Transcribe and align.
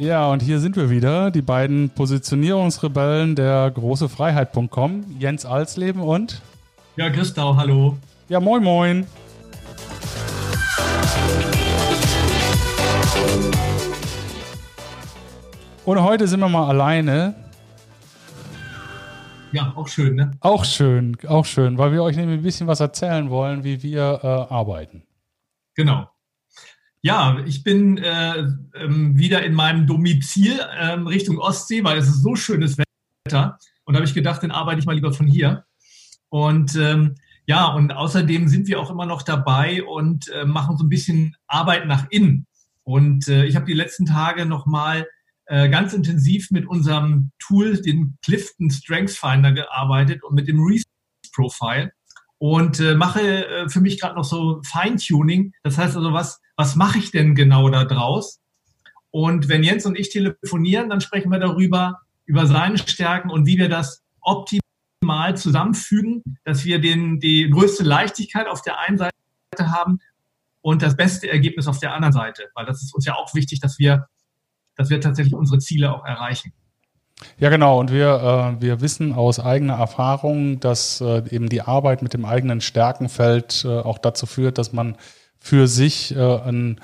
Ja, 0.00 0.30
und 0.30 0.40
hier 0.40 0.60
sind 0.60 0.76
wir 0.76 0.88
wieder, 0.88 1.30
die 1.30 1.42
beiden 1.42 1.90
Positionierungsrebellen 1.90 3.36
der 3.36 3.70
großefreiheit.com, 3.70 5.04
Jens 5.18 5.44
Alsleben 5.44 6.00
und 6.00 6.40
Ja, 6.96 7.10
Christau, 7.10 7.54
hallo. 7.54 7.98
Ja, 8.30 8.40
moin 8.40 8.64
moin. 8.64 9.06
Und 15.84 16.02
heute 16.02 16.26
sind 16.28 16.40
wir 16.40 16.48
mal 16.48 16.66
alleine. 16.66 17.34
Ja, 19.52 19.74
auch 19.76 19.88
schön, 19.88 20.14
ne? 20.14 20.30
Auch 20.40 20.64
schön, 20.64 21.18
auch 21.28 21.44
schön, 21.44 21.76
weil 21.76 21.92
wir 21.92 22.02
euch 22.02 22.16
nämlich 22.16 22.38
ein 22.38 22.42
bisschen 22.42 22.66
was 22.68 22.80
erzählen 22.80 23.28
wollen, 23.28 23.64
wie 23.64 23.82
wir 23.82 24.20
äh, 24.22 24.26
arbeiten. 24.26 25.02
Genau. 25.74 26.08
Ja, 27.02 27.42
ich 27.46 27.64
bin 27.64 27.96
äh, 27.98 28.46
ähm, 28.74 29.18
wieder 29.18 29.42
in 29.42 29.54
meinem 29.54 29.86
Domizil 29.86 30.60
ähm, 30.78 31.06
Richtung 31.06 31.38
Ostsee, 31.38 31.82
weil 31.82 31.98
es 31.98 32.08
ist 32.08 32.22
so 32.22 32.36
schönes 32.36 32.76
Wetter. 32.76 33.58
Und 33.84 33.94
da 33.94 33.98
habe 33.98 34.06
ich 34.06 34.14
gedacht, 34.14 34.42
dann 34.42 34.50
arbeite 34.50 34.80
ich 34.80 34.86
mal 34.86 34.94
lieber 34.94 35.12
von 35.12 35.26
hier. 35.26 35.64
Und 36.28 36.76
ähm, 36.76 37.14
ja, 37.46 37.68
und 37.68 37.92
außerdem 37.92 38.48
sind 38.48 38.68
wir 38.68 38.78
auch 38.78 38.90
immer 38.90 39.06
noch 39.06 39.22
dabei 39.22 39.82
und 39.82 40.28
äh, 40.28 40.44
machen 40.44 40.76
so 40.76 40.84
ein 40.84 40.90
bisschen 40.90 41.36
Arbeit 41.46 41.86
nach 41.86 42.06
innen. 42.10 42.46
Und 42.84 43.28
äh, 43.28 43.46
ich 43.46 43.56
habe 43.56 43.66
die 43.66 43.72
letzten 43.72 44.04
Tage 44.04 44.44
nochmal 44.44 45.06
äh, 45.46 45.70
ganz 45.70 45.94
intensiv 45.94 46.50
mit 46.50 46.66
unserem 46.66 47.32
Tool, 47.38 47.80
den 47.80 48.18
Clifton 48.22 48.70
Strengths 48.70 49.16
Finder, 49.16 49.52
gearbeitet 49.52 50.22
und 50.22 50.34
mit 50.34 50.48
dem 50.48 50.60
Reese 50.62 50.84
Profile 51.32 51.92
und 52.38 52.80
äh, 52.80 52.94
mache 52.94 53.46
äh, 53.46 53.68
für 53.68 53.80
mich 53.80 54.00
gerade 54.00 54.16
noch 54.16 54.24
so 54.24 54.60
Feintuning. 54.64 55.52
Das 55.62 55.78
heißt 55.78 55.96
also, 55.96 56.12
was 56.12 56.40
was 56.60 56.76
mache 56.76 56.98
ich 56.98 57.10
denn 57.10 57.34
genau 57.34 57.70
da 57.70 57.86
draus? 57.86 58.38
Und 59.10 59.48
wenn 59.48 59.64
Jens 59.64 59.86
und 59.86 59.98
ich 59.98 60.10
telefonieren, 60.10 60.90
dann 60.90 61.00
sprechen 61.00 61.32
wir 61.32 61.38
darüber, 61.38 62.00
über 62.26 62.46
seine 62.46 62.76
Stärken 62.76 63.30
und 63.30 63.46
wie 63.46 63.56
wir 63.56 63.70
das 63.70 64.02
optimal 64.20 65.38
zusammenfügen, 65.38 66.22
dass 66.44 66.66
wir 66.66 66.78
den, 66.78 67.18
die 67.18 67.48
größte 67.48 67.82
Leichtigkeit 67.82 68.46
auf 68.46 68.60
der 68.60 68.78
einen 68.78 68.98
Seite 68.98 69.14
haben 69.58 70.00
und 70.60 70.82
das 70.82 70.98
beste 70.98 71.30
Ergebnis 71.30 71.66
auf 71.66 71.78
der 71.78 71.94
anderen 71.94 72.12
Seite. 72.12 72.50
Weil 72.54 72.66
das 72.66 72.82
ist 72.82 72.94
uns 72.94 73.06
ja 73.06 73.14
auch 73.14 73.34
wichtig, 73.34 73.60
dass 73.60 73.78
wir, 73.78 74.06
dass 74.76 74.90
wir 74.90 75.00
tatsächlich 75.00 75.34
unsere 75.34 75.60
Ziele 75.60 75.94
auch 75.94 76.04
erreichen. 76.04 76.52
Ja, 77.38 77.48
genau. 77.48 77.80
Und 77.80 77.90
wir, 77.90 78.56
äh, 78.58 78.62
wir 78.62 78.82
wissen 78.82 79.14
aus 79.14 79.40
eigener 79.40 79.78
Erfahrung, 79.78 80.60
dass 80.60 81.00
äh, 81.00 81.22
eben 81.30 81.48
die 81.48 81.62
Arbeit 81.62 82.02
mit 82.02 82.12
dem 82.12 82.26
eigenen 82.26 82.60
Stärkenfeld 82.60 83.64
äh, 83.64 83.78
auch 83.80 83.96
dazu 83.96 84.26
führt, 84.26 84.58
dass 84.58 84.74
man 84.74 84.98
für 85.40 85.66
sich 85.66 86.14
äh, 86.14 86.18
einen, 86.20 86.80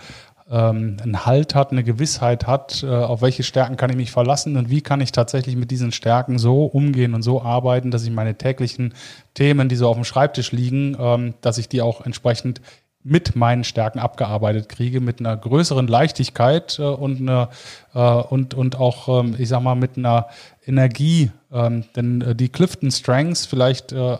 ähm, 0.50 0.96
einen 1.02 1.26
Halt 1.26 1.54
hat, 1.54 1.70
eine 1.70 1.84
Gewissheit 1.84 2.46
hat, 2.46 2.82
äh, 2.82 2.88
auf 2.88 3.22
welche 3.22 3.42
Stärken 3.42 3.76
kann 3.76 3.90
ich 3.90 3.96
mich 3.96 4.10
verlassen 4.10 4.56
und 4.56 4.70
wie 4.70 4.80
kann 4.80 5.00
ich 5.00 5.12
tatsächlich 5.12 5.56
mit 5.56 5.70
diesen 5.70 5.92
Stärken 5.92 6.38
so 6.38 6.64
umgehen 6.64 7.14
und 7.14 7.22
so 7.22 7.42
arbeiten, 7.42 7.90
dass 7.90 8.04
ich 8.04 8.10
meine 8.10 8.36
täglichen 8.36 8.94
Themen, 9.34 9.68
die 9.68 9.76
so 9.76 9.88
auf 9.88 9.96
dem 9.96 10.04
Schreibtisch 10.04 10.52
liegen, 10.52 10.96
ähm, 10.98 11.34
dass 11.42 11.58
ich 11.58 11.68
die 11.68 11.82
auch 11.82 12.04
entsprechend 12.04 12.60
mit 13.06 13.36
meinen 13.36 13.62
Stärken 13.62 14.00
abgearbeitet 14.00 14.68
kriege, 14.68 15.00
mit 15.00 15.20
einer 15.20 15.36
größeren 15.36 15.86
Leichtigkeit 15.86 16.78
äh, 16.80 16.82
und, 16.82 17.20
eine, 17.20 17.48
äh, 17.94 18.00
und, 18.00 18.54
und 18.54 18.76
auch, 18.80 19.20
ähm, 19.20 19.36
ich 19.38 19.48
sag 19.48 19.62
mal, 19.62 19.76
mit 19.76 19.96
einer 19.96 20.26
Energie. 20.66 21.30
Ähm, 21.52 21.84
denn 21.94 22.20
äh, 22.20 22.34
die 22.34 22.48
Clifton 22.48 22.90
Strengths, 22.90 23.46
vielleicht 23.46 23.92
äh, 23.92 24.16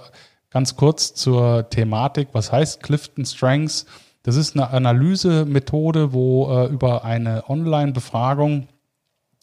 ganz 0.50 0.76
kurz 0.76 1.14
zur 1.14 1.68
Thematik, 1.68 2.28
was 2.32 2.52
heißt 2.52 2.82
Clifton 2.82 3.24
Strengths? 3.24 3.86
Das 4.26 4.34
ist 4.34 4.56
eine 4.56 4.70
Analysemethode, 4.70 6.12
wo 6.12 6.50
äh, 6.50 6.66
über 6.66 7.04
eine 7.04 7.48
Online-Befragung, 7.48 8.66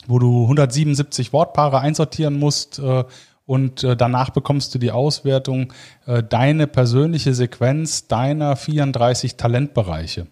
wo 0.07 0.19
du 0.19 0.43
177 0.43 1.31
Wortpaare 1.31 1.79
einsortieren 1.79 2.37
musst 2.37 2.79
äh, 2.79 3.05
und 3.45 3.85
äh, 3.85 3.95
danach 3.95 4.31
bekommst 4.31 4.75
du 4.75 4.79
die 4.79 4.91
Auswertung, 4.91 5.71
äh, 6.05 6.21
deine 6.21 6.67
persönliche 6.67 7.33
Sequenz 7.33 8.09
deiner 8.09 8.57
34 8.57 9.37
Talentbereiche. 9.37 10.27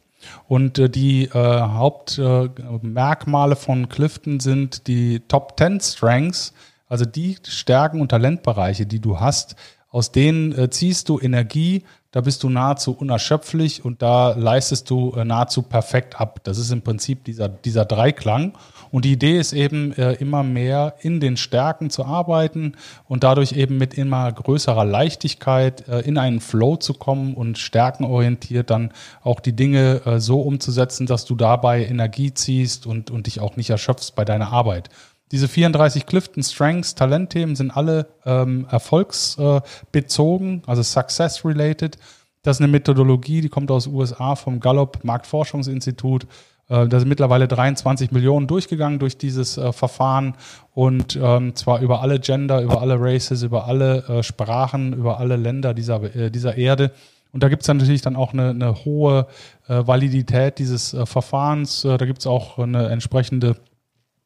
Und 0.49 0.79
äh, 0.79 0.89
die 0.89 1.27
äh, 1.27 1.31
Hauptmerkmale 1.31 3.55
von 3.55 3.87
Clifton 3.87 4.41
sind 4.41 4.85
die 4.87 5.21
Top 5.29 5.53
10 5.57 5.79
Strengths, 5.79 6.53
also 6.89 7.05
die 7.05 7.37
Stärken 7.47 8.01
und 8.01 8.09
Talentbereiche, 8.09 8.85
die 8.85 8.99
du 8.99 9.21
hast, 9.21 9.55
aus 9.91 10.11
denen 10.11 10.51
äh, 10.57 10.69
ziehst 10.69 11.07
du 11.07 11.21
Energie, 11.21 11.85
da 12.11 12.19
bist 12.19 12.43
du 12.43 12.49
nahezu 12.49 12.91
unerschöpflich 12.91 13.85
und 13.85 14.01
da 14.01 14.33
leistest 14.33 14.89
du 14.89 15.13
äh, 15.13 15.23
nahezu 15.23 15.61
perfekt 15.61 16.19
ab. 16.19 16.41
Das 16.43 16.57
ist 16.57 16.69
im 16.71 16.81
Prinzip 16.81 17.23
dieser, 17.23 17.47
dieser 17.47 17.85
Dreiklang. 17.85 18.57
Und 18.91 19.05
die 19.05 19.13
Idee 19.13 19.39
ist 19.39 19.53
eben, 19.53 19.93
äh, 19.93 20.13
immer 20.13 20.43
mehr 20.43 20.95
in 20.99 21.21
den 21.21 21.37
Stärken 21.37 21.89
zu 21.89 22.03
arbeiten 22.05 22.73
und 23.07 23.23
dadurch 23.23 23.53
eben 23.53 23.77
mit 23.77 23.93
immer 23.93 24.29
größerer 24.29 24.83
Leichtigkeit 24.83 25.87
äh, 25.87 26.01
in 26.01 26.17
einen 26.17 26.41
Flow 26.41 26.75
zu 26.75 26.93
kommen 26.93 27.33
und 27.33 27.57
stärkenorientiert 27.57 28.69
dann 28.69 28.91
auch 29.23 29.39
die 29.39 29.55
Dinge 29.55 30.01
so 30.17 30.41
umzusetzen, 30.41 31.05
dass 31.05 31.25
du 31.25 31.35
dabei 31.35 31.85
Energie 31.85 32.33
ziehst 32.33 32.85
und, 32.85 33.11
und 33.11 33.27
dich 33.27 33.39
auch 33.39 33.55
nicht 33.55 33.69
erschöpfst 33.69 34.13
bei 34.15 34.25
deiner 34.25 34.51
Arbeit. 34.51 34.89
Diese 35.31 35.47
34 35.47 36.05
Clifton 36.05 36.43
Strengths 36.43 36.93
Talentthemen 36.93 37.55
sind 37.55 37.71
alle 37.71 38.07
ähm, 38.25 38.67
erfolgsbezogen, 38.69 40.61
also 40.67 40.83
success 40.83 41.45
related. 41.45 41.97
Das 42.43 42.57
ist 42.57 42.61
eine 42.61 42.71
Methodologie, 42.71 43.39
die 43.39 43.49
kommt 43.49 43.71
aus 43.71 43.87
USA 43.87 44.35
vom 44.35 44.59
Gallup 44.59 45.03
Marktforschungsinstitut. 45.03 46.25
Äh, 46.67 46.87
da 46.87 46.99
sind 46.99 47.07
mittlerweile 47.07 47.47
23 47.47 48.11
Millionen 48.11 48.47
durchgegangen 48.47 48.99
durch 48.99 49.17
dieses 49.17 49.57
äh, 49.57 49.71
Verfahren 49.71 50.35
und 50.73 51.17
ähm, 51.21 51.55
zwar 51.55 51.79
über 51.79 52.01
alle 52.01 52.19
Gender, 52.19 52.61
über 52.61 52.81
alle 52.81 52.99
Races, 52.99 53.43
über 53.43 53.67
alle 53.67 54.03
äh, 54.09 54.23
Sprachen, 54.23 54.91
über 54.91 55.19
alle 55.19 55.37
Länder 55.37 55.73
dieser, 55.73 56.13
äh, 56.13 56.29
dieser 56.29 56.57
Erde. 56.57 56.91
Und 57.31 57.43
da 57.43 57.47
gibt 57.47 57.61
es 57.61 57.67
natürlich 57.69 58.01
dann 58.01 58.17
auch 58.17 58.33
eine, 58.33 58.49
eine 58.49 58.83
hohe 58.83 59.27
äh, 59.69 59.87
Validität 59.87 60.59
dieses 60.59 60.93
Verfahrens. 61.05 61.83
da 61.83 61.95
gibt 61.97 62.19
es 62.19 62.27
auch 62.27 62.57
eine 62.57 62.89
entsprechende 62.89 63.55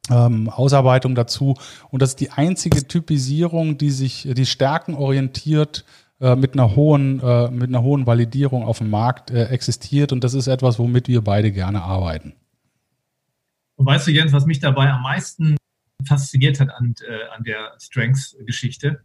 ähm, 0.09 0.49
Ausarbeitung 0.49 1.15
dazu. 1.15 1.55
Und 1.89 2.01
das 2.01 2.09
ist 2.09 2.19
die 2.19 2.31
einzige 2.31 2.87
Typisierung, 2.87 3.77
die 3.77 3.91
sich, 3.91 4.27
die 4.31 4.45
Stärken 4.45 4.93
orientiert 4.93 5.85
äh, 6.21 6.35
mit 6.35 6.53
einer 6.53 6.75
hohen, 6.75 7.19
äh, 7.19 7.51
mit 7.51 7.67
einer 7.67 7.81
hohen 7.81 8.07
Validierung 8.07 8.63
auf 8.63 8.77
dem 8.77 8.89
Markt 8.89 9.31
äh, 9.31 9.45
existiert. 9.45 10.13
Und 10.13 10.23
das 10.23 10.33
ist 10.33 10.47
etwas, 10.47 10.79
womit 10.79 11.07
wir 11.07 11.21
beide 11.21 11.51
gerne 11.51 11.81
arbeiten. 11.81 12.33
Und 13.75 13.85
weißt 13.85 14.07
du, 14.07 14.11
Jens, 14.11 14.31
was 14.31 14.45
mich 14.45 14.59
dabei 14.59 14.89
am 14.89 15.01
meisten 15.01 15.57
fasziniert 16.05 16.59
hat 16.61 16.69
an, 16.69 16.95
an 17.35 17.43
der 17.43 17.73
Strengths-Geschichte? 17.79 19.01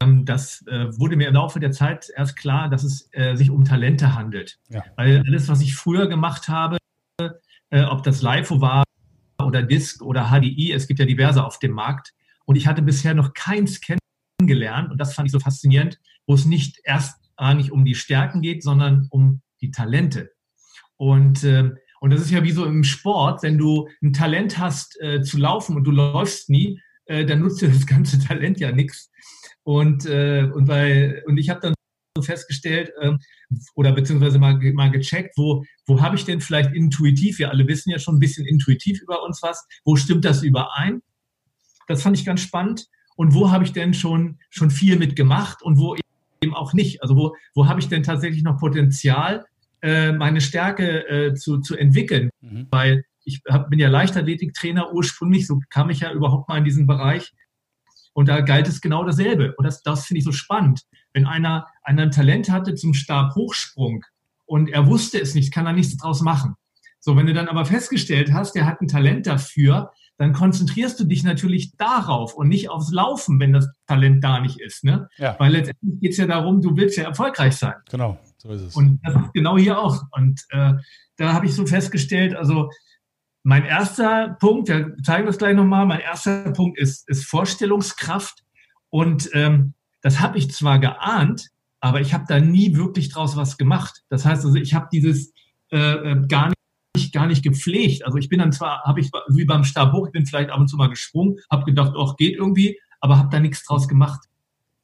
Ähm, 0.00 0.24
das 0.24 0.64
wurde 0.66 1.16
mir 1.16 1.28
im 1.28 1.34
Laufe 1.34 1.60
der 1.60 1.72
Zeit 1.72 2.10
erst 2.16 2.36
klar, 2.36 2.70
dass 2.70 2.82
es 2.82 3.10
sich 3.34 3.50
um 3.50 3.64
Talente 3.64 4.14
handelt. 4.14 4.58
Ja. 4.70 4.84
Weil 4.96 5.22
alles, 5.26 5.48
was 5.48 5.60
ich 5.60 5.74
früher 5.74 6.06
gemacht 6.08 6.48
habe, 6.48 6.78
ob 7.70 8.02
das 8.02 8.22
LIFO 8.22 8.62
war 8.62 8.84
oder 9.46 9.62
Disk 9.62 10.02
oder 10.02 10.30
HDI. 10.30 10.72
Es 10.72 10.86
gibt 10.86 11.00
ja 11.00 11.06
diverse 11.06 11.44
auf 11.44 11.58
dem 11.58 11.72
Markt. 11.72 12.12
Und 12.44 12.56
ich 12.56 12.66
hatte 12.66 12.82
bisher 12.82 13.14
noch 13.14 13.34
keins 13.34 13.80
kennengelernt. 13.80 14.90
Und 14.90 14.98
das 14.98 15.14
fand 15.14 15.26
ich 15.26 15.32
so 15.32 15.40
faszinierend, 15.40 15.98
wo 16.26 16.34
es 16.34 16.44
nicht 16.44 16.80
erst 16.84 17.18
nicht 17.54 17.72
um 17.72 17.84
die 17.84 17.96
Stärken 17.96 18.40
geht, 18.40 18.62
sondern 18.62 19.08
um 19.10 19.42
die 19.60 19.70
Talente. 19.70 20.30
Und, 20.96 21.42
äh, 21.42 21.70
und 22.00 22.12
das 22.12 22.20
ist 22.20 22.30
ja 22.30 22.44
wie 22.44 22.52
so 22.52 22.64
im 22.64 22.84
Sport, 22.84 23.42
wenn 23.42 23.58
du 23.58 23.88
ein 24.02 24.12
Talent 24.12 24.58
hast 24.58 25.00
äh, 25.00 25.22
zu 25.22 25.38
laufen 25.38 25.76
und 25.76 25.84
du 25.84 25.90
läufst 25.90 26.50
nie, 26.50 26.80
äh, 27.06 27.24
dann 27.24 27.40
nutzt 27.40 27.60
dir 27.60 27.68
das 27.68 27.86
ganze 27.86 28.20
Talent 28.20 28.60
ja 28.60 28.70
nichts. 28.70 29.10
Und, 29.64 30.06
äh, 30.06 30.48
und, 30.52 30.70
und 30.70 31.36
ich 31.36 31.50
habe 31.50 31.60
dann 31.60 31.74
festgestellt 32.20 32.92
ähm, 33.00 33.18
oder 33.74 33.92
beziehungsweise 33.92 34.38
mal, 34.38 34.58
mal 34.74 34.90
gecheckt, 34.90 35.36
wo, 35.36 35.64
wo 35.86 36.02
habe 36.02 36.16
ich 36.16 36.24
denn 36.24 36.40
vielleicht 36.40 36.72
intuitiv, 36.74 37.38
wir 37.38 37.50
alle 37.50 37.66
wissen 37.66 37.90
ja 37.90 37.98
schon 37.98 38.16
ein 38.16 38.20
bisschen 38.20 38.46
intuitiv 38.46 39.00
über 39.00 39.22
uns 39.22 39.42
was, 39.42 39.66
wo 39.84 39.96
stimmt 39.96 40.24
das 40.24 40.42
überein? 40.42 41.00
Das 41.88 42.02
fand 42.02 42.18
ich 42.18 42.24
ganz 42.24 42.42
spannend. 42.42 42.86
Und 43.16 43.34
wo 43.34 43.50
habe 43.50 43.64
ich 43.64 43.72
denn 43.72 43.94
schon, 43.94 44.38
schon 44.50 44.70
viel 44.70 44.98
mitgemacht 44.98 45.62
und 45.62 45.78
wo 45.78 45.96
eben 46.42 46.54
auch 46.54 46.72
nicht? 46.72 47.02
Also 47.02 47.16
wo, 47.16 47.36
wo 47.54 47.68
habe 47.68 47.80
ich 47.80 47.88
denn 47.88 48.02
tatsächlich 48.02 48.42
noch 48.42 48.58
Potenzial, 48.58 49.44
äh, 49.80 50.12
meine 50.12 50.40
Stärke 50.40 51.08
äh, 51.08 51.34
zu, 51.34 51.60
zu 51.60 51.76
entwickeln? 51.76 52.30
Mhm. 52.40 52.66
Weil 52.70 53.04
ich 53.24 53.42
hab, 53.48 53.70
bin 53.70 53.78
ja 53.78 53.88
Leichtathletiktrainer 53.88 54.92
ursprünglich, 54.92 55.46
so 55.46 55.60
kam 55.70 55.90
ich 55.90 56.00
ja 56.00 56.12
überhaupt 56.12 56.48
mal 56.48 56.58
in 56.58 56.64
diesen 56.64 56.86
Bereich. 56.86 57.32
Und 58.14 58.28
da 58.28 58.40
galt 58.40 58.68
es 58.68 58.80
genau 58.80 59.04
dasselbe. 59.04 59.54
Und 59.56 59.64
das, 59.64 59.82
das 59.82 60.06
finde 60.06 60.18
ich 60.18 60.24
so 60.24 60.32
spannend. 60.32 60.82
Wenn 61.12 61.26
einer, 61.26 61.66
einer 61.82 62.02
ein 62.02 62.10
Talent 62.10 62.50
hatte 62.50 62.74
zum 62.74 62.94
Stabhochsprung 62.94 64.04
und 64.46 64.68
er 64.68 64.86
wusste 64.86 65.20
es 65.20 65.34
nicht, 65.34 65.52
kann 65.52 65.66
er 65.66 65.72
nichts 65.72 65.96
draus 65.96 66.20
machen. 66.20 66.54
So, 67.00 67.16
wenn 67.16 67.26
du 67.26 67.32
dann 67.32 67.48
aber 67.48 67.64
festgestellt 67.64 68.32
hast, 68.32 68.54
der 68.54 68.66
hat 68.66 68.80
ein 68.80 68.88
Talent 68.88 69.26
dafür, 69.26 69.90
dann 70.18 70.32
konzentrierst 70.32 71.00
du 71.00 71.04
dich 71.04 71.24
natürlich 71.24 71.76
darauf 71.76 72.34
und 72.34 72.48
nicht 72.48 72.70
aufs 72.70 72.92
Laufen, 72.92 73.40
wenn 73.40 73.52
das 73.52 73.68
Talent 73.86 74.22
da 74.22 74.40
nicht 74.40 74.60
ist. 74.60 74.84
Ne? 74.84 75.08
Ja. 75.16 75.34
Weil 75.38 75.52
letztendlich 75.52 76.00
geht 76.00 76.12
es 76.12 76.18
ja 76.18 76.26
darum, 76.26 76.60
du 76.60 76.76
willst 76.76 76.96
ja 76.96 77.04
erfolgreich 77.04 77.56
sein. 77.56 77.74
Genau, 77.90 78.18
so 78.36 78.50
ist 78.50 78.62
es. 78.62 78.76
Und 78.76 79.00
das 79.02 79.16
ist 79.16 79.32
genau 79.32 79.58
hier 79.58 79.80
auch. 79.80 80.02
Und 80.12 80.42
äh, 80.50 80.74
da 81.16 81.32
habe 81.32 81.46
ich 81.46 81.54
so 81.54 81.66
festgestellt, 81.66 82.36
also 82.36 82.70
mein 83.42 83.64
erster 83.64 84.36
Punkt, 84.40 84.68
wir 84.68 84.96
zeigen 85.02 85.26
das 85.26 85.38
gleich 85.38 85.56
nochmal, 85.56 85.86
mein 85.86 86.00
erster 86.00 86.52
Punkt 86.52 86.78
ist, 86.78 87.08
ist 87.08 87.26
Vorstellungskraft. 87.26 88.44
Und 88.90 89.30
ähm, 89.32 89.74
das 90.00 90.20
habe 90.20 90.38
ich 90.38 90.50
zwar 90.52 90.78
geahnt, 90.78 91.48
aber 91.80 92.00
ich 92.00 92.14
habe 92.14 92.24
da 92.28 92.38
nie 92.38 92.76
wirklich 92.76 93.08
draus 93.08 93.36
was 93.36 93.56
gemacht. 93.58 94.02
Das 94.08 94.24
heißt 94.24 94.44
also, 94.44 94.56
ich 94.56 94.74
habe 94.74 94.88
dieses 94.92 95.32
äh, 95.70 95.78
äh 95.78 96.26
gar 96.28 96.48
nicht 96.48 97.12
gar 97.12 97.26
nicht 97.26 97.42
gepflegt. 97.42 98.04
Also 98.04 98.18
ich 98.18 98.28
bin 98.28 98.38
dann 98.38 98.52
zwar, 98.52 98.82
habe 98.84 99.00
ich 99.00 99.10
wie 99.28 99.44
beim 99.44 99.64
Stab 99.64 99.92
hoch, 99.92 100.06
ich 100.06 100.12
bin 100.12 100.26
vielleicht 100.26 100.50
ab 100.50 100.60
und 100.60 100.68
zu 100.68 100.76
mal 100.76 100.88
gesprungen, 100.90 101.38
habe 101.50 101.64
gedacht, 101.64 101.94
auch 101.96 102.16
geht 102.16 102.36
irgendwie, 102.36 102.78
aber 103.00 103.18
habe 103.18 103.30
da 103.30 103.40
nichts 103.40 103.64
draus 103.64 103.88
gemacht. 103.88 104.20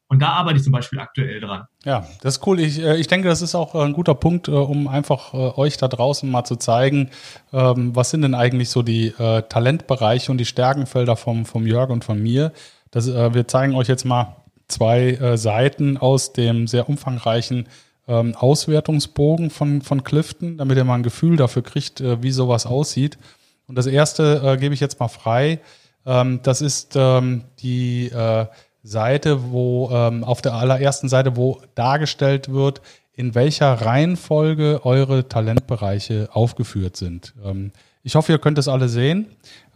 Und 0.08 0.20
da 0.20 0.30
arbeite 0.30 0.56
ich 0.56 0.64
zum 0.64 0.72
Beispiel 0.72 0.98
aktuell 0.98 1.38
dran. 1.40 1.66
Ja, 1.84 2.06
das 2.22 2.38
ist 2.38 2.46
cool. 2.46 2.60
Ich, 2.60 2.82
äh, 2.82 2.96
ich 2.96 3.08
denke, 3.08 3.28
das 3.28 3.42
ist 3.42 3.54
auch 3.54 3.74
ein 3.74 3.92
guter 3.92 4.14
Punkt, 4.14 4.48
äh, 4.48 4.52
um 4.52 4.88
einfach 4.88 5.34
euch 5.34 5.76
da 5.76 5.86
draußen 5.86 6.30
mal 6.30 6.44
zu 6.44 6.56
zeigen, 6.56 7.10
ähm, 7.52 7.94
was 7.94 8.10
sind 8.10 8.22
denn 8.22 8.34
eigentlich 8.34 8.70
so 8.70 8.82
die 8.82 9.12
Talentbereiche 9.48 10.32
und 10.32 10.38
die 10.38 10.46
Stärkenfelder 10.46 11.16
vom, 11.16 11.44
vom 11.44 11.66
Jörg 11.66 11.90
und 11.90 12.04
von 12.04 12.22
mir. 12.22 12.52
Das, 12.90 13.06
wir 13.06 13.46
zeigen 13.46 13.74
euch 13.74 13.88
jetzt 13.88 14.04
mal 14.04 14.36
zwei 14.66 15.36
Seiten 15.36 15.98
aus 15.98 16.32
dem 16.32 16.66
sehr 16.66 16.88
umfangreichen 16.88 17.68
ähm, 18.08 18.34
Auswertungsbogen 18.34 19.50
von, 19.50 19.82
von 19.82 20.02
Clifton, 20.02 20.56
damit 20.56 20.78
ihr 20.78 20.84
mal 20.84 20.94
ein 20.94 21.02
Gefühl 21.02 21.36
dafür 21.36 21.62
kriegt, 21.62 22.00
äh, 22.00 22.22
wie 22.22 22.30
sowas 22.30 22.66
aussieht. 22.66 23.18
Und 23.66 23.76
das 23.76 23.86
erste 23.86 24.40
äh, 24.42 24.56
gebe 24.56 24.74
ich 24.74 24.80
jetzt 24.80 24.98
mal 24.98 25.08
frei. 25.08 25.60
Ähm, 26.06 26.40
das 26.42 26.62
ist 26.62 26.94
die 26.96 28.06
äh, 28.06 28.46
Seite, 28.88 29.50
wo 29.50 29.90
ähm, 29.92 30.24
auf 30.24 30.42
der 30.42 30.54
allerersten 30.54 31.08
Seite, 31.08 31.36
wo 31.36 31.60
dargestellt 31.74 32.52
wird, 32.52 32.80
in 33.12 33.34
welcher 33.34 33.72
Reihenfolge 33.72 34.80
eure 34.84 35.28
Talentbereiche 35.28 36.28
aufgeführt 36.32 36.96
sind. 36.96 37.34
Ähm, 37.44 37.72
ich 38.02 38.14
hoffe, 38.14 38.32
ihr 38.32 38.38
könnt 38.38 38.58
das 38.58 38.68
alle 38.68 38.88
sehen. 38.88 39.26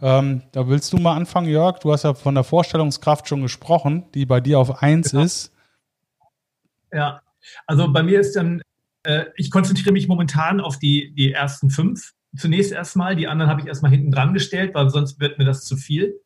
Ähm, 0.01 0.41
da 0.53 0.67
willst 0.67 0.91
du 0.93 0.97
mal 0.97 1.15
anfangen, 1.15 1.47
Jörg. 1.47 1.79
Du 1.79 1.91
hast 1.91 2.03
ja 2.03 2.13
von 2.13 2.35
der 2.35 2.43
Vorstellungskraft 2.43 3.27
schon 3.27 3.41
gesprochen, 3.41 4.05
die 4.13 4.25
bei 4.25 4.39
dir 4.39 4.59
auf 4.59 4.81
eins 4.81 5.11
genau. 5.11 5.23
ist. 5.23 5.51
Ja, 6.91 7.21
also 7.67 7.91
bei 7.91 8.01
mir 8.01 8.19
ist 8.19 8.35
dann, 8.35 8.61
äh, 9.03 9.25
ich 9.35 9.51
konzentriere 9.51 9.91
mich 9.91 10.07
momentan 10.07 10.61
auf 10.61 10.79
die, 10.79 11.13
die 11.13 11.33
ersten 11.33 11.69
fünf. 11.69 12.13
Zunächst 12.35 12.71
erstmal, 12.71 13.15
die 13.15 13.27
anderen 13.27 13.51
habe 13.51 13.61
ich 13.61 13.67
erstmal 13.67 13.91
hinten 13.91 14.11
dran 14.11 14.33
gestellt, 14.33 14.73
weil 14.73 14.89
sonst 14.89 15.19
wird 15.19 15.37
mir 15.37 15.45
das 15.45 15.65
zu 15.65 15.75
viel. 15.75 16.19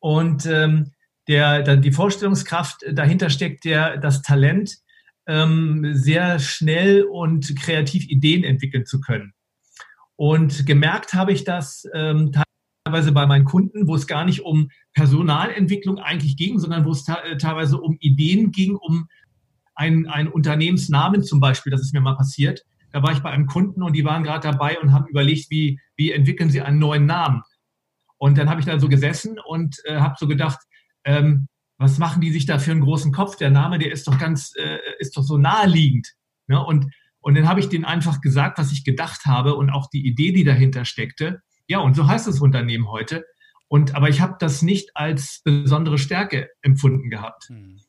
Und 0.00 0.46
ähm, 0.46 0.92
der, 1.28 1.62
dann 1.62 1.82
die 1.82 1.92
Vorstellungskraft 1.92 2.84
dahinter 2.92 3.30
steckt, 3.30 3.64
der 3.64 3.96
das 3.96 4.22
Talent, 4.22 4.76
ähm, 5.26 5.90
sehr 5.92 6.38
schnell 6.38 7.02
und 7.02 7.56
kreativ 7.56 8.06
Ideen 8.08 8.44
entwickeln 8.44 8.86
zu 8.86 9.00
können. 9.00 9.32
Und 10.14 10.66
gemerkt 10.66 11.14
habe 11.14 11.32
ich 11.32 11.44
das 11.44 11.86
ähm, 11.92 12.32
teilweise 12.84 13.12
bei 13.12 13.26
meinen 13.26 13.44
Kunden, 13.44 13.88
wo 13.88 13.94
es 13.94 14.06
gar 14.06 14.24
nicht 14.24 14.42
um 14.42 14.70
Personalentwicklung 14.94 15.98
eigentlich 15.98 16.36
ging, 16.36 16.58
sondern 16.58 16.84
wo 16.84 16.92
es 16.92 17.04
teilweise 17.04 17.78
um 17.78 17.96
Ideen 18.00 18.52
ging, 18.52 18.76
um 18.76 19.08
ein, 19.74 20.06
ein 20.06 20.28
Unternehmensnamen 20.28 21.22
zum 21.22 21.40
Beispiel, 21.40 21.70
das 21.70 21.82
ist 21.82 21.92
mir 21.92 22.00
mal 22.00 22.16
passiert. 22.16 22.64
Da 22.92 23.02
war 23.02 23.12
ich 23.12 23.18
bei 23.18 23.30
einem 23.30 23.46
Kunden 23.46 23.82
und 23.82 23.94
die 23.94 24.04
waren 24.04 24.22
gerade 24.22 24.48
dabei 24.48 24.78
und 24.78 24.92
haben 24.92 25.06
überlegt, 25.08 25.50
wie, 25.50 25.80
wie 25.96 26.12
entwickeln 26.12 26.48
sie 26.48 26.62
einen 26.62 26.78
neuen 26.78 27.04
Namen. 27.04 27.42
Und 28.16 28.38
dann 28.38 28.48
habe 28.48 28.60
ich 28.60 28.66
da 28.66 28.78
so 28.78 28.88
gesessen 28.88 29.38
und 29.38 29.76
äh, 29.84 29.96
habe 29.96 30.14
so 30.18 30.26
gedacht, 30.26 30.60
ähm, 31.06 31.48
was 31.78 31.98
machen 31.98 32.20
die 32.20 32.30
sich 32.30 32.44
da 32.46 32.58
für 32.58 32.72
einen 32.72 32.82
großen 32.82 33.12
Kopf? 33.12 33.36
Der 33.36 33.50
Name, 33.50 33.78
der 33.78 33.92
ist 33.92 34.06
doch 34.06 34.18
ganz, 34.18 34.52
äh, 34.56 34.78
ist 34.98 35.16
doch 35.16 35.22
so 35.22 35.38
naheliegend. 35.38 36.14
Ne? 36.46 36.62
Und, 36.62 36.92
und 37.20 37.34
dann 37.34 37.48
habe 37.48 37.60
ich 37.60 37.68
denen 37.68 37.84
einfach 37.84 38.20
gesagt, 38.20 38.58
was 38.58 38.72
ich 38.72 38.84
gedacht 38.84 39.24
habe 39.24 39.54
und 39.54 39.70
auch 39.70 39.88
die 39.88 40.06
Idee, 40.06 40.32
die 40.32 40.44
dahinter 40.44 40.84
steckte. 40.84 41.40
Ja, 41.68 41.78
und 41.78 41.94
so 41.94 42.06
heißt 42.06 42.26
das 42.26 42.40
Unternehmen 42.40 42.88
heute. 42.88 43.24
Und 43.68 43.94
aber 43.94 44.08
ich 44.08 44.20
habe 44.20 44.36
das 44.38 44.62
nicht 44.62 44.90
als 44.94 45.40
besondere 45.42 45.98
Stärke 45.98 46.50
empfunden 46.62 47.10
gehabt. 47.10 47.50
Mhm. 47.50 47.80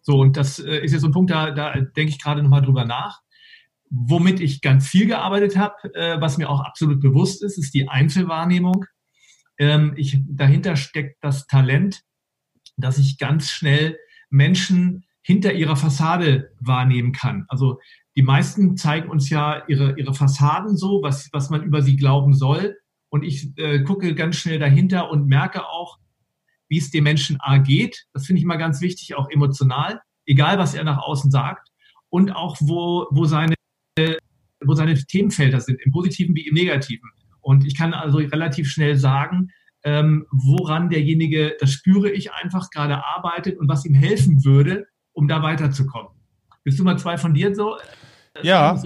So, 0.00 0.20
und 0.20 0.36
das 0.36 0.58
äh, 0.58 0.78
ist 0.78 0.92
jetzt 0.92 1.02
so 1.02 1.08
ein 1.08 1.12
Punkt, 1.12 1.30
da, 1.30 1.50
da 1.50 1.74
denke 1.74 2.10
ich 2.10 2.22
gerade 2.22 2.42
nochmal 2.42 2.62
drüber 2.62 2.84
nach. 2.84 3.20
Womit 3.90 4.40
ich 4.40 4.60
ganz 4.60 4.88
viel 4.88 5.06
gearbeitet 5.06 5.56
habe, 5.56 5.94
äh, 5.94 6.20
was 6.20 6.38
mir 6.38 6.48
auch 6.48 6.60
absolut 6.60 7.00
bewusst 7.00 7.42
ist, 7.42 7.58
ist 7.58 7.74
die 7.74 7.88
Einzelwahrnehmung. 7.88 8.84
Ähm, 9.58 9.94
ich, 9.96 10.18
dahinter 10.28 10.76
steckt 10.76 11.22
das 11.22 11.46
Talent, 11.46 12.02
dass 12.76 12.98
ich 12.98 13.18
ganz 13.18 13.50
schnell 13.50 13.98
Menschen 14.30 15.04
hinter 15.22 15.52
ihrer 15.54 15.76
Fassade 15.76 16.52
wahrnehmen 16.60 17.12
kann. 17.12 17.46
Also 17.48 17.80
die 18.16 18.22
meisten 18.22 18.76
zeigen 18.76 19.10
uns 19.10 19.28
ja 19.28 19.62
ihre, 19.66 19.98
ihre 19.98 20.14
Fassaden 20.14 20.76
so, 20.76 21.02
was, 21.02 21.28
was 21.32 21.50
man 21.50 21.62
über 21.62 21.82
sie 21.82 21.96
glauben 21.96 22.32
soll. 22.32 22.76
Und 23.08 23.24
ich 23.24 23.56
äh, 23.58 23.82
gucke 23.82 24.14
ganz 24.14 24.36
schnell 24.36 24.58
dahinter 24.58 25.10
und 25.10 25.26
merke 25.26 25.66
auch, 25.66 25.98
wie 26.68 26.78
es 26.78 26.90
dem 26.90 27.04
Menschen 27.04 27.38
A 27.40 27.58
geht. 27.58 28.06
Das 28.12 28.26
finde 28.26 28.38
ich 28.38 28.44
immer 28.44 28.56
ganz 28.56 28.80
wichtig, 28.80 29.16
auch 29.16 29.28
emotional, 29.30 30.00
egal 30.26 30.58
was 30.58 30.74
er 30.74 30.84
nach 30.84 30.98
außen 30.98 31.30
sagt. 31.30 31.68
Und 32.08 32.30
auch, 32.30 32.56
wo, 32.60 33.06
wo, 33.10 33.24
seine, 33.24 33.54
wo 34.64 34.74
seine 34.74 34.94
Themenfelder 34.94 35.60
sind, 35.60 35.80
im 35.82 35.92
Positiven 35.92 36.34
wie 36.34 36.46
im 36.46 36.54
Negativen. 36.54 37.10
Und 37.40 37.64
ich 37.64 37.76
kann 37.76 37.94
also 37.94 38.18
relativ 38.18 38.68
schnell 38.68 38.96
sagen, 38.96 39.50
ähm, 39.86 40.26
woran 40.32 40.90
derjenige, 40.90 41.56
das 41.60 41.70
spüre 41.70 42.10
ich 42.10 42.32
einfach, 42.32 42.70
gerade 42.70 43.04
arbeitet 43.04 43.56
und 43.56 43.68
was 43.68 43.84
ihm 43.84 43.94
helfen 43.94 44.44
würde, 44.44 44.88
um 45.12 45.28
da 45.28 45.42
weiterzukommen. 45.42 46.10
Bist 46.64 46.80
du 46.80 46.84
mal 46.84 46.98
zwei 46.98 47.16
von 47.16 47.34
dir 47.34 47.54
so? 47.54 47.76
Ja. 48.42 48.82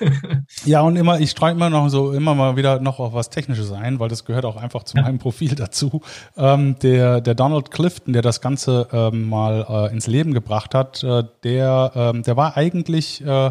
Ja, 0.64 0.82
und 0.82 0.94
immer, 0.94 1.18
ich 1.18 1.30
streue 1.30 1.50
immer 1.52 1.70
noch 1.70 1.88
so 1.88 2.12
immer 2.12 2.36
mal 2.36 2.56
wieder 2.56 2.80
noch 2.80 3.00
auf 3.00 3.12
was 3.12 3.30
Technisches 3.30 3.72
ein, 3.72 3.98
weil 3.98 4.08
das 4.08 4.24
gehört 4.24 4.44
auch 4.44 4.56
einfach 4.56 4.84
zu 4.84 4.96
ja. 4.96 5.02
meinem 5.02 5.18
Profil 5.18 5.54
dazu. 5.56 6.00
Ähm, 6.36 6.76
der, 6.78 7.20
der 7.20 7.34
Donald 7.34 7.72
Clifton, 7.72 8.12
der 8.12 8.22
das 8.22 8.40
Ganze 8.40 8.86
ähm, 8.92 9.28
mal 9.28 9.66
äh, 9.68 9.92
ins 9.92 10.06
Leben 10.06 10.32
gebracht 10.32 10.74
hat, 10.74 11.02
äh, 11.02 11.24
der, 11.42 11.92
ähm, 11.94 12.22
der 12.22 12.36
war 12.36 12.56
eigentlich 12.56 13.24
äh, 13.24 13.50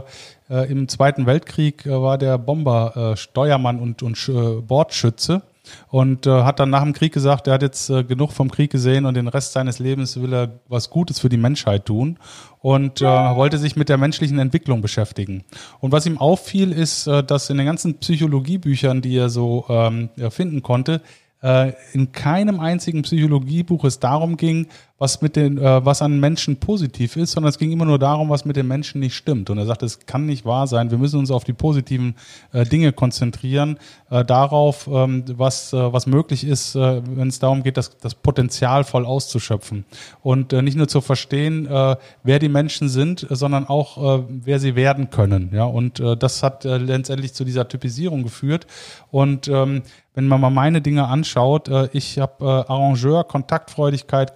äh 0.49 0.71
im 0.71 0.87
Zweiten 0.87 1.25
Weltkrieg 1.25 1.85
äh, 1.85 2.01
war 2.01 2.17
der 2.17 2.37
Bomber, 2.37 3.11
äh, 3.13 3.17
Steuermann 3.17 3.79
und, 3.79 4.01
und 4.03 4.17
Bordschütze 4.67 5.43
und 5.89 6.27
äh, 6.27 6.43
hat 6.43 6.59
dann 6.59 6.69
nach 6.69 6.83
dem 6.83 6.93
Krieg 6.93 7.13
gesagt, 7.13 7.47
er 7.47 7.53
hat 7.53 7.61
jetzt 7.61 7.89
äh, 7.89 8.03
genug 8.03 8.31
vom 8.31 8.49
Krieg 8.51 8.71
gesehen 8.71 9.05
und 9.05 9.15
den 9.15 9.27
Rest 9.27 9.53
seines 9.53 9.79
Lebens 9.79 10.21
will 10.21 10.33
er 10.33 10.59
was 10.67 10.89
Gutes 10.89 11.19
für 11.19 11.29
die 11.29 11.37
Menschheit 11.37 11.85
tun 11.85 12.17
und 12.59 13.01
äh, 13.01 13.05
wollte 13.05 13.57
sich 13.57 13.75
mit 13.75 13.89
der 13.89 13.97
menschlichen 13.97 14.39
Entwicklung 14.39 14.81
beschäftigen. 14.81 15.43
Und 15.79 15.91
was 15.91 16.05
ihm 16.05 16.17
auffiel, 16.17 16.71
ist, 16.71 17.07
äh, 17.07 17.23
dass 17.23 17.49
in 17.49 17.57
den 17.57 17.65
ganzen 17.65 17.99
Psychologiebüchern, 17.99 19.01
die 19.01 19.15
er 19.15 19.29
so 19.29 19.65
ähm, 19.69 20.09
finden 20.29 20.61
konnte, 20.61 21.01
äh, 21.41 21.73
in 21.93 22.11
keinem 22.11 22.59
einzigen 22.59 23.01
Psychologiebuch 23.01 23.83
es 23.85 23.99
darum 23.99 24.37
ging, 24.37 24.67
was 25.01 25.19
mit 25.19 25.35
den, 25.35 25.57
äh, 25.57 25.83
was 25.83 26.03
an 26.03 26.19
Menschen 26.19 26.57
positiv 26.57 27.15
ist, 27.15 27.31
sondern 27.31 27.49
es 27.49 27.57
ging 27.57 27.71
immer 27.71 27.85
nur 27.85 27.97
darum, 27.97 28.29
was 28.29 28.45
mit 28.45 28.55
den 28.55 28.67
Menschen 28.67 28.99
nicht 28.99 29.15
stimmt. 29.15 29.49
Und 29.49 29.57
er 29.57 29.65
sagt, 29.65 29.81
es 29.81 30.05
kann 30.05 30.27
nicht 30.27 30.45
wahr 30.45 30.67
sein. 30.67 30.91
Wir 30.91 30.99
müssen 30.99 31.17
uns 31.17 31.31
auf 31.31 31.43
die 31.43 31.53
positiven 31.53 32.13
äh, 32.53 32.65
Dinge 32.65 32.93
konzentrieren, 32.93 33.79
äh, 34.11 34.23
darauf, 34.23 34.87
ähm, 34.93 35.23
was, 35.27 35.73
äh, 35.73 35.91
was 35.91 36.05
möglich 36.05 36.45
ist, 36.45 36.75
äh, 36.75 37.01
wenn 37.03 37.29
es 37.29 37.39
darum 37.39 37.63
geht, 37.63 37.77
das, 37.77 37.97
das 37.97 38.13
Potenzial 38.13 38.83
voll 38.83 39.07
auszuschöpfen. 39.07 39.85
Und 40.21 40.53
äh, 40.53 40.61
nicht 40.61 40.77
nur 40.77 40.87
zu 40.87 41.01
verstehen, 41.01 41.67
wer 42.23 42.39
die 42.39 42.49
Menschen 42.49 42.89
sind, 42.89 43.25
sondern 43.29 43.65
auch, 43.67 44.25
wer 44.27 44.59
sie 44.59 44.75
werden 44.75 45.09
können. 45.09 45.51
Ja, 45.53 45.63
und 45.63 45.99
das 46.19 46.43
hat 46.43 46.63
letztendlich 46.63 47.33
zu 47.33 47.45
dieser 47.45 47.67
Typisierung 47.67 48.23
geführt. 48.23 48.67
Und 49.09 49.47
ähm, 49.47 49.83
wenn 50.13 50.27
man 50.27 50.41
mal 50.41 50.49
meine 50.49 50.81
Dinge 50.81 51.07
anschaut, 51.07 51.69
ich 51.93 52.19
habe 52.19 52.45
Arrangeur, 52.67 53.23
Kontaktfreudigkeit, 53.23 54.33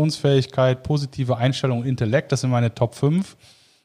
Kommunikationsfähigkeit, 0.00 0.82
positive 0.82 1.36
Einstellung, 1.36 1.84
Intellekt, 1.84 2.32
das 2.32 2.40
sind 2.40 2.50
meine 2.50 2.74
Top 2.74 2.94
5. 2.94 3.36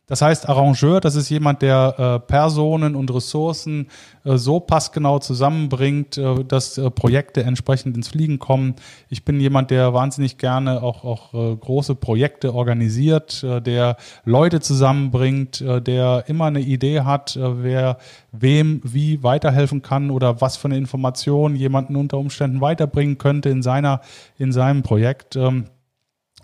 Das 0.08 0.22
heißt, 0.22 0.48
Arrangeur, 0.48 1.02
das 1.02 1.16
ist 1.16 1.30
jemand, 1.30 1.64
der 1.64 1.96
äh, 1.98 2.28
Personen 2.28 2.96
und 2.96 3.12
Ressourcen 3.12 3.88
äh, 4.24 4.38
so 4.38 4.60
passgenau 4.60 5.18
zusammenbringt, 5.18 6.20
äh, 6.20 6.44
dass 6.44 6.78
äh, 6.78 6.92
Projekte 6.92 7.42
entsprechend 7.42 7.98
ins 7.98 8.10
Fliegen 8.10 8.38
kommen. 8.38 8.76
Ich 9.10 9.26
bin 9.26 9.40
jemand, 9.40 9.72
der 9.72 9.96
wahnsinnig 9.96 10.38
gerne 10.38 10.84
auch, 10.84 11.04
auch 11.04 11.34
äh, 11.34 11.56
große 11.56 11.96
Projekte 11.96 12.54
organisiert, 12.54 13.44
äh, 13.44 13.64
der 13.64 13.98
Leute 14.26 14.60
zusammenbringt, 14.60 15.60
der 15.60 16.26
immer 16.28 16.46
eine 16.46 16.60
Idee 16.60 17.02
hat, 17.02 17.38
wer 17.42 17.98
wem 18.32 18.82
wie 18.84 19.24
weiterhelfen 19.24 19.82
kann 19.82 20.12
oder 20.12 20.40
was 20.40 20.56
für 20.56 20.68
eine 20.68 20.78
Information 20.78 21.56
jemanden 21.56 21.96
unter 21.96 22.20
Umständen 22.20 22.62
weiterbringen 22.62 23.18
könnte 23.18 23.50
in 23.50 23.64
seiner, 23.64 24.02
in 24.38 24.52
seinem 24.52 24.84
Projekt. 24.84 25.36
Ähm, 25.36 25.66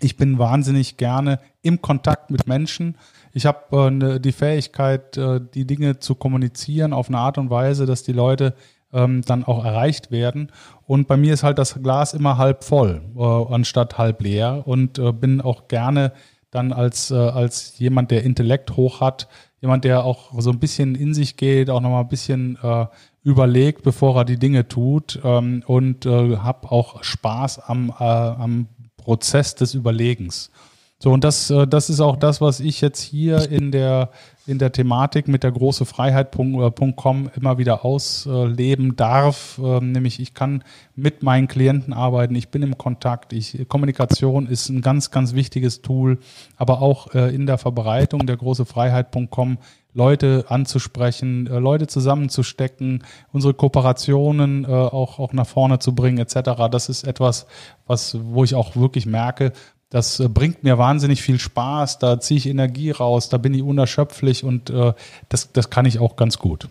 ich 0.02 0.16
bin 0.16 0.38
wahnsinnig 0.38 0.96
gerne 0.96 1.38
im 1.62 1.80
Kontakt 1.80 2.30
mit 2.30 2.46
Menschen. 2.46 2.96
Ich 3.32 3.46
habe 3.46 3.86
äh, 3.86 3.90
ne, 3.90 4.20
die 4.20 4.32
Fähigkeit, 4.32 5.16
äh, 5.16 5.40
die 5.54 5.66
Dinge 5.66 5.98
zu 5.98 6.14
kommunizieren 6.14 6.92
auf 6.92 7.08
eine 7.08 7.18
Art 7.18 7.38
und 7.38 7.50
Weise, 7.50 7.86
dass 7.86 8.02
die 8.02 8.12
Leute 8.12 8.54
ähm, 8.92 9.22
dann 9.22 9.44
auch 9.44 9.64
erreicht 9.64 10.10
werden. 10.10 10.50
Und 10.86 11.06
bei 11.06 11.16
mir 11.16 11.32
ist 11.32 11.42
halt 11.42 11.58
das 11.58 11.82
Glas 11.82 12.14
immer 12.14 12.36
halb 12.36 12.64
voll, 12.64 13.00
äh, 13.16 13.54
anstatt 13.54 13.96
halb 13.96 14.22
leer. 14.22 14.62
Und 14.66 14.98
äh, 14.98 15.12
bin 15.12 15.40
auch 15.40 15.68
gerne 15.68 16.12
dann 16.50 16.72
als, 16.72 17.10
äh, 17.10 17.14
als 17.14 17.78
jemand, 17.78 18.10
der 18.10 18.24
Intellekt 18.24 18.76
hoch 18.76 19.00
hat, 19.00 19.28
jemand, 19.60 19.84
der 19.84 20.04
auch 20.04 20.38
so 20.38 20.50
ein 20.50 20.58
bisschen 20.58 20.94
in 20.94 21.14
sich 21.14 21.36
geht, 21.36 21.70
auch 21.70 21.80
nochmal 21.80 22.02
ein 22.02 22.08
bisschen 22.08 22.58
äh, 22.62 22.86
überlegt, 23.22 23.82
bevor 23.82 24.16
er 24.16 24.24
die 24.24 24.38
Dinge 24.38 24.68
tut 24.68 25.20
ähm, 25.24 25.62
und 25.66 26.04
äh, 26.04 26.36
habe 26.38 26.70
auch 26.70 27.02
Spaß 27.02 27.60
am, 27.60 27.90
äh, 27.98 28.02
am 28.02 28.66
Prozess 29.02 29.54
des 29.54 29.74
Überlegens. 29.74 30.50
So, 30.98 31.10
und 31.10 31.24
das, 31.24 31.50
äh, 31.50 31.66
das 31.66 31.90
ist 31.90 32.00
auch 32.00 32.16
das, 32.16 32.40
was 32.40 32.60
ich 32.60 32.80
jetzt 32.80 33.00
hier 33.00 33.50
in 33.50 33.72
der, 33.72 34.10
in 34.46 34.58
der 34.58 34.72
Thematik 34.72 35.28
mit 35.28 35.44
der 35.44 35.52
große 35.52 35.84
Freiheit.com 35.84 37.26
äh, 37.26 37.30
immer 37.36 37.58
wieder 37.58 37.84
ausleben 37.84 38.96
darf. 38.96 39.60
Ähm, 39.62 39.92
nämlich 39.92 40.18
ich 40.20 40.34
kann 40.34 40.64
mit 40.96 41.22
meinen 41.22 41.46
Klienten 41.46 41.92
arbeiten, 41.92 42.34
ich 42.34 42.48
bin 42.48 42.62
im 42.62 42.76
Kontakt, 42.76 43.32
ich, 43.32 43.66
Kommunikation 43.68 44.46
ist 44.46 44.68
ein 44.68 44.80
ganz, 44.80 45.10
ganz 45.10 45.34
wichtiges 45.34 45.82
Tool, 45.82 46.18
aber 46.56 46.82
auch 46.82 47.14
äh, 47.14 47.34
in 47.34 47.46
der 47.46 47.58
Verbreitung 47.58 48.26
der 48.26 48.36
große 48.36 48.64
Freiheit.com 48.64 49.58
Leute 49.94 50.46
anzusprechen, 50.48 51.44
Leute 51.44 51.86
zusammenzustecken, 51.86 53.04
unsere 53.30 53.52
Kooperationen 53.52 54.64
auch, 54.64 55.18
auch 55.18 55.34
nach 55.34 55.46
vorne 55.46 55.80
zu 55.80 55.94
bringen, 55.94 56.16
etc. 56.16 56.70
Das 56.70 56.88
ist 56.88 57.06
etwas, 57.06 57.46
was, 57.86 58.16
wo 58.18 58.42
ich 58.42 58.54
auch 58.54 58.74
wirklich 58.74 59.04
merke, 59.04 59.52
das 59.92 60.20
äh, 60.20 60.28
bringt 60.28 60.64
mir 60.64 60.78
wahnsinnig 60.78 61.20
viel 61.20 61.38
Spaß, 61.38 61.98
da 61.98 62.18
ziehe 62.18 62.38
ich 62.38 62.46
Energie 62.46 62.90
raus, 62.90 63.28
da 63.28 63.36
bin 63.36 63.52
ich 63.52 63.62
unerschöpflich 63.62 64.42
und 64.42 64.70
äh, 64.70 64.94
das, 65.28 65.52
das 65.52 65.68
kann 65.68 65.84
ich 65.84 65.98
auch 65.98 66.16
ganz 66.16 66.38
gut. 66.38 66.66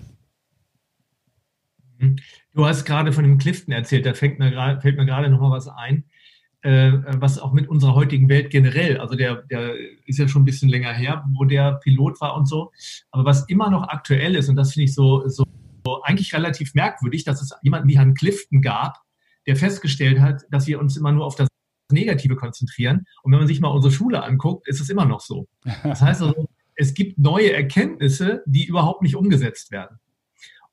Mhm. 1.99 2.15
Du 2.53 2.65
hast 2.65 2.83
gerade 2.83 3.13
von 3.13 3.23
dem 3.23 3.37
Clifton 3.37 3.73
erzählt, 3.73 4.07
da 4.07 4.15
fällt 4.15 4.39
mir 4.39 4.49
gerade, 4.49 4.81
fällt 4.81 4.97
mir 4.97 5.05
gerade 5.05 5.29
noch 5.29 5.39
mal 5.39 5.51
was 5.51 5.67
ein, 5.67 6.05
äh, 6.63 6.93
was 7.19 7.37
auch 7.37 7.53
mit 7.53 7.69
unserer 7.69 7.93
heutigen 7.93 8.27
Welt 8.27 8.49
generell, 8.49 8.97
also 8.97 9.13
der, 9.13 9.43
der 9.43 9.75
ist 10.07 10.17
ja 10.17 10.27
schon 10.27 10.41
ein 10.41 10.45
bisschen 10.45 10.69
länger 10.69 10.91
her, 10.91 11.23
wo 11.33 11.45
der 11.45 11.73
Pilot 11.73 12.19
war 12.21 12.35
und 12.35 12.47
so, 12.47 12.71
aber 13.11 13.23
was 13.23 13.47
immer 13.49 13.69
noch 13.69 13.87
aktuell 13.87 14.35
ist 14.35 14.49
und 14.49 14.55
das 14.55 14.73
finde 14.73 14.85
ich 14.85 14.95
so, 14.95 15.27
so 15.27 15.45
eigentlich 16.01 16.33
relativ 16.33 16.73
merkwürdig, 16.73 17.23
dass 17.23 17.39
es 17.39 17.53
jemanden 17.61 17.87
wie 17.87 17.97
Herrn 17.99 18.15
Clifton 18.15 18.63
gab, 18.63 18.97
der 19.45 19.55
festgestellt 19.55 20.19
hat, 20.19 20.41
dass 20.49 20.65
wir 20.65 20.79
uns 20.79 20.97
immer 20.97 21.11
nur 21.11 21.25
auf 21.25 21.35
das 21.35 21.47
Negative 21.91 22.35
konzentrieren. 22.35 23.05
Und 23.23 23.31
wenn 23.31 23.39
man 23.39 23.47
sich 23.47 23.59
mal 23.59 23.69
unsere 23.69 23.93
Schule 23.93 24.23
anguckt, 24.23 24.67
ist 24.67 24.81
es 24.81 24.89
immer 24.89 25.05
noch 25.05 25.21
so. 25.21 25.47
Das 25.83 26.01
heißt 26.01 26.21
also, 26.21 26.47
es 26.75 26.93
gibt 26.93 27.19
neue 27.19 27.53
Erkenntnisse, 27.53 28.43
die 28.45 28.65
überhaupt 28.65 29.01
nicht 29.01 29.15
umgesetzt 29.15 29.71
werden. 29.71 29.99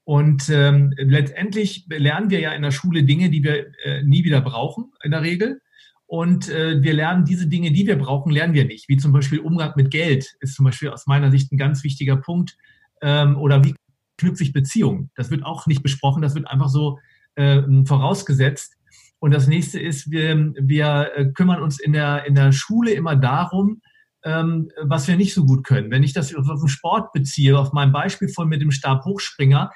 Und 0.05 0.49
ähm, 0.49 0.95
letztendlich 0.97 1.85
lernen 1.89 2.31
wir 2.31 2.41
ja 2.41 2.53
in 2.53 2.63
der 2.63 2.71
Schule 2.71 3.05
Dinge, 3.05 3.29
die 3.29 3.45
wir 3.45 3.67
äh, 3.85 4.03
nie 4.03 4.25
wieder 4.25 4.41
brauchen, 4.41 4.93
in 5.03 5.11
der 5.11 5.21
Regel. 5.21 5.61
Und 6.07 6.49
äh, 6.49 6.83
wir 6.83 6.95
lernen 6.95 7.27
diese 7.27 7.47
Dinge, 7.47 7.71
die 7.73 7.87
wir 7.87 7.97
brauchen, 7.97 8.33
lernen 8.33 8.55
wir 8.55 8.65
nicht. 8.65 8.89
Wie 8.89 8.97
zum 8.97 9.13
Beispiel 9.13 9.41
Umgang 9.41 9.75
mit 9.77 9.91
Geld 9.91 10.35
ist 10.41 10.55
zum 10.55 10.65
Beispiel 10.65 10.89
aus 10.89 11.07
meiner 11.07 11.31
Sicht 11.31 11.53
ein 11.53 11.59
ganz 11.59 11.85
wichtiger 11.85 12.17
Punkt. 12.17 12.57
Ähm, 13.03 13.37
oder 13.37 13.63
wie 13.65 13.75
knüpfe 14.17 14.43
ich 14.43 14.55
Beziehungen? 14.55 15.11
Das 15.15 15.31
wird 15.31 15.45
auch 15.45 15.67
nicht 15.67 15.83
besprochen, 15.83 16.23
das 16.23 16.35
wird 16.35 16.49
einfach 16.49 16.71
so 16.71 16.99
äh, 17.35 17.61
vorausgesetzt. 17.85 18.78
Und 19.21 19.33
das 19.33 19.47
nächste 19.47 19.81
ist, 19.81 20.11
wir, 20.11 20.53
wir 20.59 21.11
äh, 21.17 21.27
kümmern 21.33 21.63
uns 21.63 21.81
in 21.81 21.93
der, 21.93 22.25
in 22.27 22.35
der 22.35 22.53
Schule 22.53 22.93
immer 22.93 23.17
darum, 23.17 23.83
ähm, 24.25 24.71
was 24.83 25.09
wir 25.09 25.17
nicht 25.17 25.35
so 25.35 25.45
gut 25.45 25.65
können. 25.65 25.91
Wenn 25.91 26.03
ich 26.03 26.13
das 26.13 26.35
auf 26.35 26.47
den 26.47 26.69
Sport 26.69 27.13
beziehe, 27.13 27.59
auf 27.59 27.73
mein 27.73 27.93
Beispiel 27.93 28.29
von 28.29 28.49
mit 28.49 28.61
dem 28.61 28.71
Stabhochspringer, 28.71 29.73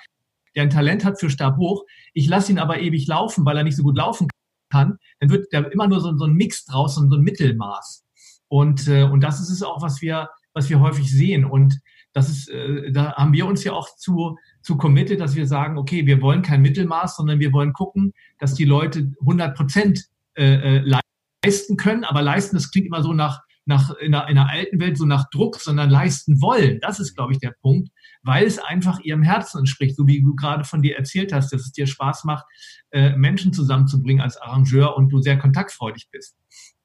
der 0.54 0.62
ein 0.62 0.70
Talent 0.70 1.04
hat 1.04 1.18
für 1.18 1.30
Stabhoch, 1.30 1.84
ich 2.12 2.28
lasse 2.28 2.52
ihn 2.52 2.58
aber 2.58 2.80
ewig 2.80 3.06
laufen, 3.06 3.44
weil 3.44 3.56
er 3.56 3.64
nicht 3.64 3.76
so 3.76 3.82
gut 3.82 3.96
laufen 3.96 4.28
kann, 4.70 4.98
dann 5.20 5.30
wird 5.30 5.46
da 5.52 5.60
immer 5.60 5.88
nur 5.88 6.00
so, 6.00 6.16
so 6.16 6.24
ein 6.24 6.34
Mix 6.34 6.64
draus, 6.64 6.94
so 6.94 7.02
ein 7.02 7.22
Mittelmaß. 7.22 8.04
Und, 8.48 8.86
äh, 8.88 9.04
und 9.04 9.22
das 9.22 9.40
ist 9.40 9.50
es 9.50 9.62
auch, 9.62 9.82
was 9.82 10.02
wir, 10.02 10.28
was 10.52 10.68
wir 10.68 10.80
häufig 10.80 11.10
sehen. 11.10 11.44
Und 11.44 11.80
das 12.12 12.28
ist, 12.28 12.48
äh, 12.48 12.92
da 12.92 13.14
haben 13.14 13.32
wir 13.32 13.46
uns 13.46 13.64
ja 13.64 13.72
auch 13.72 13.96
zu, 13.96 14.36
zu 14.62 14.76
committed, 14.76 15.20
dass 15.20 15.34
wir 15.34 15.46
sagen, 15.46 15.76
okay, 15.76 16.06
wir 16.06 16.20
wollen 16.22 16.42
kein 16.42 16.62
Mittelmaß, 16.62 17.16
sondern 17.16 17.40
wir 17.40 17.52
wollen 17.52 17.72
gucken, 17.72 18.12
dass 18.38 18.54
die 18.54 18.64
Leute 18.64 19.12
100 19.20 19.56
Prozent 19.56 20.06
äh, 20.34 20.78
äh, 20.78 21.00
leisten 21.44 21.76
können. 21.76 22.04
Aber 22.04 22.22
leisten, 22.22 22.56
das 22.56 22.70
klingt 22.70 22.86
immer 22.86 23.02
so 23.02 23.12
nach, 23.12 23.42
nach 23.64 23.90
in, 23.96 24.12
der, 24.12 24.28
in 24.28 24.36
der 24.36 24.48
alten 24.48 24.80
Welt 24.80 24.96
so 24.96 25.04
nach 25.04 25.28
Druck, 25.30 25.56
sondern 25.56 25.90
leisten 25.90 26.40
wollen. 26.40 26.80
Das 26.80 27.00
ist, 27.00 27.14
glaube 27.14 27.32
ich, 27.32 27.38
der 27.38 27.54
Punkt, 27.60 27.90
weil 28.22 28.46
es 28.46 28.58
einfach 28.58 29.00
ihrem 29.00 29.22
Herzen 29.22 29.58
entspricht, 29.58 29.96
so 29.96 30.06
wie 30.06 30.22
du 30.22 30.34
gerade 30.34 30.64
von 30.64 30.82
dir 30.82 30.96
erzählt 30.96 31.32
hast, 31.32 31.52
dass 31.52 31.62
es 31.62 31.72
dir 31.72 31.86
Spaß 31.86 32.24
macht, 32.24 32.44
äh, 32.90 33.16
Menschen 33.16 33.52
zusammenzubringen 33.52 34.22
als 34.22 34.36
Arrangeur 34.36 34.96
und 34.96 35.10
du 35.10 35.20
sehr 35.20 35.38
kontaktfreudig 35.38 36.08
bist. 36.10 36.36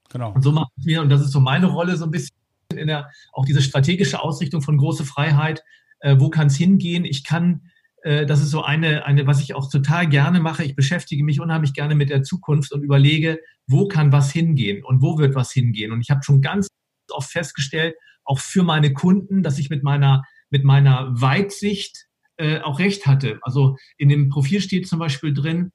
Genau. 0.09 0.31
Und 0.31 0.41
so 0.41 0.51
machen 0.51 0.71
wir, 0.77 1.01
und 1.01 1.09
das 1.09 1.21
ist 1.21 1.31
so 1.31 1.39
meine 1.39 1.67
Rolle 1.67 1.95
so 1.97 2.05
ein 2.05 2.11
bisschen 2.11 2.35
in 2.75 2.87
der, 2.87 3.09
auch 3.33 3.45
diese 3.45 3.61
strategische 3.61 4.21
Ausrichtung 4.21 4.61
von 4.61 4.77
große 4.77 5.05
Freiheit, 5.05 5.63
äh, 5.99 6.15
wo 6.19 6.29
kann 6.29 6.47
es 6.47 6.55
hingehen. 6.55 7.05
Ich 7.05 7.23
kann, 7.23 7.69
äh, 8.03 8.25
das 8.25 8.41
ist 8.41 8.51
so 8.51 8.63
eine, 8.63 9.05
eine, 9.05 9.27
was 9.27 9.41
ich 9.41 9.55
auch 9.55 9.69
total 9.69 10.07
gerne 10.07 10.39
mache. 10.39 10.63
Ich 10.63 10.75
beschäftige 10.75 11.23
mich 11.23 11.39
unheimlich 11.39 11.73
gerne 11.73 11.95
mit 11.95 12.09
der 12.09 12.23
Zukunft 12.23 12.71
und 12.71 12.83
überlege, 12.83 13.39
wo 13.67 13.87
kann 13.87 14.11
was 14.11 14.31
hingehen 14.31 14.83
und 14.83 15.01
wo 15.01 15.17
wird 15.17 15.35
was 15.35 15.51
hingehen. 15.51 15.91
Und 15.91 16.01
ich 16.01 16.09
habe 16.09 16.23
schon 16.23 16.41
ganz 16.41 16.67
oft 17.11 17.31
festgestellt, 17.31 17.95
auch 18.23 18.39
für 18.39 18.63
meine 18.63 18.93
Kunden, 18.93 19.43
dass 19.43 19.59
ich 19.59 19.69
mit 19.69 19.83
meiner, 19.83 20.23
mit 20.49 20.63
meiner 20.63 21.09
Weitsicht 21.19 22.07
äh, 22.37 22.59
auch 22.59 22.79
recht 22.79 23.07
hatte. 23.07 23.39
Also 23.41 23.77
in 23.97 24.09
dem 24.09 24.29
Profil 24.29 24.61
steht 24.61 24.87
zum 24.87 24.99
Beispiel 24.99 25.33
drin, 25.33 25.71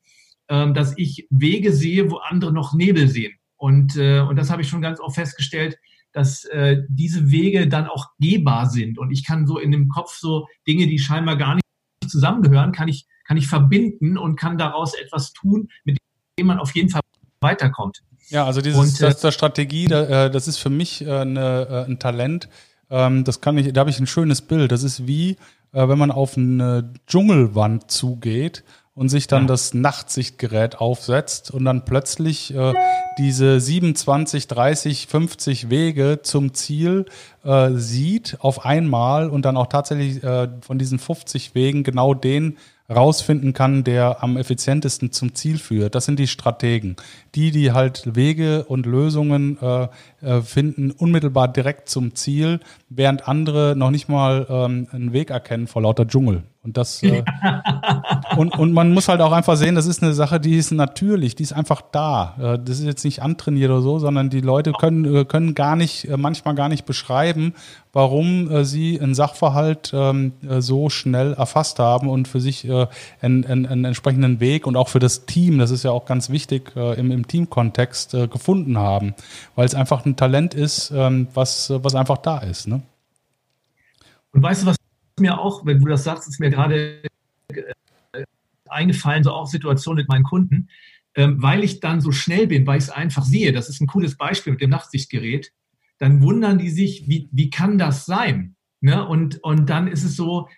äh, 0.49 0.73
dass 0.73 0.97
ich 0.97 1.27
Wege 1.31 1.73
sehe, 1.73 2.11
wo 2.11 2.17
andere 2.17 2.53
noch 2.53 2.75
Nebel 2.75 3.09
sehen. 3.09 3.35
Und, 3.57 3.97
äh, 3.97 4.21
und 4.21 4.37
das 4.37 4.51
habe 4.51 4.63
ich 4.63 4.69
schon 4.69 4.83
ganz 4.83 5.01
oft 5.01 5.15
festgestellt, 5.15 5.77
dass 6.13 6.45
äh, 6.45 6.83
diese 6.89 7.31
Wege 7.31 7.69
dann 7.69 7.87
auch 7.87 8.09
gehbar 8.19 8.69
sind. 8.69 8.99
Und 8.99 9.11
ich 9.11 9.25
kann 9.25 9.47
so 9.47 9.59
in 9.59 9.71
dem 9.71 9.89
Kopf 9.89 10.17
so 10.17 10.47
Dinge, 10.67 10.87
die 10.87 10.99
scheinbar 10.99 11.37
gar 11.37 11.55
nicht 11.55 11.65
zusammengehören, 12.07 12.73
kann 12.73 12.89
ich, 12.89 13.07
kann 13.25 13.37
ich 13.37 13.47
verbinden 13.47 14.19
und 14.19 14.37
kann 14.37 14.59
daraus 14.59 14.95
etwas 14.95 15.33
tun, 15.33 15.69
mit 15.85 15.99
dem 16.39 16.47
man 16.47 16.59
auf 16.59 16.75
jeden 16.75 16.89
Fall 16.89 17.01
weiterkommt. 17.41 18.03
Ja, 18.29 18.47
also 18.47 18.61
dieses 18.61 18.79
und, 18.79 19.01
äh, 19.01 19.15
das, 19.21 19.35
Strategie, 19.35 19.87
äh, 19.87 20.31
das 20.31 20.49
ist 20.49 20.59
für 20.59 20.71
mich 20.71 21.05
äh, 21.05 21.11
eine, 21.11 21.87
ein 21.89 21.99
Talent. 21.99 22.49
Ähm, 22.91 23.25
das 23.25 23.41
kann 23.41 23.59
ich, 23.59 23.73
da 23.73 23.81
habe 23.81 23.91
ich 23.91 24.01
ein 24.01 24.07
schönes 24.07 24.43
Bild. 24.43 24.73
Das 24.73 24.83
ist 24.83 25.07
wie, 25.07 25.37
wenn 25.73 25.99
man 25.99 26.11
auf 26.11 26.37
eine 26.37 26.93
Dschungelwand 27.07 27.91
zugeht 27.91 28.63
und 28.95 29.09
sich 29.09 29.27
dann 29.27 29.45
ja. 29.45 29.49
das 29.49 29.73
Nachtsichtgerät 29.73 30.79
aufsetzt 30.79 31.51
und 31.51 31.65
dann 31.65 31.85
plötzlich 31.85 32.55
äh, 32.55 32.75
diese 33.19 33.59
27, 33.59 34.49
30, 34.49 35.07
50 35.07 35.71
Wege 35.71 36.21
zum 36.23 36.53
Ziel 36.53 37.07
äh, 37.43 37.71
sieht 37.73 38.37
auf 38.41 38.65
einmal 38.65 39.31
und 39.31 39.45
dann 39.45 39.57
auch 39.57 39.69
tatsächlich 39.69 40.23
äh, 40.23 40.49
von 40.61 40.79
diesen 40.79 40.99
50 40.99 41.55
Wegen 41.55 41.85
genau 41.85 42.13
den 42.13 42.59
rausfinden 42.91 43.55
kann, 43.55 43.85
der 43.85 44.23
am 44.23 44.37
effizientesten 44.37 45.13
zum 45.13 45.35
Ziel 45.35 45.57
führt. 45.57 45.95
Das 45.95 46.05
sind 46.05 46.19
die 46.19 46.27
Strategen. 46.27 46.97
Die, 47.35 47.51
die 47.51 47.73
halt 47.73 48.15
Wege 48.15 48.65
und 48.65 48.85
Lösungen 48.85 49.59
äh, 49.63 49.89
äh, 50.21 50.43
finden, 50.43 50.91
unmittelbar 50.91 51.49
direkt 51.49 51.89
zum 51.89 52.15
Ziel, 52.15 52.61
während 52.91 53.27
andere 53.27 53.75
noch 53.77 53.91
nicht 53.91 54.09
mal 54.09 54.47
ähm, 54.51 54.89
einen 54.93 55.13
Weg 55.15 55.31
erkennen 55.31 55.67
vor 55.67 55.81
lauter 55.81 56.07
Dschungel. 56.07 56.43
Und 56.65 56.77
das 56.77 57.03
äh, 57.03 57.25
und, 58.37 58.57
und 58.57 58.73
man 58.73 58.93
muss 58.93 59.09
halt 59.09 59.21
auch 59.21 59.33
einfach 59.33 59.57
sehen, 59.57 59.75
das 59.75 59.87
ist 59.87 60.01
eine 60.01 60.15
Sache, 60.15 60.39
die 60.39 60.57
ist 60.57 60.71
natürlich, 60.71 61.35
die 61.35 61.43
ist 61.43 61.53
einfach 61.53 61.83
da. 61.91 62.37
Äh, 62.39 62.59
das 62.65 62.79
ist 62.79 62.85
jetzt 62.85 63.05
nicht 63.05 63.21
antrainiert 63.21 63.71
oder 63.71 63.83
so, 63.83 63.99
sondern 63.99 64.31
die 64.31 64.41
Leute 64.41 64.71
können, 64.73 65.05
äh, 65.05 65.25
können 65.25 65.57
gar 65.57 65.75
nicht, 65.75 66.09
äh, 66.09 66.17
manchmal 66.17 66.55
gar 66.55 66.69
nicht 66.69 66.85
beschreiben, 66.85 67.55
warum 67.93 68.65
sie 68.65 68.99
einen 68.99 69.15
Sachverhalt 69.15 69.93
ähm, 69.93 70.33
so 70.61 70.89
schnell 70.89 71.35
erfasst 71.35 71.79
haben 71.79 72.09
und 72.09 72.27
für 72.27 72.41
sich 72.41 72.67
einen, 73.21 73.45
einen, 73.45 73.67
einen, 73.67 73.85
entsprechenden 73.85 74.41
Weg 74.41 74.67
und 74.67 74.77
auch 74.77 74.89
für 74.89 74.99
das 74.99 75.27
Team, 75.27 75.59
das 75.59 75.71
ist 75.71 75.83
ja 75.83 75.91
auch 75.91 76.07
ganz 76.07 76.31
wichtig 76.31 76.75
im, 76.75 77.11
im 77.11 77.29
Teamkontext 77.29 78.13
gefunden 78.31 78.79
haben, 78.79 79.13
weil 79.57 79.67
es 79.67 79.75
einfach 79.75 80.07
ein 80.07 80.17
Talent 80.17 80.55
ist, 80.55 80.91
ähm, 80.91 81.29
was, 81.35 81.71
was 81.83 81.95
einfach 81.95 82.17
da 82.17 82.39
ist. 82.39 82.67
Ne? 82.67 82.81
Und 84.33 84.43
weißt 84.43 84.63
du, 84.63 84.69
was 84.69 84.77
mir 85.23 85.39
auch, 85.39 85.65
wenn 85.65 85.81
du 85.81 85.87
das 85.87 86.05
sagst, 86.05 86.29
ist 86.29 86.41
mir 86.41 86.51
gerade 86.51 87.03
äh, 87.49 88.25
eingefallen, 88.69 89.25
so 89.25 89.33
auch 89.33 89.47
Situationen 89.47 90.03
mit 90.03 90.09
meinen 90.09 90.25
Kunden, 90.25 90.69
ähm, 91.15 91.43
weil 91.43 91.65
ich 91.65 91.81
dann 91.81 92.01
so 92.01 92.13
schnell 92.13 92.47
bin, 92.47 92.67
weil 92.67 92.79
ich 92.79 92.85
es 92.85 92.91
einfach 92.91 93.25
sehe. 93.25 93.53
Das 93.53 93.69
ist 93.69 93.81
ein 93.81 93.87
cooles 93.87 94.17
Beispiel 94.17 94.53
mit 94.53 94.61
dem 94.61 94.71
Nachtsichtgerät. 94.71 95.53
Dann 95.99 96.23
wundern 96.23 96.59
die 96.59 96.71
sich, 96.71 97.09
wie, 97.09 97.29
wie 97.33 97.51
kann 97.51 97.79
das 97.79 98.07
sein? 98.07 98.57
Ne? 98.81 99.07
Und, 99.07 99.43
und 99.43 99.71
dann 99.71 99.87
ist 99.87 100.05
es 100.05 100.17
so, 100.17 100.49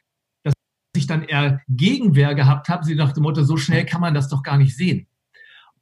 dass 0.42 0.54
ich 0.96 1.06
dann 1.06 1.24
eher 1.24 1.60
Gegenwehr 1.68 2.34
gehabt 2.34 2.68
habe, 2.68 2.84
sie 2.84 2.94
nach 2.94 3.12
dem 3.12 3.24
Motto, 3.24 3.42
so 3.44 3.56
schnell 3.56 3.84
kann 3.84 4.00
man 4.00 4.14
das 4.14 4.28
doch 4.28 4.42
gar 4.42 4.56
nicht 4.56 4.76
sehen. 4.76 5.06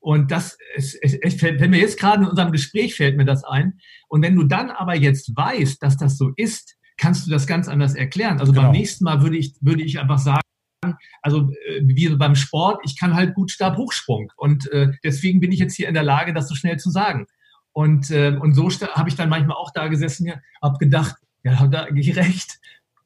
Und 0.01 0.33
das, 0.33 0.59
es, 0.75 0.95
es 0.95 1.35
fällt 1.35 1.61
mir 1.61 1.79
jetzt 1.79 1.99
gerade 1.99 2.25
in 2.25 2.29
unserem 2.29 2.51
Gespräch 2.51 2.97
fällt 2.97 3.17
mir 3.17 3.25
das 3.25 3.45
ein. 3.45 3.79
Und 4.09 4.23
wenn 4.23 4.35
du 4.35 4.43
dann 4.43 4.71
aber 4.71 4.97
jetzt 4.97 5.37
weißt, 5.37 5.81
dass 5.81 5.97
das 5.97 6.19
so 6.19 6.33
ist, 6.37 6.77
kannst 6.97 7.27
du 7.27 7.31
das 7.31 7.47
ganz 7.47 7.69
anders 7.69 7.95
erklären. 7.95 8.41
Also 8.41 8.53
genau. 8.53 8.65
beim 8.65 8.73
nächsten 8.73 9.05
Mal 9.05 9.23
würde 9.23 9.37
ich, 9.37 9.55
würde 9.61 9.83
ich 9.83 9.99
einfach 9.99 10.19
sagen, 10.19 10.43
also 11.23 11.51
äh, 11.67 11.81
wie 11.83 12.09
beim 12.17 12.35
Sport, 12.35 12.81
ich 12.85 12.99
kann 12.99 13.15
halt 13.15 13.35
gut 13.35 13.51
Stabhochsprung 13.51 14.33
und 14.37 14.71
äh, 14.73 14.93
deswegen 15.05 15.41
bin 15.41 15.53
ich 15.53 15.59
jetzt 15.59 15.75
hier 15.75 15.89
in 15.89 15.95
der 15.95 16.03
Lage, 16.03 16.35
das 16.35 16.49
so 16.49 16.55
schnell 16.55 16.79
zu 16.79 16.91
sagen. 16.91 17.27
Und, 17.73 18.11
äh, 18.11 18.37
und 18.39 18.55
so 18.55 18.69
habe 18.69 19.09
ich 19.09 19.17
dann 19.17 19.29
manchmal 19.29 19.57
auch 19.57 19.71
da 19.73 19.89
gesessen, 19.89 20.27
ja, 20.27 20.35
habe 20.61 20.79
gedacht, 20.79 21.17
ja, 21.43 21.67
da 21.67 21.89
gehe 21.89 22.01
ich 22.11 22.17
recht. 22.17 22.59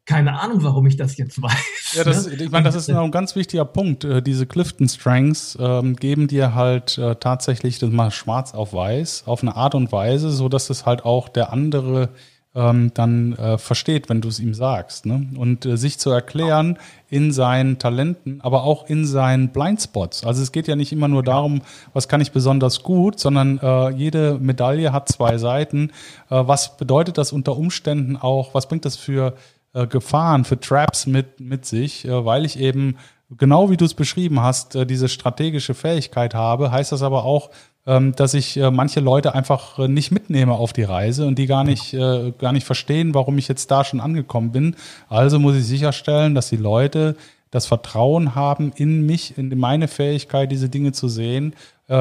keine 0.04 0.38
Ahnung, 0.40 0.62
warum 0.62 0.86
ich 0.86 0.96
das 0.96 1.16
jetzt 1.16 1.42
weiß. 1.42 1.94
Ja, 1.94 2.04
das, 2.04 2.26
ne? 2.26 2.34
ich 2.34 2.50
meine, 2.50 2.64
das 2.64 2.74
ist 2.74 2.88
noch 2.88 3.02
ein 3.02 3.10
ganz 3.10 3.36
wichtiger 3.36 3.64
Punkt. 3.64 4.04
Äh, 4.04 4.22
diese 4.22 4.46
Clifton 4.46 4.88
Strengths 4.88 5.56
ähm, 5.60 5.96
geben 5.96 6.28
dir 6.28 6.54
halt 6.54 6.96
äh, 6.98 7.16
tatsächlich 7.16 7.78
das 7.78 7.90
mal 7.90 8.10
schwarz 8.10 8.54
auf 8.54 8.72
weiß 8.72 9.24
auf 9.26 9.42
eine 9.42 9.56
Art 9.56 9.74
und 9.74 9.92
Weise, 9.92 10.30
so 10.30 10.48
dass 10.48 10.70
es 10.70 10.86
halt 10.86 11.04
auch 11.04 11.28
der 11.28 11.52
andere 11.52 12.10
ähm, 12.56 12.90
dann 12.94 13.34
äh, 13.34 13.58
versteht, 13.58 14.08
wenn 14.08 14.20
du 14.20 14.28
es 14.28 14.40
ihm 14.40 14.54
sagst. 14.54 15.06
Ne? 15.06 15.28
Und 15.36 15.66
äh, 15.66 15.76
sich 15.76 15.98
zu 15.98 16.10
erklären 16.10 16.78
in 17.08 17.30
seinen 17.30 17.78
Talenten, 17.78 18.40
aber 18.40 18.64
auch 18.64 18.88
in 18.88 19.04
seinen 19.04 19.50
Blindspots. 19.50 20.24
Also 20.24 20.42
es 20.42 20.50
geht 20.50 20.66
ja 20.66 20.74
nicht 20.74 20.92
immer 20.92 21.06
nur 21.06 21.22
darum, 21.22 21.60
was 21.92 22.08
kann 22.08 22.20
ich 22.20 22.32
besonders 22.32 22.82
gut, 22.82 23.20
sondern 23.20 23.58
äh, 23.58 23.90
jede 23.90 24.38
Medaille 24.40 24.92
hat 24.92 25.08
zwei 25.08 25.36
Seiten. 25.38 25.90
Äh, 26.30 26.42
was 26.46 26.78
bedeutet 26.78 27.18
das 27.18 27.32
unter 27.32 27.56
Umständen 27.56 28.16
auch, 28.16 28.54
was 28.54 28.66
bringt 28.66 28.86
das 28.86 28.96
für 28.96 29.34
äh, 29.74 29.86
Gefahren, 29.86 30.44
für 30.44 30.58
Traps 30.58 31.06
mit, 31.06 31.38
mit 31.38 31.66
sich, 31.66 32.06
äh, 32.06 32.24
weil 32.24 32.46
ich 32.46 32.58
eben 32.58 32.96
genau 33.30 33.70
wie 33.70 33.76
du 33.76 33.84
es 33.84 33.94
beschrieben 33.94 34.40
hast, 34.40 34.74
äh, 34.76 34.86
diese 34.86 35.08
strategische 35.08 35.74
Fähigkeit 35.74 36.34
habe, 36.34 36.70
heißt 36.70 36.92
das 36.92 37.02
aber 37.02 37.24
auch, 37.24 37.50
ähm, 37.86 38.14
dass 38.16 38.34
ich 38.34 38.56
äh, 38.56 38.70
manche 38.70 39.00
Leute 39.00 39.34
einfach 39.34 39.78
äh, 39.78 39.88
nicht 39.88 40.10
mitnehme 40.10 40.52
auf 40.52 40.72
die 40.72 40.82
Reise 40.82 41.26
und 41.26 41.38
die 41.38 41.46
gar 41.46 41.64
nicht, 41.64 41.92
gar 41.92 42.52
nicht 42.52 42.66
verstehen, 42.66 43.14
warum 43.14 43.38
ich 43.38 43.48
jetzt 43.48 43.70
da 43.70 43.84
schon 43.84 44.00
angekommen 44.00 44.52
bin. 44.52 44.76
Also 45.08 45.38
muss 45.38 45.56
ich 45.56 45.64
sicherstellen, 45.64 46.34
dass 46.34 46.48
die 46.48 46.56
Leute 46.56 47.16
das 47.50 47.66
Vertrauen 47.66 48.34
haben 48.34 48.72
in 48.74 49.06
mich, 49.06 49.38
in 49.38 49.56
meine 49.58 49.88
Fähigkeit, 49.88 50.50
diese 50.50 50.68
Dinge 50.68 50.92
zu 50.92 51.08
sehen, 51.08 51.54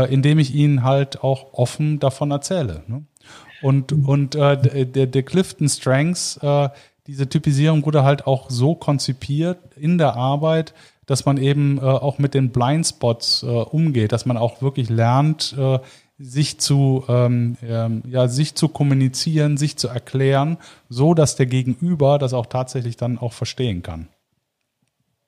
indem 0.09 0.39
ich 0.39 0.55
ihnen 0.55 0.83
halt 0.83 1.23
auch 1.23 1.53
offen 1.53 1.99
davon 1.99 2.31
erzähle. 2.31 2.83
Ne? 2.87 3.03
Und, 3.61 3.93
und 3.93 4.33
der, 4.33 4.55
der 4.55 5.23
Clifton 5.23 5.69
Strengths, 5.69 6.39
diese 7.07 7.29
Typisierung 7.29 7.85
wurde 7.85 8.03
halt 8.03 8.25
auch 8.25 8.49
so 8.49 8.73
konzipiert 8.73 9.59
in 9.75 9.99
der 9.99 10.15
Arbeit, 10.15 10.73
dass 11.05 11.25
man 11.25 11.37
eben 11.37 11.77
äh, 11.77 11.81
auch 11.81 12.19
mit 12.19 12.33
den 12.33 12.51
Blindspots 12.51 13.43
äh, 13.43 13.47
umgeht, 13.47 14.11
dass 14.11 14.25
man 14.25 14.37
auch 14.37 14.61
wirklich 14.61 14.89
lernt, 14.89 15.55
äh, 15.57 15.79
sich 16.17 16.59
zu, 16.59 17.03
ähm, 17.09 17.57
ähm, 17.61 18.01
ja, 18.07 18.27
sich 18.27 18.55
zu 18.55 18.69
kommunizieren, 18.69 19.57
sich 19.57 19.77
zu 19.77 19.87
erklären, 19.87 20.57
so 20.87 21.13
dass 21.13 21.35
der 21.35 21.45
Gegenüber 21.45 22.17
das 22.19 22.33
auch 22.33 22.45
tatsächlich 22.45 22.95
dann 22.95 23.17
auch 23.17 23.33
verstehen 23.33 23.81
kann. 23.81 24.07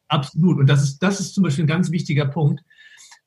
Absolut. 0.08 0.58
Und 0.60 0.68
das 0.68 0.84
ist, 0.84 1.00
das 1.00 1.20
ist 1.20 1.34
zum 1.34 1.44
Beispiel 1.44 1.66
ein 1.66 1.68
ganz 1.70 1.92
wichtiger 1.92 2.26
Punkt, 2.26 2.64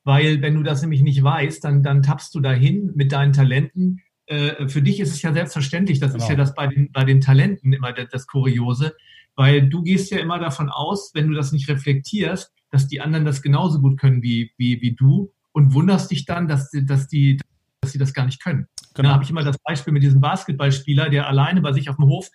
weil 0.03 0.41
wenn 0.41 0.55
du 0.55 0.63
das 0.63 0.81
nämlich 0.81 1.03
nicht 1.03 1.23
weißt, 1.23 1.63
dann, 1.63 1.83
dann 1.83 2.01
tappst 2.01 2.33
du 2.33 2.39
dahin 2.39 2.91
mit 2.95 3.11
deinen 3.11 3.33
Talenten. 3.33 4.01
Äh, 4.25 4.67
für 4.67 4.81
dich 4.81 4.99
ist 4.99 5.13
es 5.13 5.21
ja 5.21 5.31
selbstverständlich, 5.31 5.99
das 5.99 6.13
genau. 6.13 6.23
ist 6.23 6.29
ja 6.29 6.35
das 6.35 6.55
bei 6.55 6.65
den, 6.65 6.91
bei 6.91 7.03
den 7.03 7.21
Talenten 7.21 7.73
immer 7.73 7.93
das, 7.93 8.09
das 8.09 8.25
Kuriose 8.25 8.95
weil 9.35 9.69
du 9.69 9.81
gehst 9.83 10.11
ja 10.11 10.19
immer 10.19 10.39
davon 10.39 10.69
aus, 10.69 11.11
wenn 11.13 11.27
du 11.27 11.33
das 11.33 11.51
nicht 11.51 11.69
reflektierst, 11.69 12.51
dass 12.69 12.87
die 12.87 13.01
anderen 13.01 13.25
das 13.25 13.41
genauso 13.41 13.79
gut 13.79 13.99
können 13.99 14.21
wie, 14.21 14.51
wie, 14.57 14.81
wie 14.81 14.95
du 14.95 15.31
und 15.51 15.73
wunderst 15.73 16.11
dich 16.11 16.25
dann, 16.25 16.47
dass, 16.47 16.71
dass, 16.71 17.07
die, 17.07 17.39
dass 17.81 17.91
sie 17.91 17.99
das 17.99 18.13
gar 18.13 18.25
nicht 18.25 18.41
können. 18.41 18.67
Genau. 18.93 19.09
Da 19.09 19.13
habe 19.13 19.23
ich 19.23 19.29
immer 19.29 19.43
das 19.43 19.57
Beispiel 19.59 19.93
mit 19.93 20.03
diesem 20.03 20.21
Basketballspieler, 20.21 21.09
der 21.09 21.27
alleine 21.27 21.61
bei 21.61 21.73
sich 21.73 21.89
auf 21.89 21.97
dem 21.97 22.05
Hof 22.05 22.29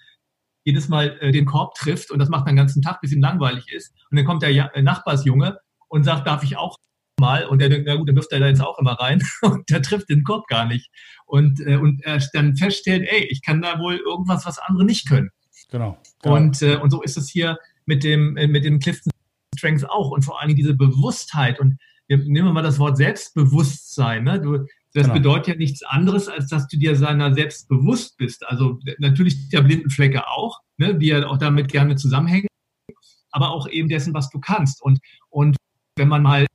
jedes 0.65 0.89
Mal 0.89 1.17
äh, 1.21 1.33
den 1.33 1.47
Korb 1.47 1.75
trifft 1.75 2.11
und 2.11 2.19
das 2.19 2.29
macht 2.29 2.49
den 2.49 2.57
ganzen 2.57 2.83
Tag, 2.83 3.01
bis 3.01 3.13
ihm 3.13 3.21
langweilig 3.21 3.71
ist. 3.73 3.95
Und 4.11 4.17
dann 4.17 4.27
kommt 4.27 4.43
der 4.43 4.53
ja 4.53 4.67
äh, 4.75 4.83
Nachbarsjunge 4.83 5.59
und 5.89 6.05
sagt, 6.05 6.27
darf 6.27 6.43
ich 6.43 6.57
auch 6.57 6.77
mal? 7.21 7.47
Und 7.47 7.61
der 7.61 7.69
denkt, 7.69 7.87
na 7.87 7.95
gut, 7.95 8.09
dann 8.09 8.17
wirft 8.17 8.33
er 8.33 8.41
da 8.41 8.49
jetzt 8.49 8.61
auch 8.61 8.79
immer 8.79 8.93
rein 8.93 9.23
und 9.43 9.71
der 9.71 9.81
trifft 9.81 10.11
den 10.11 10.25
Korb 10.25 10.47
gar 10.49 10.67
nicht. 10.67 10.91
Und, 11.25 11.61
äh, 11.61 11.77
und 11.77 12.03
er 12.05 12.21
dann 12.33 12.57
feststellt, 12.57 13.07
ey, 13.09 13.25
ich 13.31 13.43
kann 13.43 13.63
da 13.63 13.79
wohl 13.79 13.97
irgendwas, 13.97 14.45
was 14.45 14.59
andere 14.59 14.85
nicht 14.85 15.09
können. 15.09 15.31
Genau. 15.71 15.99
Und, 16.25 16.63
äh, 16.63 16.77
und 16.77 16.91
so 16.91 17.03
ist 17.03 17.17
es 17.17 17.29
hier 17.29 17.59
mit 17.87 18.05
dem, 18.05 18.37
äh, 18.37 18.47
mit 18.47 18.65
dem 18.65 18.79
Clifton 18.79 19.11
Strengths 19.57 19.85
auch. 19.85 20.11
Und 20.11 20.25
vor 20.25 20.41
allem 20.41 20.55
diese 20.55 20.75
Bewusstheit. 20.75 21.61
Und 21.61 21.79
wir, 22.09 22.19
nehmen 22.19 22.49
wir 22.49 22.53
mal 22.53 22.63
das 22.63 22.79
Wort 22.79 22.97
Selbstbewusstsein. 22.97 24.25
Ne? 24.25 24.41
Du, 24.41 24.67
das 24.97 25.05
genau. 25.05 25.15
bedeutet 25.15 25.49
ja 25.49 25.55
nichts 25.57 25.83
anderes, 25.83 26.29
als 26.29 26.49
dass 26.49 26.69
du 26.69 26.79
dir 26.79 26.97
seiner 26.97 27.35
selbst 27.35 27.69
bewusst 27.69 28.17
bist. 28.17 28.47
Also 28.47 28.81
natürlich 28.99 29.49
der 29.51 29.63
blinden 29.63 29.91
Flecke 29.91 30.27
auch, 30.29 30.61
ne, 30.79 30.95
die 30.95 31.09
ja 31.09 31.27
auch 31.27 31.37
damit 31.37 31.71
gerne 31.71 31.97
zusammenhängen, 31.97 32.49
aber 33.31 33.51
auch 33.51 33.69
eben 33.69 33.91
dessen, 33.91 34.15
was 34.15 34.31
du 34.31 34.41
kannst. 34.41 34.81
Und, 34.81 35.01
und 35.29 35.57
wenn 35.97 36.09
man 36.09 36.23
mal 36.23 36.47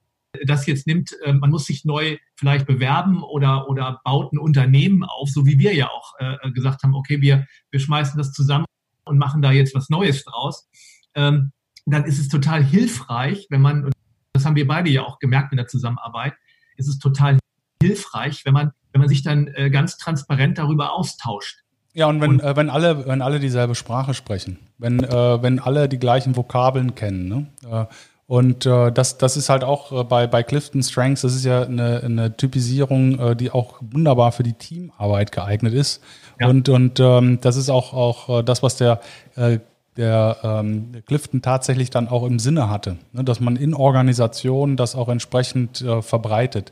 das 0.45 0.65
jetzt 0.65 0.88
nimmt, 0.88 1.15
äh, 1.24 1.34
man 1.34 1.52
muss 1.52 1.65
sich 1.65 1.86
neu 1.86 2.17
vielleicht 2.36 2.65
bewerben 2.65 3.21
oder, 3.21 3.69
oder 3.69 4.02
baut 4.04 4.34
ein 4.34 4.39
Unternehmen 4.39 5.04
auf, 5.04 5.30
so 5.30 5.45
wie 5.45 5.60
wir 5.60 5.76
ja 5.76 5.89
auch 5.89 6.13
äh, 6.17 6.52
gesagt 6.52 6.82
haben, 6.82 6.95
okay, 6.95 7.21
wir, 7.21 7.45
wir 7.69 7.80
schmeißen 7.80 8.17
das 8.17 8.32
zusammen 8.32 8.65
und 9.12 9.19
machen 9.19 9.41
da 9.41 9.52
jetzt 9.52 9.76
was 9.76 9.89
Neues 9.89 10.24
draus, 10.24 10.67
ähm, 11.13 11.52
dann 11.86 12.06
ist 12.06 12.19
es 12.19 12.30
total 12.30 12.63
hilfreich, 12.63 13.47
wenn 13.50 13.62
man, 13.62 13.86
und 13.86 13.93
das 14.34 14.45
haben 14.45 14.56
wir 14.56 14.65
beide 14.65 14.89
ja 14.89 15.04
auch 15.04 15.19
gemerkt 15.19 15.52
in 15.52 15.58
der 15.58 15.67
Zusammenarbeit, 15.67 16.34
ist 16.78 16.88
es 16.88 16.97
total 16.97 17.38
hilfreich, 17.84 18.45
wenn 18.45 18.54
man, 18.54 18.71
wenn 18.93 19.02
man 19.02 19.10
sich 19.10 19.21
dann 19.21 19.47
äh, 19.47 19.69
ganz 19.69 19.97
transparent 19.97 20.58
darüber 20.58 20.93
austauscht. 20.93 21.60
Ja, 21.93 22.08
und 22.08 22.21
wenn, 22.21 22.32
und, 22.32 22.39
äh, 22.39 22.56
wenn, 22.56 22.69
alle, 22.69 23.06
wenn 23.06 23.21
alle 23.21 23.39
dieselbe 23.39 23.76
Sprache 23.76 24.13
sprechen, 24.13 24.60
wenn, 24.78 25.04
äh, 25.04 25.43
wenn 25.43 25.60
alle 25.60 25.89
die 25.89 26.00
gleichen 26.00 26.38
Vokabeln 26.38 26.95
kennen, 26.95 27.28
ne? 27.28 27.88
Und 28.32 28.65
äh, 28.65 28.94
das, 28.94 29.17
das 29.17 29.36
ist 29.36 29.50
halt 29.50 29.65
auch 29.65 29.91
äh, 29.91 30.06
bei, 30.06 30.26
bei 30.26 30.41
Clifton 30.41 30.82
Strengths, 30.84 31.24
das 31.24 31.36
ist 31.36 31.44
ja 31.44 31.63
eine, 31.63 32.00
eine 32.02 32.38
Typisierung, 32.38 33.20
äh, 33.20 33.36
die 33.36 33.52
auch 33.52 33.82
wunderbar 33.82 34.32
für 34.32 34.44
die 34.44 34.54
Teamarbeit 34.54 35.34
geeignet 35.34 35.74
ist. 35.74 36.02
Ja. 36.39 36.48
Und, 36.48 36.70
und 36.70 37.02
ähm, 37.02 37.39
das 37.41 37.58
ist 37.58 37.70
auch, 37.70 37.91
auch 37.91 38.39
äh, 38.39 38.41
das, 38.41 38.63
was 38.63 38.78
der, 38.78 39.02
äh, 39.36 39.60
der 39.98 40.38
ähm, 40.44 40.94
Clifton 41.08 41.41
tatsächlich 41.41 41.89
dann 41.89 42.08
auch 42.08 42.24
im 42.24 42.39
Sinne 42.39 42.70
hatte, 42.70 42.96
ne? 43.12 43.26
dass 43.26 43.41
man 43.41 43.58
in 43.58 43.74
Organisationen 43.74 44.78
das 44.78 44.96
auch 44.96 45.10
entsprechend 45.10 45.82
äh, 45.82 46.02
verbreitet. 46.02 46.72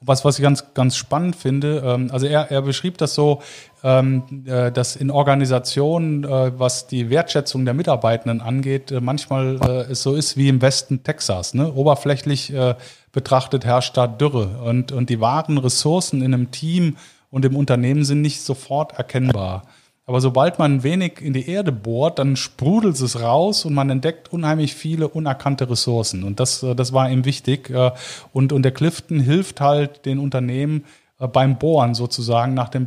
Was, 0.00 0.24
was 0.24 0.38
ich 0.38 0.42
ganz, 0.44 0.74
ganz 0.74 0.96
spannend 0.96 1.34
finde, 1.34 1.82
ähm, 1.84 2.10
also 2.12 2.26
er, 2.26 2.50
er 2.50 2.62
beschrieb 2.62 2.98
das 2.98 3.14
so, 3.14 3.42
ähm, 3.82 4.44
äh, 4.46 4.70
dass 4.70 4.94
in 4.94 5.10
Organisationen, 5.10 6.22
äh, 6.22 6.58
was 6.58 6.86
die 6.86 7.10
Wertschätzung 7.10 7.64
der 7.64 7.74
Mitarbeitenden 7.74 8.40
angeht, 8.40 8.92
äh, 8.92 9.00
manchmal 9.00 9.58
äh, 9.60 9.90
es 9.90 10.02
so 10.02 10.14
ist 10.14 10.36
wie 10.36 10.48
im 10.48 10.62
Westen 10.62 11.02
Texas. 11.02 11.52
Ne? 11.52 11.72
Oberflächlich 11.72 12.52
äh, 12.52 12.76
betrachtet 13.12 13.64
herrscht 13.64 13.96
da 13.96 14.06
Dürre 14.06 14.60
und, 14.64 14.92
und 14.92 15.10
die 15.10 15.20
wahren 15.20 15.58
Ressourcen 15.58 16.22
in 16.22 16.32
einem 16.32 16.52
Team 16.52 16.96
und 17.30 17.44
im 17.44 17.56
Unternehmen 17.56 18.04
sind 18.04 18.20
nicht 18.20 18.40
sofort 18.42 18.92
erkennbar. 18.98 19.64
Aber 20.08 20.22
sobald 20.22 20.58
man 20.58 20.82
wenig 20.82 21.20
in 21.20 21.34
die 21.34 21.50
Erde 21.50 21.70
bohrt, 21.70 22.18
dann 22.18 22.34
sprudelt 22.34 22.98
es 22.98 23.20
raus 23.20 23.66
und 23.66 23.74
man 23.74 23.90
entdeckt 23.90 24.32
unheimlich 24.32 24.74
viele 24.74 25.06
unerkannte 25.06 25.68
Ressourcen. 25.68 26.24
Und 26.24 26.40
das, 26.40 26.62
äh, 26.62 26.74
das 26.74 26.94
war 26.94 27.10
ihm 27.10 27.26
wichtig. 27.26 27.68
Äh, 27.68 27.90
und, 28.32 28.54
und 28.54 28.62
der 28.62 28.72
Clifton 28.72 29.20
hilft 29.20 29.60
halt 29.60 30.06
den 30.06 30.18
Unternehmen 30.18 30.86
äh, 31.20 31.28
beim 31.28 31.58
Bohren 31.58 31.94
sozusagen 31.94 32.54
nach 32.54 32.70
den, 32.70 32.86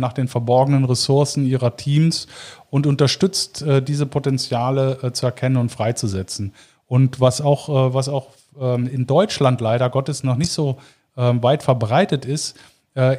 nach 0.00 0.12
den 0.12 0.26
verborgenen 0.26 0.84
Ressourcen 0.84 1.46
ihrer 1.46 1.76
Teams 1.76 2.26
und 2.68 2.88
unterstützt 2.88 3.64
diese 3.86 4.06
Potenziale 4.06 5.12
zu 5.12 5.24
erkennen 5.24 5.58
und 5.58 5.70
freizusetzen. 5.70 6.52
Und 6.88 7.20
was 7.20 7.40
auch, 7.40 7.94
was 7.94 8.08
auch 8.08 8.30
ähm, 8.60 8.88
in 8.88 9.06
Deutschland 9.06 9.60
leider 9.60 9.88
Gottes 9.88 10.24
noch 10.24 10.36
nicht 10.36 10.50
so 10.50 10.78
ähm, 11.16 11.42
weit 11.44 11.62
verbreitet 11.62 12.24
ist, 12.24 12.56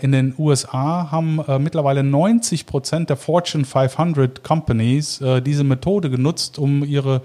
in 0.01 0.11
den 0.11 0.33
USA 0.37 1.11
haben 1.11 1.39
äh, 1.47 1.59
mittlerweile 1.59 2.03
90 2.03 2.65
Prozent 2.65 3.09
der 3.09 3.17
Fortune 3.17 3.63
500 3.63 4.43
Companies 4.43 5.21
äh, 5.21 5.41
diese 5.41 5.63
Methode 5.63 6.09
genutzt, 6.09 6.57
um 6.59 6.83
ihre 6.83 7.21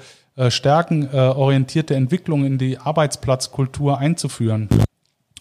stärkenorientierte 0.49 1.95
Entwicklung 1.95 2.47
in 2.47 2.57
die 2.57 2.79
Arbeitsplatzkultur 2.79 3.99
einzuführen. 3.99 4.71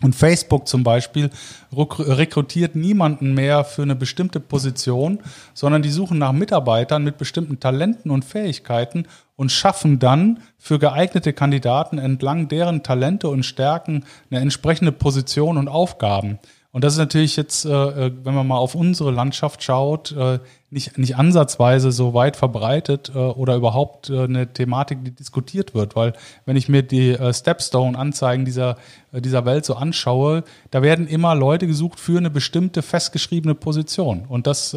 Und 0.03 0.15
Facebook 0.15 0.67
zum 0.67 0.83
Beispiel 0.83 1.29
rekrutiert 1.71 2.75
niemanden 2.75 3.33
mehr 3.33 3.63
für 3.63 3.83
eine 3.83 3.95
bestimmte 3.95 4.39
Position, 4.39 5.19
sondern 5.53 5.83
die 5.83 5.91
suchen 5.91 6.17
nach 6.17 6.31
Mitarbeitern 6.31 7.03
mit 7.03 7.17
bestimmten 7.17 7.59
Talenten 7.59 8.09
und 8.09 8.25
Fähigkeiten 8.25 9.05
und 9.35 9.51
schaffen 9.51 9.99
dann 9.99 10.39
für 10.57 10.79
geeignete 10.79 11.33
Kandidaten 11.33 11.99
entlang 11.99 12.47
deren 12.47 12.83
Talente 12.83 13.27
und 13.27 13.43
Stärken 13.43 14.05
eine 14.29 14.41
entsprechende 14.41 14.91
Position 14.91 15.57
und 15.57 15.67
Aufgaben. 15.67 16.39
Und 16.73 16.85
das 16.85 16.93
ist 16.93 16.99
natürlich 16.99 17.35
jetzt, 17.35 17.65
äh, 17.65 17.69
äh, 17.69 18.11
wenn 18.23 18.33
man 18.33 18.47
mal 18.47 18.57
auf 18.57 18.75
unsere 18.75 19.11
Landschaft 19.11 19.61
schaut, 19.61 20.13
äh, 20.13 20.39
nicht, 20.69 20.97
nicht 20.97 21.17
ansatzweise 21.17 21.91
so 21.91 22.13
weit 22.13 22.37
verbreitet 22.37 23.13
oder 23.13 23.57
überhaupt 23.57 24.09
eine 24.09 24.53
Thematik, 24.53 25.03
die 25.03 25.11
diskutiert 25.11 25.73
wird. 25.73 25.97
Weil 25.97 26.13
wenn 26.45 26.55
ich 26.55 26.69
mir 26.69 26.81
die 26.81 27.17
Stepstone-Anzeigen 27.29 28.45
dieser, 28.45 28.77
dieser 29.11 29.43
Welt 29.43 29.65
so 29.65 29.75
anschaue, 29.75 30.45
da 30.69 30.81
werden 30.81 31.07
immer 31.07 31.35
Leute 31.35 31.67
gesucht 31.67 31.99
für 31.99 32.17
eine 32.17 32.29
bestimmte 32.29 32.83
festgeschriebene 32.83 33.53
Position. 33.53 34.23
Und 34.29 34.47
das, 34.47 34.73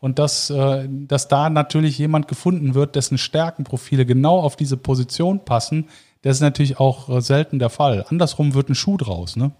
und 0.00 0.18
das, 0.18 0.52
dass 1.08 1.28
da 1.28 1.48
natürlich 1.48 1.96
jemand 1.96 2.28
gefunden 2.28 2.74
wird, 2.74 2.94
dessen 2.94 3.16
Stärkenprofile 3.16 4.04
genau 4.04 4.40
auf 4.40 4.56
diese 4.56 4.76
Position 4.76 5.46
passen, 5.46 5.88
das 6.20 6.36
ist 6.36 6.42
natürlich 6.42 6.78
auch 6.78 7.22
selten 7.22 7.58
der 7.58 7.70
Fall. 7.70 8.04
Andersrum 8.10 8.52
wird 8.52 8.68
ein 8.68 8.74
Schuh 8.74 8.98
draus, 8.98 9.36
ne? 9.36 9.52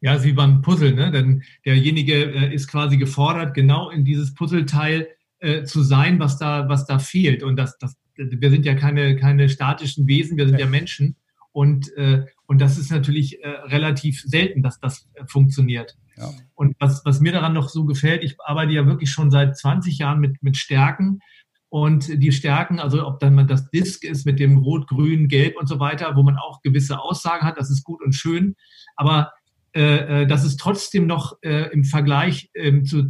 Ja, 0.00 0.14
ist 0.14 0.24
wie 0.24 0.32
beim 0.32 0.62
Puzzle, 0.62 0.94
ne? 0.94 1.10
Denn 1.10 1.42
derjenige 1.64 2.14
äh, 2.14 2.54
ist 2.54 2.68
quasi 2.68 2.96
gefordert, 2.96 3.54
genau 3.54 3.90
in 3.90 4.04
dieses 4.04 4.34
Puzzleteil 4.34 5.08
äh, 5.40 5.64
zu 5.64 5.82
sein, 5.82 6.20
was 6.20 6.38
da, 6.38 6.68
was 6.68 6.86
da 6.86 6.98
fehlt. 6.98 7.42
Und 7.42 7.56
das, 7.56 7.78
das, 7.78 7.96
wir 8.16 8.50
sind 8.50 8.64
ja 8.64 8.74
keine, 8.74 9.16
keine 9.16 9.48
statischen 9.48 10.06
Wesen, 10.06 10.36
wir 10.36 10.46
sind 10.46 10.58
ja 10.58 10.66
Menschen. 10.66 11.16
Und, 11.52 11.92
äh, 11.96 12.24
und 12.46 12.60
das 12.60 12.78
ist 12.78 12.90
natürlich 12.90 13.42
äh, 13.42 13.48
relativ 13.48 14.22
selten, 14.22 14.62
dass 14.62 14.78
das 14.78 15.08
äh, 15.14 15.24
funktioniert. 15.26 15.96
Ja. 16.16 16.30
Und 16.54 16.76
was, 16.78 17.04
was 17.04 17.20
mir 17.20 17.32
daran 17.32 17.52
noch 17.52 17.68
so 17.68 17.84
gefällt, 17.84 18.22
ich 18.22 18.36
arbeite 18.40 18.72
ja 18.72 18.86
wirklich 18.86 19.10
schon 19.10 19.30
seit 19.30 19.56
20 19.56 19.98
Jahren 19.98 20.20
mit, 20.20 20.42
mit 20.42 20.56
Stärken. 20.56 21.20
Und 21.68 22.22
die 22.22 22.32
Stärken, 22.32 22.78
also 22.78 23.06
ob 23.06 23.20
dann 23.20 23.34
man 23.34 23.46
das 23.46 23.68
Disk 23.70 24.04
ist 24.04 24.24
mit 24.24 24.38
dem 24.38 24.58
Rot, 24.58 24.86
Grün, 24.86 25.28
Gelb 25.28 25.56
und 25.58 25.66
so 25.66 25.80
weiter, 25.80 26.16
wo 26.16 26.22
man 26.22 26.36
auch 26.36 26.62
gewisse 26.62 27.00
Aussagen 27.00 27.44
hat, 27.44 27.58
das 27.58 27.70
ist 27.70 27.84
gut 27.84 28.02
und 28.02 28.14
schön. 28.14 28.56
Aber 28.96 29.32
äh, 29.74 30.22
äh 30.22 30.26
das 30.26 30.44
ist 30.44 30.58
trotzdem 30.58 31.06
noch 31.06 31.38
äh, 31.42 31.70
im 31.72 31.84
Vergleich 31.84 32.50
äh, 32.54 32.82
zu, 32.82 33.06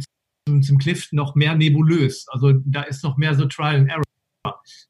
zum, 0.47 0.61
zum 0.61 0.77
Clifton 0.77 1.17
noch 1.17 1.35
mehr 1.35 1.55
nebulös. 1.55 2.27
Also 2.29 2.53
da 2.65 2.83
ist 2.83 3.03
noch 3.03 3.17
mehr 3.17 3.35
so 3.35 3.45
Trial 3.45 3.75
and 3.75 3.89
Error. 3.89 4.03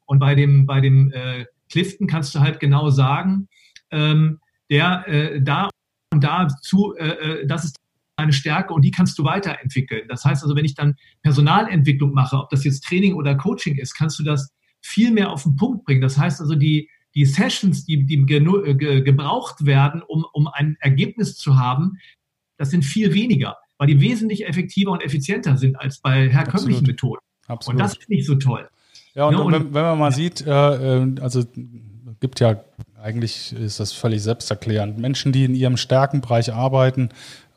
Und 0.06 0.18
bei 0.18 0.34
dem, 0.34 0.66
bei 0.66 0.80
dem 0.80 1.12
äh, 1.12 1.46
Clifton 1.70 2.06
kannst 2.06 2.34
du 2.34 2.40
halt 2.40 2.60
genau 2.60 2.90
sagen, 2.90 3.48
ähm, 3.90 4.40
der 4.70 5.06
äh, 5.08 5.42
da 5.42 5.68
und 6.12 6.24
da 6.24 6.48
zu, 6.48 6.94
äh, 6.96 7.42
äh 7.42 7.46
das 7.46 7.64
ist 7.64 7.76
eine 8.16 8.32
Stärke 8.32 8.74
und 8.74 8.82
die 8.82 8.90
kannst 8.90 9.18
du 9.18 9.24
weiterentwickeln. 9.24 10.06
Das 10.08 10.24
heißt 10.24 10.42
also, 10.42 10.54
wenn 10.54 10.64
ich 10.64 10.74
dann 10.74 10.96
Personalentwicklung 11.22 12.12
mache, 12.12 12.36
ob 12.36 12.50
das 12.50 12.64
jetzt 12.64 12.84
Training 12.84 13.14
oder 13.14 13.34
Coaching 13.34 13.76
ist, 13.76 13.94
kannst 13.94 14.18
du 14.18 14.24
das 14.24 14.52
viel 14.82 15.10
mehr 15.10 15.30
auf 15.30 15.42
den 15.42 15.56
Punkt 15.56 15.84
bringen. 15.84 16.00
Das 16.00 16.18
heißt 16.18 16.40
also, 16.40 16.54
die, 16.54 16.88
die 17.14 17.24
Sessions, 17.24 17.84
die, 17.84 18.04
die 18.04 18.24
ge 18.24 19.00
gebraucht 19.02 19.66
werden, 19.66 20.02
um, 20.02 20.24
um 20.32 20.48
ein 20.48 20.76
Ergebnis 20.80 21.36
zu 21.36 21.58
haben, 21.58 21.98
das 22.56 22.70
sind 22.70 22.84
viel 22.84 23.14
weniger, 23.14 23.56
weil 23.78 23.88
die 23.88 24.00
wesentlich 24.00 24.46
effektiver 24.46 24.92
und 24.92 25.02
effizienter 25.02 25.56
sind 25.56 25.80
als 25.80 25.98
bei 25.98 26.28
herkömmlichen 26.28 26.80
Absolut. 26.80 26.86
Methoden. 26.86 27.20
Absolut. 27.48 27.80
Und 27.80 27.84
das 27.84 27.96
finde 27.96 28.14
ich 28.14 28.26
so 28.26 28.36
toll. 28.36 28.68
Ja, 29.14 29.24
und, 29.24 29.34
ja, 29.34 29.40
und 29.40 29.52
wenn, 29.52 29.74
wenn, 29.74 29.82
man 29.82 29.98
mal 29.98 30.12
sieht, 30.12 30.46
äh, 30.46 30.50
äh 30.50 31.20
also 31.20 31.44
gibt 32.20 32.38
ja 32.38 32.60
eigentlich 33.02 33.52
ist 33.52 33.80
das 33.80 33.92
völlig 33.92 34.22
selbsterklärend. 34.22 34.98
Menschen, 34.98 35.32
die 35.32 35.44
in 35.44 35.54
ihrem 35.54 35.76
Stärkenbereich 35.76 36.52
arbeiten, 36.52 37.08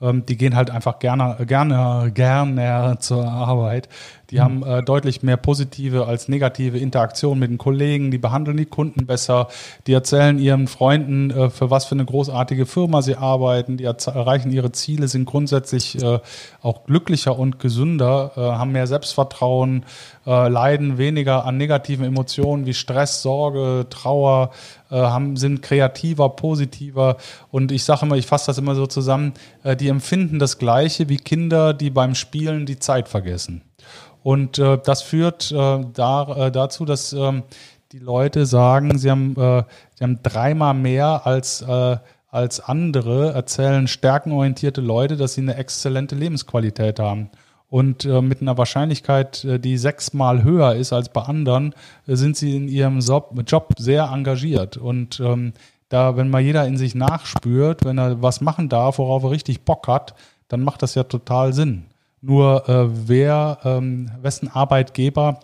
ähm, 0.01 0.25
die 0.25 0.37
gehen 0.37 0.55
halt 0.55 0.69
einfach 0.69 0.99
gerne, 0.99 1.45
gerne, 1.45 2.11
gerne 2.13 2.97
zur 2.99 3.27
Arbeit. 3.27 3.89
Die 4.33 4.41
haben 4.41 4.63
äh, 4.63 4.81
deutlich 4.81 5.21
mehr 5.21 5.37
positive 5.37 6.07
als 6.07 6.27
negative 6.27 6.79
Interaktion 6.79 7.37
mit 7.37 7.51
den 7.51 7.59
Kollegen, 7.59 8.09
die 8.09 8.17
behandeln 8.17 8.57
die 8.57 8.65
Kunden 8.65 9.05
besser, 9.05 9.47
die 9.85 9.93
erzählen 9.93 10.39
ihren 10.39 10.67
Freunden, 10.67 11.29
äh, 11.29 11.51
für 11.51 11.69
was 11.69 11.85
für 11.85 11.93
eine 11.93 12.05
großartige 12.05 12.65
Firma 12.65 13.03
sie 13.03 13.15
arbeiten, 13.15 13.77
die 13.77 13.83
erreichen 13.83 14.51
ihre 14.51 14.71
Ziele, 14.71 15.07
sind 15.07 15.25
grundsätzlich 15.25 16.01
äh, 16.01 16.19
auch 16.63 16.85
glücklicher 16.85 17.37
und 17.37 17.59
gesünder, 17.59 18.31
äh, 18.35 18.39
haben 18.39 18.71
mehr 18.71 18.87
Selbstvertrauen, 18.87 19.85
äh, 20.25 20.49
leiden 20.49 20.97
weniger 20.97 21.45
an 21.45 21.57
negativen 21.57 22.03
Emotionen 22.03 22.65
wie 22.65 22.73
Stress, 22.73 23.21
Sorge, 23.21 23.85
Trauer, 23.91 24.49
äh, 24.89 24.95
haben, 24.95 25.37
sind 25.37 25.61
kreativer, 25.61 26.29
positiver. 26.29 27.17
Und 27.51 27.71
ich 27.71 27.83
sage 27.83 28.07
immer, 28.07 28.15
ich 28.15 28.25
fasse 28.25 28.47
das 28.47 28.57
immer 28.57 28.73
so 28.73 28.87
zusammen, 28.87 29.33
die 29.79 29.89
empfinden 29.89 30.39
das 30.39 30.57
Gleiche 30.57 31.07
wie 31.07 31.17
Kinder, 31.17 31.75
die 31.75 31.91
beim 31.91 32.15
Spielen 32.15 32.65
die 32.65 32.79
Zeit 32.79 33.07
vergessen. 33.07 33.61
Und 34.23 34.57
äh, 34.57 34.79
das 34.83 35.01
führt 35.01 35.51
äh, 35.51 35.85
da, 35.93 36.47
äh, 36.47 36.51
dazu, 36.51 36.85
dass 36.85 37.13
ähm, 37.13 37.43
die 37.91 37.99
Leute 37.99 38.45
sagen, 38.45 38.97
sie 38.97 39.11
haben, 39.11 39.35
äh, 39.37 39.63
sie 39.95 40.03
haben 40.03 40.19
dreimal 40.23 40.73
mehr 40.73 41.27
als, 41.27 41.61
äh, 41.61 41.97
als 42.29 42.59
andere, 42.61 43.33
erzählen 43.33 43.87
stärkenorientierte 43.87 44.81
Leute, 44.81 45.17
dass 45.17 45.35
sie 45.35 45.41
eine 45.41 45.55
exzellente 45.55 46.15
Lebensqualität 46.15 46.99
haben. 46.99 47.29
Und 47.69 48.05
äh, 48.05 48.21
mit 48.21 48.41
einer 48.41 48.57
Wahrscheinlichkeit, 48.57 49.45
die 49.63 49.77
sechsmal 49.77 50.43
höher 50.43 50.75
ist 50.75 50.93
als 50.93 51.09
bei 51.09 51.21
anderen, 51.23 51.73
sind 52.05 52.37
sie 52.37 52.55
in 52.55 52.67
ihrem 52.67 52.99
Job 52.99 53.73
sehr 53.77 54.09
engagiert. 54.13 54.77
Und 54.77 55.19
ähm, 55.19 55.53
da, 55.89 56.15
wenn 56.17 56.29
mal 56.29 56.41
jeder 56.41 56.65
in 56.65 56.77
sich 56.77 56.95
nachspürt, 56.95 57.85
wenn 57.85 57.99
er 57.99 58.21
was 58.21 58.41
machen 58.41 58.69
darf, 58.69 58.97
worauf 58.97 59.23
er 59.23 59.31
richtig 59.31 59.65
Bock 59.65 59.87
hat, 59.87 60.15
dann 60.47 60.61
macht 60.61 60.81
das 60.81 60.95
ja 60.95 61.03
total 61.03 61.53
Sinn. 61.53 61.85
Nur 62.25 62.69
äh, 62.69 63.09
wer, 63.09 63.57
ähm, 63.65 64.09
wessen 64.21 64.47
Arbeitgeber 64.47 65.41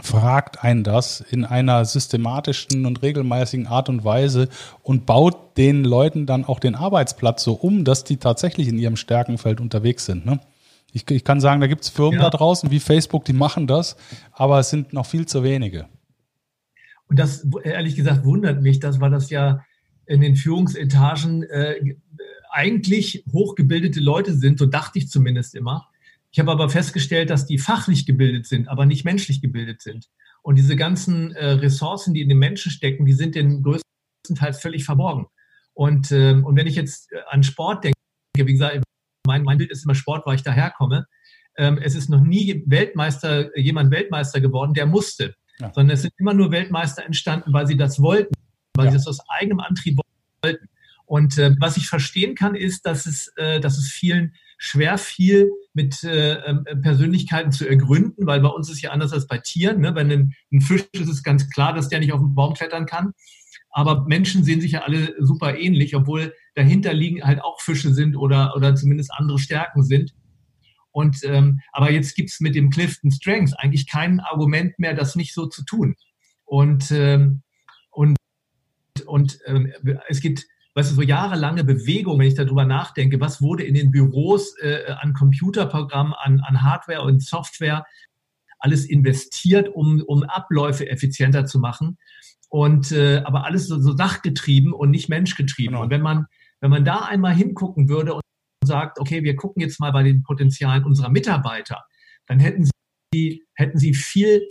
fragt 0.00 0.62
einen 0.62 0.84
das 0.84 1.20
in 1.20 1.44
einer 1.44 1.84
systematischen 1.84 2.86
und 2.86 3.02
regelmäßigen 3.02 3.66
Art 3.66 3.88
und 3.88 4.04
Weise 4.04 4.48
und 4.84 5.04
baut 5.04 5.56
den 5.56 5.82
Leuten 5.82 6.24
dann 6.24 6.44
auch 6.44 6.60
den 6.60 6.76
Arbeitsplatz 6.76 7.42
so 7.42 7.54
um, 7.54 7.84
dass 7.84 8.04
die 8.04 8.18
tatsächlich 8.18 8.68
in 8.68 8.78
ihrem 8.78 8.94
Stärkenfeld 8.94 9.60
unterwegs 9.60 10.06
sind. 10.06 10.24
Ne? 10.24 10.38
Ich, 10.92 11.10
ich, 11.10 11.24
kann 11.24 11.40
sagen, 11.40 11.60
da 11.60 11.66
gibt 11.66 11.82
es 11.82 11.88
Firmen 11.88 12.20
ja. 12.20 12.30
da 12.30 12.36
draußen 12.36 12.70
wie 12.70 12.78
Facebook, 12.78 13.24
die 13.24 13.32
machen 13.32 13.66
das, 13.66 13.96
aber 14.30 14.60
es 14.60 14.70
sind 14.70 14.92
noch 14.92 15.06
viel 15.06 15.26
zu 15.26 15.42
wenige. 15.42 15.88
Und 17.08 17.18
das, 17.18 17.44
ehrlich 17.64 17.96
gesagt, 17.96 18.24
wundert 18.24 18.62
mich, 18.62 18.78
dass 18.78 19.00
weil 19.00 19.10
das 19.10 19.28
ja 19.30 19.64
in 20.06 20.20
den 20.20 20.36
Führungsetagen 20.36 21.42
äh, 21.42 21.96
eigentlich 22.52 23.24
hochgebildete 23.32 23.98
Leute 23.98 24.34
sind, 24.34 24.60
so 24.60 24.66
dachte 24.66 25.00
ich 25.00 25.08
zumindest 25.08 25.56
immer. 25.56 25.88
Ich 26.36 26.40
habe 26.40 26.52
aber 26.52 26.68
festgestellt, 26.68 27.30
dass 27.30 27.46
die 27.46 27.56
fachlich 27.56 28.04
gebildet 28.04 28.44
sind, 28.44 28.68
aber 28.68 28.84
nicht 28.84 29.06
menschlich 29.06 29.40
gebildet 29.40 29.80
sind. 29.80 30.10
Und 30.42 30.56
diese 30.56 30.76
ganzen 30.76 31.34
äh, 31.34 31.52
Ressourcen, 31.52 32.12
die 32.12 32.20
in 32.20 32.28
den 32.28 32.36
Menschen 32.36 32.70
stecken, 32.70 33.06
die 33.06 33.14
sind 33.14 33.34
den 33.34 33.62
größtenteils 33.62 34.60
völlig 34.60 34.84
verborgen. 34.84 35.28
Und, 35.72 36.12
ähm, 36.12 36.44
und 36.44 36.54
wenn 36.54 36.66
ich 36.66 36.74
jetzt 36.76 37.10
äh, 37.10 37.20
an 37.30 37.42
Sport 37.42 37.84
denke, 37.84 37.96
wie 38.36 38.52
gesagt, 38.52 38.84
mein, 39.26 39.44
mein 39.44 39.56
Bild 39.56 39.70
ist 39.70 39.86
immer 39.86 39.94
Sport, 39.94 40.26
weil 40.26 40.34
ich 40.34 40.42
daherkomme. 40.42 41.06
Ähm, 41.56 41.78
es 41.82 41.94
ist 41.94 42.10
noch 42.10 42.20
nie 42.20 42.62
Weltmeister, 42.66 43.58
jemand 43.58 43.90
Weltmeister 43.90 44.42
geworden, 44.42 44.74
der 44.74 44.84
musste. 44.84 45.36
Ja. 45.58 45.72
Sondern 45.72 45.94
es 45.94 46.02
sind 46.02 46.12
immer 46.18 46.34
nur 46.34 46.50
Weltmeister 46.50 47.02
entstanden, 47.02 47.54
weil 47.54 47.66
sie 47.66 47.78
das 47.78 48.02
wollten, 48.02 48.34
weil 48.74 48.84
ja. 48.84 48.90
sie 48.90 48.98
das 48.98 49.06
aus 49.06 49.20
eigenem 49.30 49.60
Antrieb 49.60 49.98
wollten. 50.42 50.68
Und 51.06 51.38
äh, 51.38 51.56
was 51.60 51.78
ich 51.78 51.88
verstehen 51.88 52.34
kann, 52.34 52.54
ist, 52.54 52.84
dass 52.84 53.06
es, 53.06 53.32
äh, 53.36 53.58
dass 53.58 53.78
es 53.78 53.88
vielen 53.88 54.34
schwer 54.56 54.98
fiel, 54.98 55.50
mit 55.74 56.02
äh, 56.04 56.34
ähm, 56.34 56.64
Persönlichkeiten 56.82 57.52
zu 57.52 57.68
ergründen, 57.68 58.26
weil 58.26 58.40
bei 58.40 58.48
uns 58.48 58.70
ist 58.70 58.80
ja 58.80 58.90
anders 58.90 59.12
als 59.12 59.26
bei 59.26 59.38
Tieren. 59.38 59.80
Ne? 59.80 59.94
Wenn 59.94 60.10
ein, 60.10 60.34
ein 60.52 60.60
Fisch 60.62 60.84
ist, 60.92 61.02
ist 61.02 61.10
es 61.10 61.22
ganz 61.22 61.50
klar, 61.50 61.74
dass 61.74 61.88
der 61.88 62.00
nicht 62.00 62.12
auf 62.12 62.20
den 62.20 62.34
Baum 62.34 62.54
klettern 62.54 62.86
kann. 62.86 63.12
Aber 63.70 64.06
Menschen 64.06 64.42
sehen 64.42 64.62
sich 64.62 64.72
ja 64.72 64.82
alle 64.82 65.14
super 65.18 65.58
ähnlich, 65.58 65.94
obwohl 65.94 66.34
dahinter 66.54 66.94
liegen 66.94 67.22
halt 67.22 67.42
auch 67.42 67.60
Fische 67.60 67.92
sind 67.92 68.16
oder, 68.16 68.56
oder 68.56 68.74
zumindest 68.74 69.12
andere 69.12 69.38
Stärken 69.38 69.82
sind. 69.82 70.14
Und 70.92 71.18
ähm, 71.24 71.60
aber 71.72 71.90
jetzt 71.90 72.16
gibt 72.16 72.30
es 72.30 72.40
mit 72.40 72.54
dem 72.54 72.70
Clifton 72.70 73.10
Strengths 73.10 73.52
eigentlich 73.52 73.86
kein 73.86 74.18
Argument 74.20 74.78
mehr, 74.78 74.94
das 74.94 75.14
nicht 75.14 75.34
so 75.34 75.44
zu 75.44 75.62
tun. 75.62 75.94
Und 76.46 76.90
ähm, 76.90 77.42
und 77.90 78.16
und 79.04 79.38
ähm, 79.44 79.70
es 80.08 80.20
gibt 80.20 80.46
weißt 80.76 80.90
du, 80.90 80.94
so 80.96 81.02
jahrelange 81.02 81.64
Bewegung, 81.64 82.18
wenn 82.18 82.28
ich 82.28 82.34
darüber 82.34 82.66
nachdenke, 82.66 83.18
was 83.18 83.40
wurde 83.40 83.64
in 83.64 83.74
den 83.74 83.90
Büros 83.90 84.54
äh, 84.60 84.92
an 84.98 85.14
Computerprogrammen, 85.14 86.12
an, 86.12 86.40
an 86.40 86.62
Hardware 86.62 87.00
und 87.00 87.22
Software 87.22 87.86
alles 88.58 88.84
investiert, 88.84 89.70
um, 89.74 90.02
um 90.06 90.22
Abläufe 90.22 90.88
effizienter 90.88 91.46
zu 91.46 91.58
machen. 91.58 91.96
Und 92.50 92.92
äh, 92.92 93.22
aber 93.24 93.46
alles 93.46 93.68
so, 93.68 93.80
so 93.80 93.96
sachgetrieben 93.96 94.74
und 94.74 94.90
nicht 94.90 95.08
menschgetrieben. 95.08 95.72
Genau. 95.72 95.84
Und 95.84 95.90
wenn 95.90 96.02
man, 96.02 96.26
wenn 96.60 96.70
man 96.70 96.84
da 96.84 97.00
einmal 97.00 97.34
hingucken 97.34 97.88
würde 97.88 98.14
und 98.14 98.22
sagt, 98.62 99.00
okay, 99.00 99.24
wir 99.24 99.34
gucken 99.34 99.62
jetzt 99.62 99.80
mal 99.80 99.92
bei 99.92 100.02
den 100.02 100.22
Potenzialen 100.22 100.84
unserer 100.84 101.08
Mitarbeiter, 101.08 101.84
dann 102.26 102.38
hätten 102.38 102.68
sie, 103.14 103.46
hätten 103.54 103.78
sie 103.78 103.94
viel, 103.94 104.46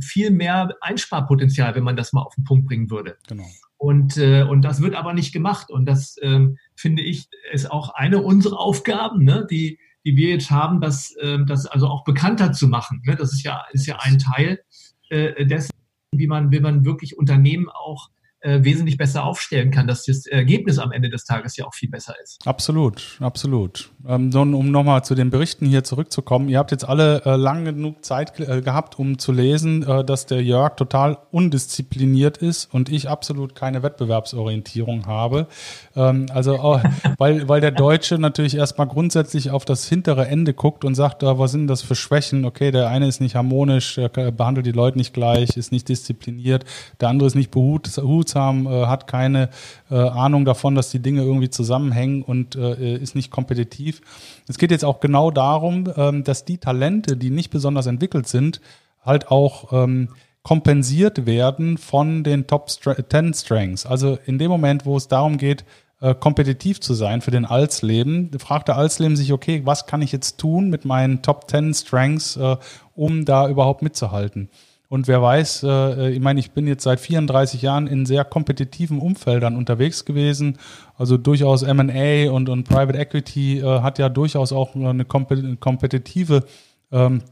viel 0.00 0.30
mehr 0.30 0.74
Einsparpotenzial, 0.80 1.76
wenn 1.76 1.84
man 1.84 1.96
das 1.96 2.12
mal 2.12 2.22
auf 2.22 2.34
den 2.34 2.42
Punkt 2.42 2.66
bringen 2.66 2.90
würde. 2.90 3.16
Genau. 3.28 3.46
Und, 3.78 4.16
äh, 4.16 4.42
und 4.42 4.62
das 4.62 4.82
wird 4.82 4.96
aber 4.96 5.14
nicht 5.14 5.32
gemacht. 5.32 5.70
Und 5.70 5.86
das 5.86 6.16
ähm, 6.20 6.58
finde 6.74 7.02
ich 7.02 7.28
ist 7.52 7.70
auch 7.70 7.90
eine 7.90 8.20
unserer 8.22 8.58
Aufgaben, 8.58 9.24
ne, 9.24 9.46
die, 9.48 9.78
die 10.04 10.16
wir 10.16 10.30
jetzt 10.30 10.50
haben, 10.50 10.80
das, 10.80 11.14
äh, 11.16 11.38
das 11.46 11.66
also 11.66 11.86
auch 11.86 12.04
bekannter 12.04 12.52
zu 12.52 12.66
machen. 12.68 13.02
Ne? 13.06 13.14
Das 13.14 13.32
ist 13.32 13.44
ja, 13.44 13.64
ist 13.72 13.86
ja 13.86 13.98
ein 14.00 14.18
Teil 14.18 14.60
äh, 15.10 15.46
dessen, 15.46 15.70
wie 16.12 16.26
man, 16.26 16.50
wie 16.50 16.60
man 16.60 16.84
wirklich 16.84 17.16
Unternehmen 17.16 17.68
auch 17.68 18.10
äh, 18.40 18.62
wesentlich 18.62 18.96
besser 18.96 19.24
aufstellen 19.24 19.70
kann, 19.70 19.86
dass 19.88 20.04
das 20.04 20.26
Ergebnis 20.26 20.78
am 20.78 20.92
Ende 20.92 21.10
des 21.10 21.24
Tages 21.24 21.56
ja 21.56 21.66
auch 21.66 21.74
viel 21.74 21.90
besser 21.90 22.14
ist. 22.22 22.46
Absolut, 22.46 23.18
absolut. 23.20 23.90
Ähm, 24.06 24.32
um 24.34 24.70
nochmal 24.70 25.04
zu 25.04 25.16
den 25.16 25.30
Berichten 25.30 25.66
hier 25.66 25.82
zurückzukommen, 25.82 26.48
ihr 26.48 26.58
habt 26.58 26.70
jetzt 26.70 26.88
alle 26.88 27.24
äh, 27.24 27.34
lang 27.34 27.64
genug 27.64 28.04
Zeit 28.04 28.38
äh, 28.38 28.60
gehabt, 28.62 28.98
um 28.98 29.18
zu 29.18 29.32
lesen, 29.32 29.82
äh, 29.82 30.04
dass 30.04 30.26
der 30.26 30.42
Jörg 30.42 30.76
total 30.76 31.18
undiszipliniert 31.32 32.36
ist 32.36 32.72
und 32.72 32.88
ich 32.88 33.08
absolut 33.08 33.56
keine 33.56 33.82
Wettbewerbsorientierung 33.82 35.06
habe. 35.06 35.48
Ähm, 35.96 36.26
also 36.32 36.80
weil, 37.18 37.48
weil 37.48 37.60
der 37.60 37.72
Deutsche 37.72 38.18
natürlich 38.18 38.56
erstmal 38.56 38.86
grundsätzlich 38.86 39.50
auf 39.50 39.64
das 39.64 39.88
hintere 39.88 40.28
Ende 40.28 40.54
guckt 40.54 40.84
und 40.84 40.94
sagt, 40.94 41.24
äh, 41.24 41.38
was 41.38 41.50
sind 41.50 41.66
das 41.66 41.82
für 41.82 41.96
Schwächen? 41.96 42.44
Okay, 42.44 42.70
der 42.70 42.88
eine 42.88 43.08
ist 43.08 43.20
nicht 43.20 43.34
harmonisch, 43.34 43.96
behandelt 43.96 44.66
die 44.66 44.72
Leute 44.72 44.96
nicht 44.96 45.12
gleich, 45.12 45.56
ist 45.56 45.72
nicht 45.72 45.88
diszipliniert, 45.88 46.64
der 47.00 47.08
andere 47.08 47.26
ist 47.26 47.34
nicht 47.34 47.50
behut, 47.50 47.88
unbehutsam, 48.36 48.66
äh, 48.66 48.86
hat 48.86 49.06
keine 49.06 49.48
äh, 49.90 49.94
Ahnung 49.94 50.44
davon, 50.44 50.74
dass 50.74 50.90
die 50.90 51.00
Dinge 51.00 51.22
irgendwie 51.22 51.50
zusammenhängen 51.50 52.22
und 52.22 52.56
äh, 52.56 52.96
ist 52.96 53.14
nicht 53.14 53.30
kompetitiv. 53.30 54.00
Es 54.46 54.58
geht 54.58 54.70
jetzt 54.70 54.84
auch 54.84 55.00
genau 55.00 55.30
darum, 55.30 55.92
ähm, 55.96 56.24
dass 56.24 56.44
die 56.44 56.58
Talente, 56.58 57.16
die 57.16 57.30
nicht 57.30 57.50
besonders 57.50 57.86
entwickelt 57.86 58.28
sind, 58.28 58.60
halt 59.04 59.30
auch 59.30 59.72
ähm, 59.72 60.10
kompensiert 60.42 61.26
werden 61.26 61.78
von 61.78 62.24
den 62.24 62.46
Top 62.46 62.70
10 62.70 63.34
Strengths. 63.34 63.86
Also 63.86 64.18
in 64.26 64.38
dem 64.38 64.50
Moment, 64.50 64.86
wo 64.86 64.96
es 64.96 65.08
darum 65.08 65.36
geht, 65.36 65.64
äh, 66.00 66.14
kompetitiv 66.14 66.80
zu 66.80 66.94
sein 66.94 67.20
für 67.20 67.30
den 67.30 67.44
Alsleben, 67.44 68.30
fragt 68.38 68.68
der 68.68 68.76
Alsleben 68.76 69.16
sich, 69.16 69.32
okay, 69.32 69.62
was 69.64 69.86
kann 69.86 70.00
ich 70.00 70.12
jetzt 70.12 70.38
tun 70.38 70.70
mit 70.70 70.84
meinen 70.84 71.22
Top 71.22 71.50
10 71.50 71.74
Strengths, 71.74 72.36
äh, 72.36 72.56
um 72.94 73.24
da 73.24 73.48
überhaupt 73.48 73.82
mitzuhalten? 73.82 74.48
Und 74.88 75.06
wer 75.06 75.20
weiß, 75.20 75.64
äh, 75.64 76.10
ich 76.10 76.20
meine, 76.20 76.40
ich 76.40 76.52
bin 76.52 76.66
jetzt 76.66 76.84
seit 76.84 76.98
34 76.98 77.60
Jahren 77.60 77.86
in 77.86 78.06
sehr 78.06 78.24
kompetitiven 78.24 79.00
Umfeldern 79.00 79.56
unterwegs 79.56 80.06
gewesen. 80.06 80.58
Also 80.96 81.18
durchaus 81.18 81.62
MA 81.62 82.30
und, 82.30 82.48
und 82.48 82.64
Private 82.64 82.98
Equity 82.98 83.58
äh, 83.58 83.80
hat 83.82 83.98
ja 83.98 84.08
durchaus 84.08 84.52
auch 84.52 84.74
eine 84.74 85.04
kompetitive 85.04 86.44
ähm, 86.90 87.22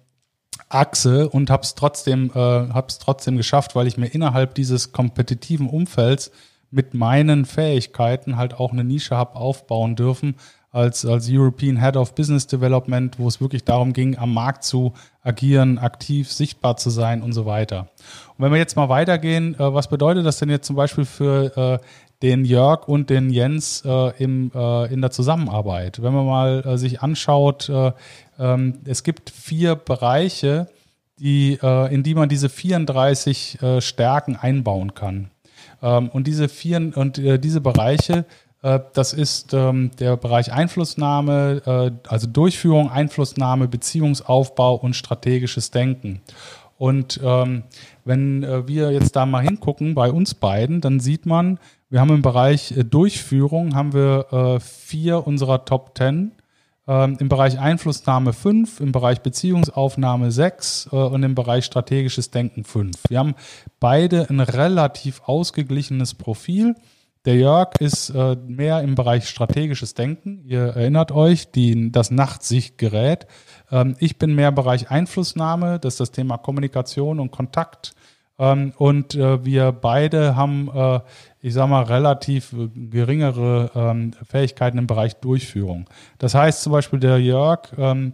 Achse 0.68 1.28
und 1.30 1.48
habe 1.48 1.62
es 1.62 1.74
trotzdem, 1.74 2.30
äh, 2.34 2.38
hab's 2.38 2.98
trotzdem 2.98 3.38
geschafft, 3.38 3.74
weil 3.74 3.86
ich 3.86 3.96
mir 3.96 4.08
innerhalb 4.08 4.54
dieses 4.54 4.92
kompetitiven 4.92 5.68
Umfelds 5.68 6.32
mit 6.70 6.92
meinen 6.92 7.46
Fähigkeiten 7.46 8.36
halt 8.36 8.54
auch 8.54 8.72
eine 8.72 8.84
Nische 8.84 9.16
habe 9.16 9.36
aufbauen 9.36 9.96
dürfen 9.96 10.34
als, 10.76 11.06
als 11.06 11.28
European 11.30 11.80
Head 11.80 11.96
of 11.96 12.14
Business 12.14 12.46
Development, 12.46 13.18
wo 13.18 13.26
es 13.26 13.40
wirklich 13.40 13.64
darum 13.64 13.94
ging, 13.94 14.18
am 14.18 14.34
Markt 14.34 14.62
zu 14.62 14.92
agieren, 15.22 15.78
aktiv 15.78 16.30
sichtbar 16.30 16.76
zu 16.76 16.90
sein 16.90 17.22
und 17.22 17.32
so 17.32 17.46
weiter. 17.46 17.88
Und 18.36 18.44
wenn 18.44 18.52
wir 18.52 18.58
jetzt 18.58 18.76
mal 18.76 18.90
weitergehen, 18.90 19.54
äh, 19.54 19.74
was 19.74 19.88
bedeutet 19.88 20.26
das 20.26 20.38
denn 20.38 20.50
jetzt 20.50 20.66
zum 20.66 20.76
Beispiel 20.76 21.06
für 21.06 21.56
äh, 21.56 21.86
den 22.22 22.44
Jörg 22.44 22.88
und 22.88 23.08
den 23.08 23.30
Jens 23.30 23.82
äh, 23.86 24.22
im, 24.22 24.52
äh, 24.54 24.92
in 24.92 25.00
der 25.00 25.10
Zusammenarbeit? 25.10 26.02
Wenn 26.02 26.12
man 26.12 26.26
mal 26.26 26.62
äh, 26.66 26.76
sich 26.76 27.00
anschaut, 27.00 27.70
äh, 27.70 27.92
ähm, 28.38 28.80
es 28.84 29.02
gibt 29.02 29.30
vier 29.30 29.76
Bereiche, 29.76 30.68
die, 31.18 31.58
äh, 31.62 31.94
in 31.94 32.02
die 32.02 32.14
man 32.14 32.28
diese 32.28 32.50
34 32.50 33.62
äh, 33.62 33.80
Stärken 33.80 34.36
einbauen 34.36 34.92
kann. 34.92 35.30
Ähm, 35.82 36.10
und 36.10 36.26
diese 36.26 36.50
vier 36.50 36.92
und 36.94 37.16
diese 37.16 37.62
Bereiche, 37.62 38.26
das 38.92 39.12
ist 39.12 39.54
ähm, 39.54 39.90
der 39.98 40.16
Bereich 40.16 40.52
Einflussnahme, 40.52 41.62
äh, 41.66 42.08
also 42.08 42.26
Durchführung, 42.26 42.90
Einflussnahme, 42.90 43.68
Beziehungsaufbau 43.68 44.74
und 44.74 44.94
strategisches 44.94 45.70
Denken. 45.70 46.20
Und 46.78 47.20
ähm, 47.22 47.62
wenn 48.04 48.42
äh, 48.42 48.66
wir 48.68 48.90
jetzt 48.90 49.16
da 49.16 49.24
mal 49.24 49.42
hingucken 49.42 49.94
bei 49.94 50.10
uns 50.10 50.34
beiden, 50.34 50.80
dann 50.80 51.00
sieht 51.00 51.26
man, 51.26 51.58
wir 51.88 52.00
haben 52.00 52.10
im 52.10 52.22
Bereich 52.22 52.76
äh, 52.76 52.84
Durchführung 52.84 53.74
haben 53.74 53.92
wir 53.94 54.32
äh, 54.32 54.60
vier 54.60 55.26
unserer 55.26 55.64
Top 55.64 55.96
10 55.96 56.32
ähm, 56.88 57.16
im 57.18 57.28
Bereich 57.28 57.58
Einflussnahme 57.58 58.32
5, 58.32 58.80
im 58.80 58.92
Bereich 58.92 59.20
Beziehungsaufnahme 59.20 60.30
6 60.30 60.90
äh, 60.92 60.96
und 60.96 61.22
im 61.22 61.34
Bereich 61.34 61.64
strategisches 61.64 62.30
Denken 62.30 62.64
5. 62.64 62.96
Wir 63.08 63.18
haben 63.18 63.34
beide 63.80 64.28
ein 64.28 64.40
relativ 64.40 65.22
ausgeglichenes 65.24 66.14
Profil. 66.14 66.74
Der 67.26 67.34
Jörg 67.34 67.80
ist 67.80 68.10
äh, 68.10 68.36
mehr 68.46 68.82
im 68.82 68.94
Bereich 68.94 69.28
strategisches 69.28 69.94
Denken. 69.94 70.44
Ihr 70.46 70.60
erinnert 70.60 71.10
euch, 71.10 71.50
die, 71.50 71.90
das 71.90 72.12
Nachtsichtgerät. 72.12 73.26
Ähm, 73.72 73.96
ich 73.98 74.16
bin 74.16 74.36
mehr 74.36 74.50
im 74.50 74.54
Bereich 74.54 74.92
Einflussnahme, 74.92 75.80
das 75.80 75.94
ist 75.94 76.00
das 76.00 76.12
Thema 76.12 76.38
Kommunikation 76.38 77.18
und 77.18 77.32
Kontakt. 77.32 77.94
Ähm, 78.38 78.72
und 78.76 79.16
äh, 79.16 79.44
wir 79.44 79.72
beide 79.72 80.36
haben, 80.36 80.70
äh, 80.72 81.00
ich 81.40 81.54
sage 81.54 81.68
mal, 81.68 81.82
relativ 81.82 82.54
geringere 82.74 83.72
ähm, 83.74 84.12
Fähigkeiten 84.22 84.78
im 84.78 84.86
Bereich 84.86 85.16
Durchführung. 85.16 85.90
Das 86.18 86.36
heißt 86.36 86.62
zum 86.62 86.72
Beispiel 86.72 87.00
der 87.00 87.18
Jörg, 87.18 87.72
ähm, 87.76 88.12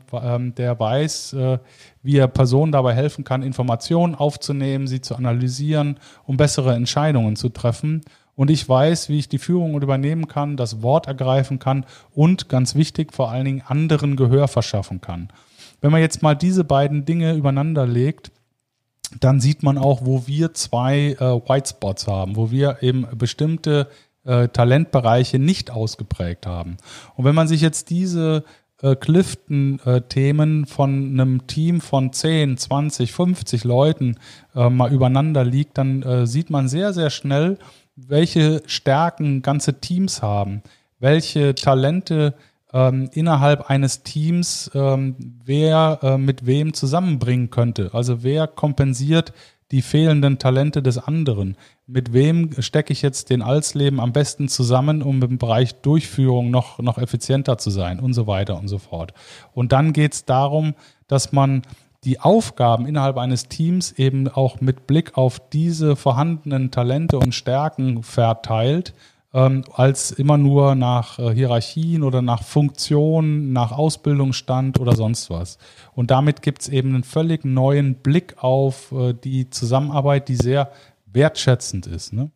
der 0.56 0.80
weiß, 0.80 1.34
äh, 1.34 1.58
wie 2.02 2.16
er 2.16 2.28
Personen 2.28 2.72
dabei 2.72 2.94
helfen 2.94 3.24
kann, 3.24 3.42
Informationen 3.42 4.14
aufzunehmen, 4.14 4.86
sie 4.86 5.02
zu 5.02 5.16
analysieren, 5.16 5.98
um 6.24 6.38
bessere 6.38 6.74
Entscheidungen 6.74 7.36
zu 7.36 7.50
treffen. 7.50 8.02
Und 8.34 8.50
ich 8.50 8.66
weiß, 8.68 9.08
wie 9.08 9.18
ich 9.18 9.28
die 9.28 9.38
Führung 9.38 9.80
übernehmen 9.80 10.26
kann, 10.26 10.56
das 10.56 10.82
Wort 10.82 11.06
ergreifen 11.06 11.58
kann 11.58 11.84
und 12.14 12.48
ganz 12.48 12.74
wichtig 12.74 13.12
vor 13.12 13.30
allen 13.30 13.44
Dingen 13.44 13.62
anderen 13.66 14.16
Gehör 14.16 14.48
verschaffen 14.48 15.00
kann. 15.00 15.28
Wenn 15.80 15.92
man 15.92 16.00
jetzt 16.00 16.22
mal 16.22 16.34
diese 16.34 16.64
beiden 16.64 17.04
Dinge 17.04 17.34
übereinander 17.34 17.86
legt, 17.86 18.30
dann 19.20 19.40
sieht 19.40 19.62
man 19.62 19.78
auch, 19.78 20.00
wo 20.04 20.26
wir 20.26 20.54
zwei 20.54 21.16
äh, 21.18 21.20
White 21.20 21.70
Spots 21.70 22.06
haben, 22.06 22.36
wo 22.36 22.50
wir 22.50 22.82
eben 22.82 23.06
bestimmte 23.16 23.88
äh, 24.24 24.48
Talentbereiche 24.48 25.38
nicht 25.38 25.70
ausgeprägt 25.70 26.46
haben. 26.46 26.76
Und 27.16 27.24
wenn 27.24 27.34
man 27.34 27.48
sich 27.48 27.60
jetzt 27.60 27.90
diese 27.90 28.44
äh, 28.80 28.96
Clifton-Themen 28.96 30.66
von 30.66 31.12
einem 31.12 31.46
Team 31.46 31.80
von 31.80 32.12
10, 32.12 32.56
20, 32.56 33.12
50 33.12 33.64
Leuten 33.64 34.16
äh, 34.54 34.68
mal 34.70 34.92
übereinander 34.92 35.44
liegt, 35.44 35.78
dann 35.78 36.02
äh, 36.02 36.26
sieht 36.26 36.50
man 36.50 36.68
sehr, 36.68 36.92
sehr 36.92 37.10
schnell, 37.10 37.58
welche 37.96 38.62
Stärken 38.66 39.42
ganze 39.42 39.80
Teams 39.80 40.22
haben, 40.22 40.62
welche 40.98 41.54
Talente 41.54 42.34
ähm, 42.72 43.10
innerhalb 43.12 43.68
eines 43.68 44.02
Teams, 44.02 44.70
ähm, 44.74 45.16
wer 45.44 45.98
äh, 46.02 46.18
mit 46.18 46.46
wem 46.46 46.74
zusammenbringen 46.74 47.50
könnte. 47.50 47.90
Also 47.92 48.22
wer 48.22 48.46
kompensiert 48.46 49.32
die 49.70 49.82
fehlenden 49.82 50.38
Talente 50.38 50.82
des 50.82 50.98
anderen. 50.98 51.56
Mit 51.86 52.12
wem 52.12 52.50
stecke 52.60 52.92
ich 52.92 53.02
jetzt 53.02 53.30
den 53.30 53.42
Alsleben 53.42 54.00
am 54.00 54.12
besten 54.12 54.48
zusammen, 54.48 55.02
um 55.02 55.22
im 55.22 55.38
Bereich 55.38 55.74
Durchführung 55.76 56.50
noch, 56.50 56.78
noch 56.78 56.98
effizienter 56.98 57.56
zu 57.56 57.70
sein 57.70 57.98
und 57.98 58.12
so 58.12 58.26
weiter 58.26 58.58
und 58.58 58.68
so 58.68 58.78
fort. 58.78 59.14
Und 59.54 59.72
dann 59.72 59.94
geht 59.94 60.12
es 60.12 60.24
darum, 60.26 60.74
dass 61.08 61.32
man 61.32 61.62
die 62.04 62.20
Aufgaben 62.20 62.86
innerhalb 62.86 63.16
eines 63.16 63.48
Teams 63.48 63.92
eben 63.92 64.28
auch 64.28 64.60
mit 64.60 64.86
Blick 64.86 65.16
auf 65.16 65.40
diese 65.50 65.94
vorhandenen 65.96 66.70
Talente 66.70 67.18
und 67.18 67.34
Stärken 67.34 68.02
verteilt 68.02 68.92
ähm, 69.34 69.64
als 69.72 70.10
immer 70.10 70.36
nur 70.36 70.74
nach 70.74 71.18
äh, 71.18 71.32
Hierarchien 71.34 72.02
oder 72.02 72.20
nach 72.20 72.42
Funktion, 72.42 73.52
nach 73.52 73.72
Ausbildungsstand 73.72 74.78
oder 74.78 74.94
sonst 74.94 75.30
was. 75.30 75.58
Und 75.94 76.10
damit 76.10 76.42
gibt 76.42 76.62
es 76.62 76.68
eben 76.68 76.90
einen 76.90 77.04
völlig 77.04 77.44
neuen 77.44 77.94
Blick 77.94 78.34
auf 78.42 78.92
äh, 78.92 79.14
die 79.14 79.48
Zusammenarbeit, 79.48 80.28
die 80.28 80.36
sehr 80.36 80.72
wertschätzend 81.06 81.86
ist. 81.86 82.12
Ne? 82.12 82.30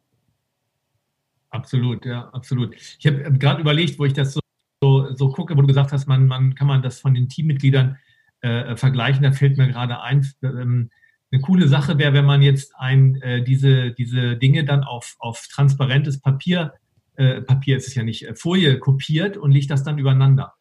Absolut, 1.50 2.05
ja, 2.07 2.29
absolut. 2.33 2.74
Ich 2.98 3.07
habe 3.07 3.33
gerade 3.38 3.61
überlegt, 3.61 3.98
wo 3.98 4.05
ich 4.05 4.12
das 4.12 4.35
so, 4.35 4.40
so, 4.83 5.14
so, 5.14 5.31
gucke, 5.31 5.57
wo 5.57 5.61
du 5.61 5.66
gesagt 5.66 5.92
hast, 5.92 6.07
man, 6.07 6.26
man 6.26 6.55
kann 6.55 6.66
man 6.66 6.83
das 6.83 7.00
von 7.00 7.14
den 7.14 7.29
Teammitgliedern 7.29 7.98
äh, 8.40 8.77
vergleichen. 8.77 9.22
Da 9.22 9.33
fällt 9.33 9.59
mir 9.59 9.68
gerade 9.68 10.01
ein, 10.01 10.27
ähm, 10.42 10.90
eine 11.33 11.40
coole 11.42 11.68
Sache 11.68 11.99
wäre, 11.99 12.12
wenn 12.12 12.25
man 12.25 12.42
jetzt 12.42 12.75
ein, 12.77 13.16
äh, 13.22 13.42
diese, 13.42 13.92
diese 13.92 14.37
Dinge 14.37 14.64
dann 14.64 14.85
auf, 14.85 15.16
auf 15.18 15.46
transparentes 15.49 16.20
Papier 16.20 16.72
äh, 17.16 17.42
Papier 17.42 17.77
ist 17.77 17.88
es 17.88 17.94
ja 17.94 18.03
nicht, 18.03 18.27
äh, 18.27 18.35
Folie 18.35 18.79
kopiert 18.79 19.37
und 19.37 19.51
legt 19.51 19.70
das 19.70 19.83
dann 19.83 19.99
übereinander. 19.99 20.55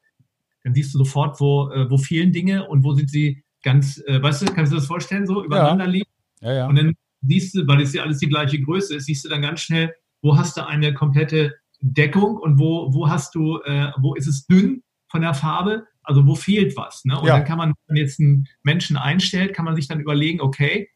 Dann 0.64 0.74
siehst 0.74 0.94
du 0.94 1.00
sofort, 1.00 1.40
wo, 1.40 1.70
äh, 1.70 1.90
wo 1.90 1.98
fehlen 1.98 2.32
Dinge 2.32 2.68
und 2.68 2.84
wo 2.84 2.94
sind 2.94 3.10
sie 3.10 3.44
ganz, 3.62 4.02
äh, 4.08 4.22
weißt 4.22 4.42
du, 4.42 4.54
kannst 4.54 4.72
du 4.72 4.78
das 4.78 4.88
vorstellen, 4.88 5.28
so 5.28 5.44
übereinander 5.44 5.86
ja. 5.86 5.92
liegen? 5.92 6.10
Ja, 6.42 6.54
ja. 6.54 6.68
Und 6.68 6.78
dann 6.78 6.94
siehst 7.22 7.56
du, 7.56 7.68
weil 7.68 7.82
es 7.82 7.94
ja 7.94 8.04
alles 8.04 8.20
die 8.20 8.30
gleiche 8.30 8.60
Größe 8.62 8.96
ist, 8.96 9.06
siehst 9.06 9.26
du 9.26 9.30
dann 9.30 9.42
ganz 9.42 9.62
schnell, 9.62 9.94
wo 10.22 10.38
hast 10.38 10.58
du 10.58 10.66
eine 10.66 10.94
komplette 10.94 11.54
Deckung 11.82 12.38
und 12.38 12.58
wo, 12.58 12.94
wo 12.94 13.10
hast 13.10 13.36
du, 13.36 13.60
äh, 13.64 13.92
wo 13.98 14.16
ist 14.16 14.28
es 14.28 14.48
dünn 14.48 14.82
von 15.08 15.22
der 15.22 15.34
Farbe, 15.34 15.86
also 16.06 16.26
wo 16.26 16.36
fehlt 16.36 16.76
was. 16.78 17.06
Ne? 17.06 17.20
Und 17.20 17.28
ja. 17.28 17.38
dann 17.38 17.46
kann 17.46 17.58
man, 17.58 17.70
wenn 17.70 17.96
man 17.96 17.98
jetzt 17.98 18.20
einen 18.20 18.48
Menschen 18.64 18.98
einstellt, 18.98 19.54
kann 19.54 19.66
man 19.66 19.76
sich 19.76 19.88
dann 19.88 20.00
überlegen, 20.00 20.42
okay, 20.42 20.90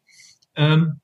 ähm, 0.55 0.99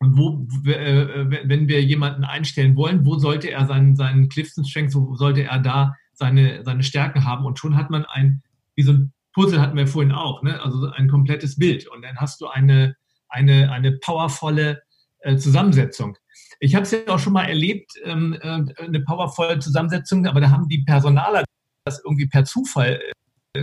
wo, 0.00 0.46
äh, 0.66 1.48
wenn 1.48 1.68
wir 1.68 1.82
jemanden 1.82 2.24
einstellen 2.24 2.74
wollen, 2.76 3.04
wo 3.04 3.18
sollte 3.18 3.50
er 3.50 3.66
seinen, 3.66 3.96
seinen 3.96 4.28
Clifton 4.28 4.64
Strengths, 4.64 4.94
wo 4.94 5.14
sollte 5.14 5.44
er 5.44 5.58
da 5.58 5.94
seine, 6.12 6.64
seine 6.64 6.82
Stärken 6.82 7.24
haben? 7.24 7.44
Und 7.44 7.58
schon 7.58 7.76
hat 7.76 7.90
man 7.90 8.04
ein, 8.06 8.42
wie 8.74 8.82
so 8.82 8.92
ein 8.92 9.12
Puzzle 9.34 9.60
hatten 9.60 9.76
wir 9.76 9.86
vorhin 9.86 10.12
auch, 10.12 10.42
ne? 10.42 10.60
also 10.62 10.90
ein 10.90 11.08
komplettes 11.08 11.56
Bild. 11.56 11.86
Und 11.86 12.02
dann 12.02 12.16
hast 12.16 12.40
du 12.40 12.48
eine, 12.48 12.96
eine, 13.28 13.70
eine 13.70 13.92
powervolle 13.92 14.82
äh, 15.20 15.36
Zusammensetzung. 15.36 16.16
Ich 16.60 16.74
habe 16.74 16.84
es 16.84 16.90
ja 16.90 16.98
auch 17.08 17.18
schon 17.18 17.34
mal 17.34 17.44
erlebt, 17.44 17.92
ähm, 18.04 18.36
äh, 18.40 18.82
eine 18.82 19.00
powervolle 19.00 19.58
Zusammensetzung, 19.58 20.26
aber 20.26 20.40
da 20.40 20.50
haben 20.50 20.68
die 20.68 20.82
Personaler 20.82 21.44
das 21.84 22.02
irgendwie 22.04 22.26
per 22.26 22.44
Zufall 22.44 23.00
äh, 23.02 23.12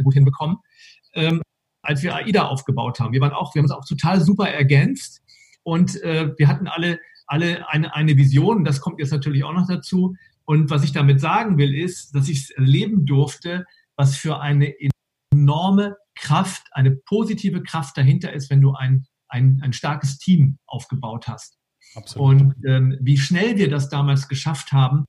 gut 0.04 0.13
hinbekommen, 0.13 0.58
ähm, 1.13 1.41
als 1.82 2.04
wir 2.04 2.15
AIDA 2.15 2.47
aufgebaut 2.47 3.00
haben. 3.00 3.13
Wir 3.13 3.21
waren 3.21 3.32
auch, 3.32 3.56
wir 3.56 3.62
haben 3.62 3.65
es 3.65 3.71
auch 3.71 3.86
total 3.86 4.21
super 4.21 4.50
ergänzt 4.50 5.21
und 5.63 6.02
äh, 6.04 6.34
wir 6.38 6.47
hatten 6.47 6.67
alle, 6.67 7.00
alle 7.26 7.69
eine, 7.69 7.93
eine 7.95 8.17
Vision. 8.17 8.65
Das 8.65 8.82
kommt 8.82 9.00
jetzt 9.00 9.12
natürlich 9.12 9.43
auch 9.43 9.54
noch 9.54 9.67
dazu. 9.67 10.15
Und 10.45 10.69
was 10.69 10.84
ich 10.84 10.91
damit 10.91 11.19
sagen 11.19 11.58
will, 11.58 11.76
ist, 11.76 12.15
dass 12.15 12.30
ich 12.30 12.38
es 12.39 12.50
erleben 12.52 13.06
durfte, 13.06 13.65
was 13.95 14.15
für 14.15 14.39
eine 14.39 14.73
enorme 15.34 15.97
Kraft, 16.15 16.67
eine 16.71 16.91
positive 16.91 17.63
Kraft 17.63 17.97
dahinter 17.97 18.34
ist, 18.34 18.50
wenn 18.50 18.62
du 18.62 18.73
ein, 18.73 19.06
ein, 19.28 19.60
ein 19.62 19.73
starkes 19.73 20.17
Team 20.17 20.58
aufgebaut 20.65 21.28
hast. 21.28 21.58
Absolut. 21.95 22.41
Und 22.41 22.56
ähm, 22.65 22.97
wie 23.02 23.17
schnell 23.17 23.58
wir 23.58 23.69
das 23.69 23.89
damals 23.89 24.28
geschafft 24.28 24.71
haben, 24.71 25.06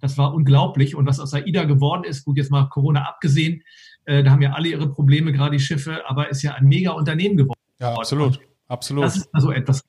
das 0.00 0.18
war 0.18 0.34
unglaublich. 0.34 0.94
Und 0.94 1.06
was 1.06 1.20
aus 1.20 1.34
AIDA 1.34 1.64
geworden 1.64 2.04
ist, 2.04 2.24
gut, 2.24 2.36
jetzt 2.36 2.50
mal 2.50 2.68
Corona 2.68 3.08
abgesehen, 3.08 3.62
äh, 4.06 4.22
da 4.24 4.30
haben 4.30 4.42
ja 4.42 4.52
alle 4.52 4.68
ihre 4.68 4.88
Probleme, 4.88 5.32
gerade 5.32 5.56
die 5.56 5.62
Schiffe, 5.62 6.02
aber 6.08 6.30
ist 6.30 6.42
ja 6.42 6.54
ein 6.54 6.66
mega 6.66 6.92
Unternehmen 6.92 7.36
geworden. 7.36 7.60
Ja, 7.78 7.94
absolut. 7.94 8.40
Absolut. 8.68 9.04
Das 9.04 9.16
ist 9.16 9.28
also 9.32 9.52
etwas. 9.52 9.82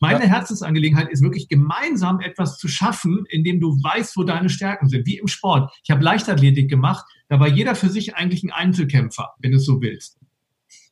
Meine 0.00 0.20
ja. 0.20 0.26
Herzensangelegenheit 0.26 1.08
ist 1.10 1.22
wirklich 1.22 1.48
gemeinsam 1.48 2.20
etwas 2.20 2.56
zu 2.56 2.68
schaffen, 2.68 3.24
in 3.28 3.42
dem 3.42 3.60
du 3.60 3.70
weißt, 3.82 4.16
wo 4.16 4.22
deine 4.22 4.48
Stärken 4.48 4.88
sind, 4.88 5.06
wie 5.06 5.18
im 5.18 5.26
Sport. 5.26 5.72
Ich 5.82 5.90
habe 5.90 6.04
Leichtathletik 6.04 6.70
gemacht, 6.70 7.04
da 7.28 7.40
war 7.40 7.48
jeder 7.48 7.74
für 7.74 7.88
sich 7.88 8.14
eigentlich 8.14 8.44
ein 8.44 8.52
Einzelkämpfer, 8.52 9.30
wenn 9.40 9.50
du 9.50 9.56
es 9.56 9.64
so 9.64 9.80
willst. 9.80 10.18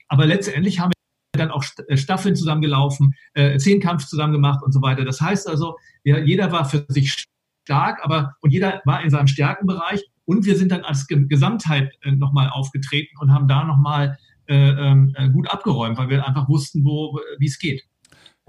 Aber 0.08 0.26
letztendlich 0.26 0.80
haben 0.80 0.90
wir 0.90 1.38
dann 1.38 1.52
auch 1.52 1.64
äh, 1.86 1.96
Staffeln 1.96 2.34
zusammengelaufen, 2.34 3.14
äh, 3.34 3.58
Zehnkampf 3.58 4.06
zusammen 4.06 4.32
gemacht 4.32 4.62
und 4.64 4.72
so 4.72 4.82
weiter. 4.82 5.04
Das 5.04 5.20
heißt 5.20 5.48
also, 5.48 5.76
ja, 6.02 6.18
jeder 6.18 6.50
war 6.50 6.64
für 6.64 6.84
sich 6.88 7.26
stark, 7.64 8.00
aber 8.02 8.34
und 8.40 8.50
jeder 8.50 8.82
war 8.84 9.02
in 9.04 9.10
seinem 9.10 9.28
Stärkenbereich 9.28 10.02
und 10.30 10.46
wir 10.46 10.56
sind 10.56 10.70
dann 10.70 10.82
als 10.82 11.08
Gesamtheit 11.08 11.92
äh, 12.02 12.12
nochmal 12.12 12.50
aufgetreten 12.50 13.16
und 13.18 13.32
haben 13.32 13.48
da 13.48 13.64
nochmal 13.64 14.16
äh, 14.46 14.54
ähm, 14.54 15.12
äh, 15.16 15.28
gut 15.28 15.50
abgeräumt, 15.50 15.98
weil 15.98 16.08
wir 16.08 16.24
einfach 16.24 16.48
wussten, 16.48 16.84
wo 16.84 17.18
wie 17.38 17.46
es 17.46 17.58
geht. 17.58 17.82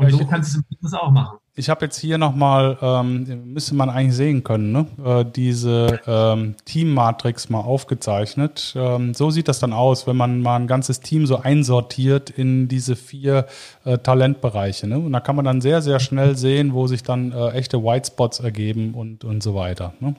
Und 0.02 0.12
so 0.12 0.26
kannst 0.26 0.54
du 0.54 0.60
es 0.60 0.64
im 0.64 0.76
Business 0.76 0.94
auch 0.94 1.12
machen. 1.12 1.38
Ich 1.54 1.70
habe 1.70 1.86
jetzt 1.86 2.00
hier 2.00 2.18
nochmal, 2.18 2.78
ähm, 2.82 3.54
müsste 3.54 3.76
man 3.76 3.90
eigentlich 3.90 4.16
sehen 4.16 4.42
können, 4.44 4.72
ne? 4.72 4.86
äh, 5.04 5.26
diese 5.26 6.00
ähm, 6.08 6.56
Team-Matrix 6.64 7.50
mal 7.50 7.60
aufgezeichnet. 7.60 8.74
Ähm, 8.78 9.14
so 9.14 9.32
sieht 9.32 9.50
das 9.50 9.60
dann 9.60 9.74
aus, 9.74 10.08
wenn 10.08 10.16
man 10.16 10.42
mal 10.42 10.56
ein 10.56 10.68
ganzes 10.68 11.02
Team 11.02 11.26
so 11.26 11.38
einsortiert 11.38 12.30
in 12.30 12.70
diese 12.70 12.96
vier 12.96 13.48
äh, 13.84 13.98
Talentbereiche. 13.98 14.88
Ne? 14.88 14.98
Und 14.98 15.12
da 15.12 15.20
kann 15.20 15.36
man 15.36 15.44
dann 15.44 15.60
sehr, 15.60 15.82
sehr 15.82 16.00
schnell 16.00 16.38
sehen, 16.38 16.74
wo 16.74 16.88
sich 16.88 17.04
dann 17.04 17.34
äh, 17.34 17.50
echte 17.50 17.84
White 17.84 18.08
Spots 18.08 18.40
ergeben 18.40 18.94
und, 18.94 19.26
und 19.26 19.44
so 19.44 19.54
weiter. 19.54 19.94
Ne? 20.00 20.16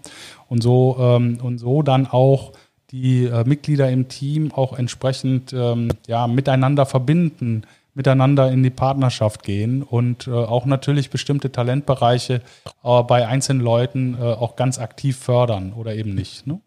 Und, 0.49 0.62
so, 0.62 0.97
ähm, 1.01 1.38
und 1.42 1.57
so 1.59 1.81
dann 1.81 2.07
auch 2.07 2.53
die 2.90 3.25
äh, 3.25 3.45
Mitglieder 3.45 3.90
im 3.90 4.09
Team 4.09 4.53
auch 4.53 4.79
entsprechend 4.79 5.55
ähm, 5.55 5.88
ja, 6.07 6.27
miteinander 6.27 6.85
verbinden 6.85 7.62
miteinander 7.94 8.50
in 8.50 8.62
die 8.62 8.70
Partnerschaft 8.70 9.42
gehen 9.42 9.83
und 9.83 10.26
äh, 10.26 10.31
auch 10.31 10.64
natürlich 10.64 11.11
bestimmte 11.11 11.52
Talentbereiche 11.52 12.42
äh, 12.83 13.02
bei 13.02 13.26
einzelnen 13.26 13.61
Leuten 13.61 14.14
äh, 14.14 14.22
auch 14.22 14.57
ganz 14.57 14.78
aktiv 14.78 15.16
fördern 15.16 15.72
oder 15.72 15.94
eben 15.94 16.14
nicht. 16.14 16.46
Ne? 16.46 16.61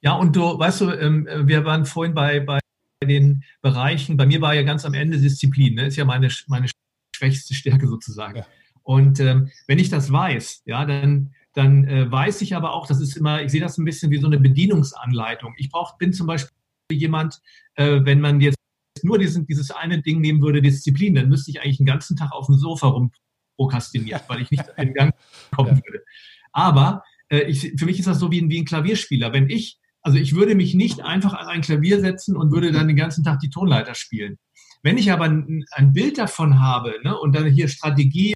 Ja, 0.00 0.14
und 0.14 0.34
du, 0.34 0.58
weißt 0.58 0.80
du, 0.80 0.90
ähm, 0.90 1.28
wir 1.44 1.64
waren 1.64 1.86
vorhin 1.86 2.14
bei, 2.14 2.40
bei 2.40 2.58
den 3.04 3.44
Bereichen, 3.60 4.16
bei 4.16 4.26
mir 4.26 4.40
war 4.40 4.54
ja 4.54 4.62
ganz 4.62 4.84
am 4.84 4.94
Ende 4.94 5.18
Disziplin, 5.18 5.74
ne? 5.74 5.86
ist 5.86 5.96
ja 5.96 6.04
meine, 6.04 6.28
meine 6.48 6.68
schwächste 7.14 7.54
Stärke 7.54 7.86
sozusagen. 7.86 8.38
Ja. 8.38 8.46
Und 8.82 9.20
ähm, 9.20 9.50
wenn 9.68 9.78
ich 9.78 9.90
das 9.90 10.10
weiß, 10.12 10.62
ja, 10.66 10.84
dann, 10.84 11.34
dann 11.54 11.84
äh, 11.86 12.10
weiß 12.10 12.42
ich 12.42 12.56
aber 12.56 12.72
auch, 12.72 12.86
das 12.86 13.00
ist 13.00 13.16
immer, 13.16 13.42
ich 13.42 13.52
sehe 13.52 13.60
das 13.60 13.78
ein 13.78 13.84
bisschen 13.84 14.10
wie 14.10 14.18
so 14.18 14.26
eine 14.26 14.40
Bedienungsanleitung. 14.40 15.54
Ich 15.56 15.70
brauch, 15.70 15.98
bin 15.98 16.12
zum 16.12 16.26
Beispiel 16.26 16.50
jemand, 16.90 17.40
äh, 17.76 18.00
wenn 18.02 18.20
man 18.20 18.40
jetzt 18.40 18.56
nur 19.04 19.18
diesen, 19.18 19.46
dieses 19.46 19.70
eine 19.70 20.02
Ding 20.02 20.20
nehmen 20.20 20.42
würde, 20.42 20.62
Disziplin, 20.62 21.14
dann 21.14 21.28
müsste 21.28 21.50
ich 21.50 21.60
eigentlich 21.60 21.78
den 21.78 21.86
ganzen 21.86 22.16
Tag 22.16 22.32
auf 22.32 22.46
dem 22.46 22.56
Sofa 22.56 22.88
rumprokrastinieren, 22.88 24.22
weil 24.28 24.42
ich 24.42 24.50
nicht 24.50 24.64
in 24.76 24.94
Gang 24.94 25.14
kommen 25.54 25.76
ja. 25.76 25.82
würde. 25.84 26.04
Aber 26.52 27.02
äh, 27.28 27.42
ich, 27.42 27.74
für 27.76 27.86
mich 27.86 27.98
ist 27.98 28.08
das 28.08 28.18
so 28.18 28.30
wie 28.30 28.40
ein, 28.40 28.50
wie 28.50 28.58
ein 28.58 28.64
Klavierspieler. 28.64 29.32
Wenn 29.32 29.48
ich, 29.48 29.78
also 30.02 30.18
ich 30.18 30.34
würde 30.34 30.54
mich 30.54 30.74
nicht 30.74 31.00
einfach 31.00 31.34
an 31.34 31.46
ein 31.46 31.62
Klavier 31.62 32.00
setzen 32.00 32.36
und 32.36 32.52
würde 32.52 32.72
dann 32.72 32.88
den 32.88 32.96
ganzen 32.96 33.24
Tag 33.24 33.40
die 33.40 33.50
Tonleiter 33.50 33.94
spielen. 33.94 34.38
Wenn 34.82 34.98
ich 34.98 35.12
aber 35.12 35.24
ein, 35.24 35.64
ein 35.70 35.92
Bild 35.92 36.18
davon 36.18 36.60
habe 36.60 36.94
ne, 37.04 37.16
und 37.16 37.34
dann 37.34 37.46
hier 37.46 37.68
Strategie 37.68 38.34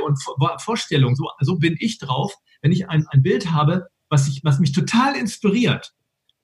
und 0.00 0.18
Vorstellung, 0.58 1.14
so, 1.14 1.28
so 1.40 1.56
bin 1.56 1.76
ich 1.78 1.98
drauf, 1.98 2.34
wenn 2.62 2.72
ich 2.72 2.88
ein, 2.88 3.06
ein 3.08 3.22
Bild 3.22 3.52
habe, 3.52 3.88
was, 4.08 4.28
ich, 4.28 4.42
was 4.42 4.58
mich 4.58 4.72
total 4.72 5.16
inspiriert, 5.16 5.92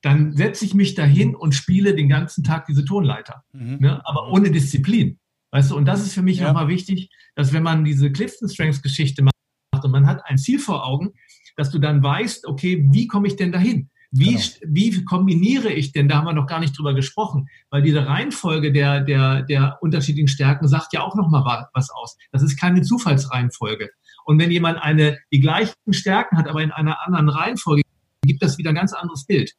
dann 0.04 0.36
setze 0.36 0.66
ich 0.66 0.74
mich 0.74 0.94
dahin 0.94 1.34
und 1.34 1.54
spiele 1.54 1.94
den 1.94 2.10
ganzen 2.10 2.44
Tag 2.44 2.66
diese 2.66 2.84
Tonleiter. 2.84 3.42
Mhm. 3.52 3.78
Ne? 3.80 4.06
Aber 4.06 4.28
ohne 4.28 4.50
Disziplin. 4.50 5.18
Weißt 5.50 5.70
du, 5.70 5.76
und 5.76 5.86
das 5.86 6.02
ist 6.02 6.12
für 6.12 6.20
mich 6.20 6.38
ja. 6.38 6.48
nochmal 6.48 6.68
wichtig, 6.68 7.08
dass 7.34 7.54
wenn 7.54 7.62
man 7.62 7.84
diese 7.84 8.12
Clifton 8.12 8.48
Strengths 8.48 8.82
Geschichte 8.82 9.22
macht 9.22 9.34
und 9.82 9.90
man 9.90 10.06
hat 10.06 10.20
ein 10.26 10.36
Ziel 10.36 10.58
vor 10.58 10.86
Augen, 10.86 11.12
dass 11.56 11.70
du 11.70 11.78
dann 11.78 12.02
weißt, 12.02 12.46
okay, 12.46 12.84
wie 12.90 13.06
komme 13.06 13.28
ich 13.28 13.36
denn 13.36 13.50
dahin? 13.50 13.88
Wie, 14.10 14.34
genau. 14.34 14.44
wie 14.66 15.04
kombiniere 15.04 15.72
ich 15.72 15.92
denn, 15.92 16.08
da 16.08 16.16
haben 16.16 16.26
wir 16.26 16.34
noch 16.34 16.46
gar 16.46 16.60
nicht 16.60 16.76
drüber 16.76 16.94
gesprochen, 16.94 17.48
weil 17.70 17.82
diese 17.82 18.06
Reihenfolge 18.06 18.72
der, 18.72 19.00
der, 19.00 19.42
der 19.42 19.78
unterschiedlichen 19.80 20.28
Stärken 20.28 20.68
sagt 20.68 20.92
ja 20.92 21.02
auch 21.02 21.16
nochmal 21.16 21.66
was 21.72 21.90
aus. 21.90 22.16
Das 22.30 22.42
ist 22.42 22.60
keine 22.60 22.82
Zufallsreihenfolge. 22.82 23.88
Und 24.26 24.38
wenn 24.38 24.50
jemand 24.50 24.82
eine, 24.82 25.18
die 25.32 25.40
gleichen 25.40 25.74
Stärken 25.90 26.36
hat, 26.36 26.46
aber 26.46 26.62
in 26.62 26.72
einer 26.72 27.04
anderen 27.06 27.28
Reihenfolge, 27.28 27.82
gibt 28.26 28.42
das 28.42 28.58
wieder 28.58 28.70
ein 28.70 28.76
ganz 28.76 28.92
anderes 28.92 29.26
Bild. 29.26 29.52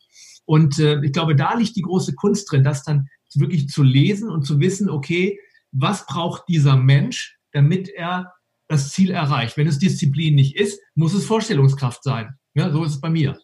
Und 0.45 0.79
äh, 0.79 1.01
ich 1.03 1.11
glaube, 1.11 1.35
da 1.35 1.55
liegt 1.55 1.75
die 1.75 1.81
große 1.81 2.13
Kunst 2.13 2.51
drin, 2.51 2.63
das 2.63 2.83
dann 2.83 3.07
wirklich 3.33 3.67
zu 3.67 3.83
lesen 3.83 4.29
und 4.29 4.43
zu 4.45 4.59
wissen, 4.59 4.89
okay, 4.89 5.39
was 5.71 6.05
braucht 6.05 6.47
dieser 6.47 6.77
Mensch, 6.77 7.37
damit 7.51 7.89
er 7.89 8.33
das 8.67 8.89
Ziel 8.89 9.11
erreicht. 9.11 9.57
Wenn 9.57 9.67
es 9.67 9.79
Disziplin 9.79 10.35
nicht 10.35 10.55
ist, 10.55 10.79
muss 10.95 11.13
es 11.13 11.25
Vorstellungskraft 11.25 12.03
sein. 12.03 12.35
Ja, 12.53 12.71
so 12.71 12.83
ist 12.83 12.93
es 12.93 13.01
bei 13.01 13.09
mir. 13.09 13.37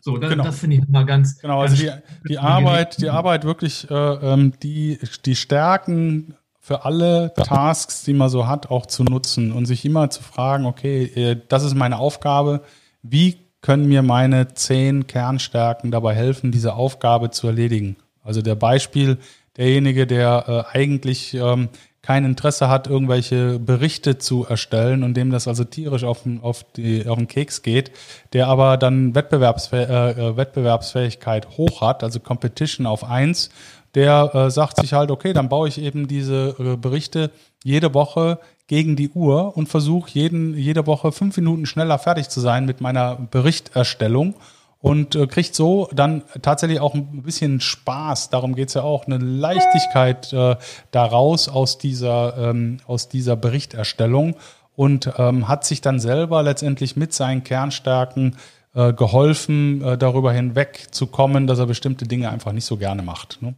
So, 0.00 0.18
das, 0.18 0.30
genau. 0.30 0.44
das 0.44 0.58
finde 0.58 0.76
ich 0.76 0.88
mal 0.88 1.04
ganz. 1.04 1.38
Genau, 1.38 1.60
also 1.60 1.76
die, 1.76 1.90
die 2.28 2.38
Arbeit, 2.38 3.00
die 3.00 3.08
Arbeit 3.08 3.44
wirklich, 3.44 3.90
äh, 3.90 3.94
ähm, 3.94 4.52
die, 4.62 4.98
die 5.24 5.34
Stärken 5.34 6.34
für 6.60 6.84
alle 6.84 7.32
Tasks, 7.34 8.04
die 8.04 8.12
man 8.12 8.28
so 8.28 8.46
hat, 8.46 8.70
auch 8.70 8.86
zu 8.86 9.04
nutzen 9.04 9.52
und 9.52 9.66
sich 9.66 9.84
immer 9.84 10.10
zu 10.10 10.22
fragen, 10.22 10.66
okay, 10.66 11.04
äh, 11.04 11.40
das 11.48 11.64
ist 11.64 11.74
meine 11.74 11.98
Aufgabe, 11.98 12.62
wie 13.02 13.45
können 13.60 13.88
mir 13.88 14.02
meine 14.02 14.54
zehn 14.54 15.06
Kernstärken 15.06 15.90
dabei 15.90 16.14
helfen, 16.14 16.52
diese 16.52 16.74
Aufgabe 16.74 17.30
zu 17.30 17.46
erledigen. 17.46 17.96
Also 18.22 18.42
der 18.42 18.54
Beispiel, 18.54 19.18
derjenige, 19.56 20.06
der 20.06 20.66
äh, 20.72 20.76
eigentlich 20.76 21.34
ähm, 21.34 21.68
kein 22.06 22.24
Interesse 22.24 22.68
hat, 22.68 22.86
irgendwelche 22.86 23.58
Berichte 23.58 24.16
zu 24.18 24.46
erstellen 24.46 25.02
und 25.02 25.16
dem 25.16 25.32
das 25.32 25.48
also 25.48 25.64
tierisch 25.64 26.04
auf 26.04 26.22
den, 26.22 26.40
auf 26.40 26.62
die, 26.76 27.04
auf 27.08 27.18
den 27.18 27.26
Keks 27.26 27.62
geht, 27.62 27.90
der 28.32 28.46
aber 28.46 28.76
dann 28.76 29.16
Wettbewerbsfäh 29.16 29.82
äh, 29.82 30.10
äh, 30.10 30.36
Wettbewerbsfähigkeit 30.36 31.58
hoch 31.58 31.80
hat, 31.80 32.04
also 32.04 32.20
Competition 32.20 32.86
auf 32.86 33.02
eins, 33.02 33.50
der 33.96 34.32
äh, 34.34 34.50
sagt 34.52 34.76
sich 34.76 34.92
halt, 34.92 35.10
okay, 35.10 35.32
dann 35.32 35.48
baue 35.48 35.66
ich 35.66 35.80
eben 35.80 36.06
diese 36.06 36.54
äh, 36.60 36.76
Berichte 36.76 37.32
jede 37.64 37.92
Woche 37.92 38.38
gegen 38.66 38.96
die 38.96 39.10
Uhr 39.10 39.56
und 39.56 39.68
versuche 39.68 40.10
jeden, 40.12 40.56
jede 40.56 40.86
Woche 40.86 41.12
fünf 41.12 41.36
Minuten 41.36 41.66
schneller 41.66 41.98
fertig 41.98 42.28
zu 42.28 42.40
sein 42.40 42.66
mit 42.66 42.80
meiner 42.80 43.16
Berichterstellung 43.16 44.34
und 44.80 45.14
äh, 45.14 45.26
kriegt 45.26 45.54
so 45.54 45.88
dann 45.92 46.22
tatsächlich 46.42 46.80
auch 46.80 46.94
ein 46.94 47.22
bisschen 47.22 47.60
Spaß, 47.60 48.30
darum 48.30 48.54
geht's 48.54 48.74
ja 48.74 48.82
auch, 48.82 49.06
eine 49.06 49.18
Leichtigkeit 49.18 50.32
äh, 50.32 50.56
daraus 50.90 51.48
aus 51.48 51.78
dieser, 51.78 52.36
ähm, 52.50 52.78
aus 52.86 53.08
dieser 53.08 53.36
Berichterstellung 53.36 54.36
und 54.74 55.12
ähm, 55.16 55.48
hat 55.48 55.64
sich 55.64 55.80
dann 55.80 55.98
selber 55.98 56.42
letztendlich 56.42 56.96
mit 56.96 57.12
seinen 57.12 57.44
Kernstärken 57.44 58.36
äh, 58.74 58.92
geholfen, 58.92 59.82
äh, 59.82 59.96
darüber 59.96 60.32
hinwegzukommen, 60.32 61.46
dass 61.46 61.58
er 61.58 61.66
bestimmte 61.66 62.06
Dinge 62.06 62.30
einfach 62.30 62.52
nicht 62.52 62.66
so 62.66 62.76
gerne 62.76 63.02
macht. 63.02 63.38
Ne? 63.40 63.54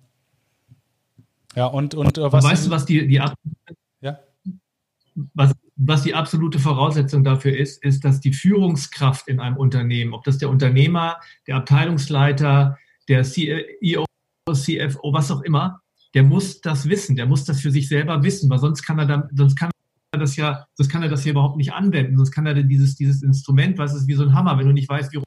Ja, 1.57 1.67
und, 1.67 1.95
und 1.95 2.19
äh, 2.19 2.33
was. 2.33 2.45
Weißt 2.45 2.67
du, 2.67 2.71
was 2.71 2.87
die, 2.87 3.09
die 3.09 3.21
was, 5.35 5.53
was 5.77 6.03
die 6.03 6.15
absolute 6.15 6.59
Voraussetzung 6.59 7.25
dafür 7.25 7.57
ist, 7.57 7.83
ist, 7.83 8.05
dass 8.05 8.21
die 8.21 8.33
Führungskraft 8.33 9.29
in 9.29 9.41
einem 9.41 9.57
Unternehmen, 9.57 10.15
ob 10.15 10.25
das 10.25 10.39
der 10.39 10.51
Unternehmer, 10.51 11.17
der 11.47 11.57
Abteilungsleiter, 11.57 12.79
der 13.09 13.23
CEO, 13.25 14.05
CFO, 14.53 15.13
was 15.13 15.31
auch 15.31 15.43
immer, 15.43 15.81
der 16.15 16.23
muss 16.23 16.61
das 16.61 16.89
wissen, 16.89 17.17
der 17.17 17.27
muss 17.27 17.45
das 17.45 17.61
für 17.61 17.71
sich 17.71 17.89
selber 17.89 18.23
wissen, 18.23 18.49
weil 18.51 18.59
sonst 18.59 18.83
kann 18.83 18.99
er 18.99 19.07
dann, 19.07 19.29
sonst 19.35 19.57
kann 19.57 19.71
er 20.13 20.21
das 20.21 20.37
ja, 20.37 20.67
sonst 20.75 20.89
kann 20.89 21.03
er 21.03 21.09
das 21.09 21.23
hier 21.23 21.33
überhaupt 21.33 21.57
nicht 21.57 21.73
anwenden, 21.73 22.17
sonst 22.17 22.33
kann 22.33 22.47
er 22.47 22.55
dieses, 22.55 22.97
dieses 22.97 23.23
Instrument, 23.23 23.79
was 23.79 23.95
ist 23.95 24.07
wie 24.07 24.15
so 24.15 24.23
ein 24.23 24.35
Hammer, 24.35 24.59
wenn 24.59 24.67
du 24.67 24.73
nicht 24.73 24.89
weißt, 24.89 25.13
wie 25.13 25.21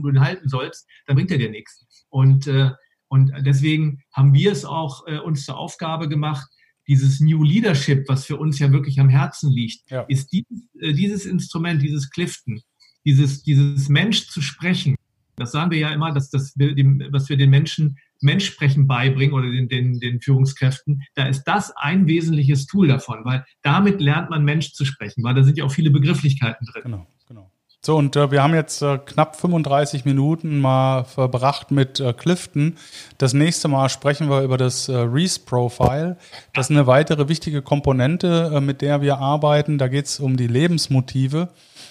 du 0.00 0.08
ihn 0.08 0.20
halten 0.20 0.48
sollst, 0.48 0.86
dann 1.06 1.16
bringt 1.16 1.30
er 1.30 1.38
dir 1.38 1.50
nichts. 1.50 1.84
Und, 2.08 2.46
äh, 2.46 2.70
und 3.08 3.32
deswegen 3.40 4.02
haben 4.12 4.32
wir 4.32 4.52
es 4.52 4.64
auch 4.64 5.06
äh, 5.06 5.18
uns 5.18 5.44
zur 5.44 5.56
Aufgabe 5.56 6.08
gemacht, 6.08 6.48
dieses 6.88 7.20
New 7.20 7.44
Leadership, 7.44 8.08
was 8.08 8.24
für 8.24 8.36
uns 8.36 8.58
ja 8.58 8.72
wirklich 8.72 8.98
am 8.98 9.08
Herzen 9.08 9.50
liegt, 9.50 9.90
ja. 9.90 10.02
ist 10.02 10.32
dieses, 10.32 10.64
äh, 10.80 10.92
dieses 10.92 11.26
Instrument, 11.26 11.82
dieses 11.82 12.10
Clifton, 12.10 12.62
dieses, 13.04 13.42
dieses 13.42 13.88
Mensch 13.88 14.28
zu 14.28 14.40
sprechen. 14.40 14.96
Das 15.36 15.52
sagen 15.52 15.70
wir 15.70 15.78
ja 15.78 15.90
immer, 15.90 16.12
dass 16.12 16.30
das, 16.30 16.54
was 16.56 17.28
wir 17.28 17.36
den 17.36 17.50
Menschen 17.50 17.98
Menschsprechen 18.20 18.86
beibringen 18.86 19.34
oder 19.34 19.50
den, 19.50 19.68
den, 19.68 20.00
den 20.00 20.20
Führungskräften, 20.20 21.02
da 21.14 21.26
ist 21.26 21.44
das 21.44 21.76
ein 21.76 22.06
wesentliches 22.06 22.66
Tool 22.66 22.88
davon, 22.88 23.24
weil 23.24 23.44
damit 23.62 24.00
lernt 24.00 24.30
man 24.30 24.44
Mensch 24.44 24.72
zu 24.72 24.84
sprechen, 24.84 25.22
weil 25.22 25.34
da 25.34 25.44
sind 25.44 25.56
ja 25.56 25.64
auch 25.64 25.72
viele 25.72 25.90
Begrifflichkeiten 25.90 26.66
drin. 26.66 26.82
Genau, 26.82 27.06
genau. 27.26 27.52
So, 27.80 27.96
und 27.96 28.16
äh, 28.16 28.32
wir 28.32 28.42
haben 28.42 28.54
jetzt 28.54 28.82
äh, 28.82 28.98
knapp 28.98 29.36
35 29.36 30.04
Minuten 30.04 30.58
mal 30.58 31.04
verbracht 31.04 31.70
mit 31.70 32.00
äh, 32.00 32.12
Clifton. 32.12 32.76
Das 33.18 33.34
nächste 33.34 33.68
Mal 33.68 33.88
sprechen 33.88 34.28
wir 34.28 34.42
über 34.42 34.56
das 34.56 34.88
äh, 34.88 34.96
Reese 34.96 35.38
Profile. 35.38 36.16
Das 36.54 36.66
ist 36.66 36.70
eine 36.72 36.88
weitere 36.88 37.28
wichtige 37.28 37.62
Komponente, 37.62 38.50
äh, 38.52 38.60
mit 38.60 38.82
der 38.82 39.00
wir 39.00 39.18
arbeiten. 39.18 39.78
Da 39.78 39.86
geht 39.86 40.06
es 40.06 40.18
um 40.18 40.36
die 40.36 40.48
Lebensmotive. 40.48 41.50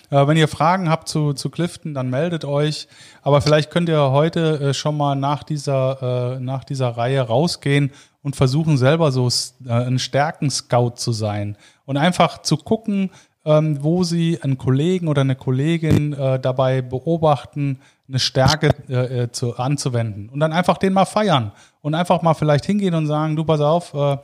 Äh, 0.09 0.27
wenn 0.27 0.35
ihr 0.35 0.49
Fragen 0.49 0.89
habt 0.89 1.07
zu, 1.07 1.31
zu 1.31 1.49
Clifton, 1.49 1.93
dann 1.93 2.09
meldet 2.09 2.43
euch. 2.43 2.89
Aber 3.21 3.39
vielleicht 3.39 3.71
könnt 3.71 3.87
ihr 3.87 4.11
heute 4.11 4.59
äh, 4.59 4.73
schon 4.73 4.97
mal 4.97 5.15
nach 5.15 5.43
dieser, 5.43 6.37
nach 6.41 6.65
dieser 6.65 6.89
Reihe 6.89 7.21
rausgehen 7.21 7.91
und 8.23 8.35
versuchen 8.35 8.77
selber 8.77 9.13
so 9.13 9.29
ein 9.69 9.99
Stärken-Scout 9.99 10.95
zu 10.97 11.13
sein 11.13 11.55
und 11.85 11.95
einfach 11.95 12.41
zu 12.41 12.57
gucken, 12.57 13.09
ähm, 13.47 13.81
wo 13.81 14.03
sie 14.03 14.39
einen 14.41 14.57
Kollegen 14.57 15.07
oder 15.07 15.21
eine 15.21 15.35
Kollegin 15.35 16.11
äh, 16.11 16.37
dabei 16.37 16.81
beobachten, 16.81 17.79
eine 18.09 18.19
Stärke 18.19 18.71
äh, 18.89 19.23
äh, 19.23 19.31
zu, 19.31 19.57
anzuwenden 19.57 20.29
und 20.29 20.41
dann 20.41 20.51
einfach 20.51 20.77
den 20.77 20.91
mal 20.91 21.05
feiern 21.05 21.53
und 21.81 21.95
einfach 21.95 22.21
mal 22.21 22.33
vielleicht 22.33 22.65
hingehen 22.65 22.93
und 22.93 23.07
sagen, 23.07 23.37
du 23.37 23.45
pass 23.45 23.61
auf, 23.61 23.93
äh, 23.93 24.17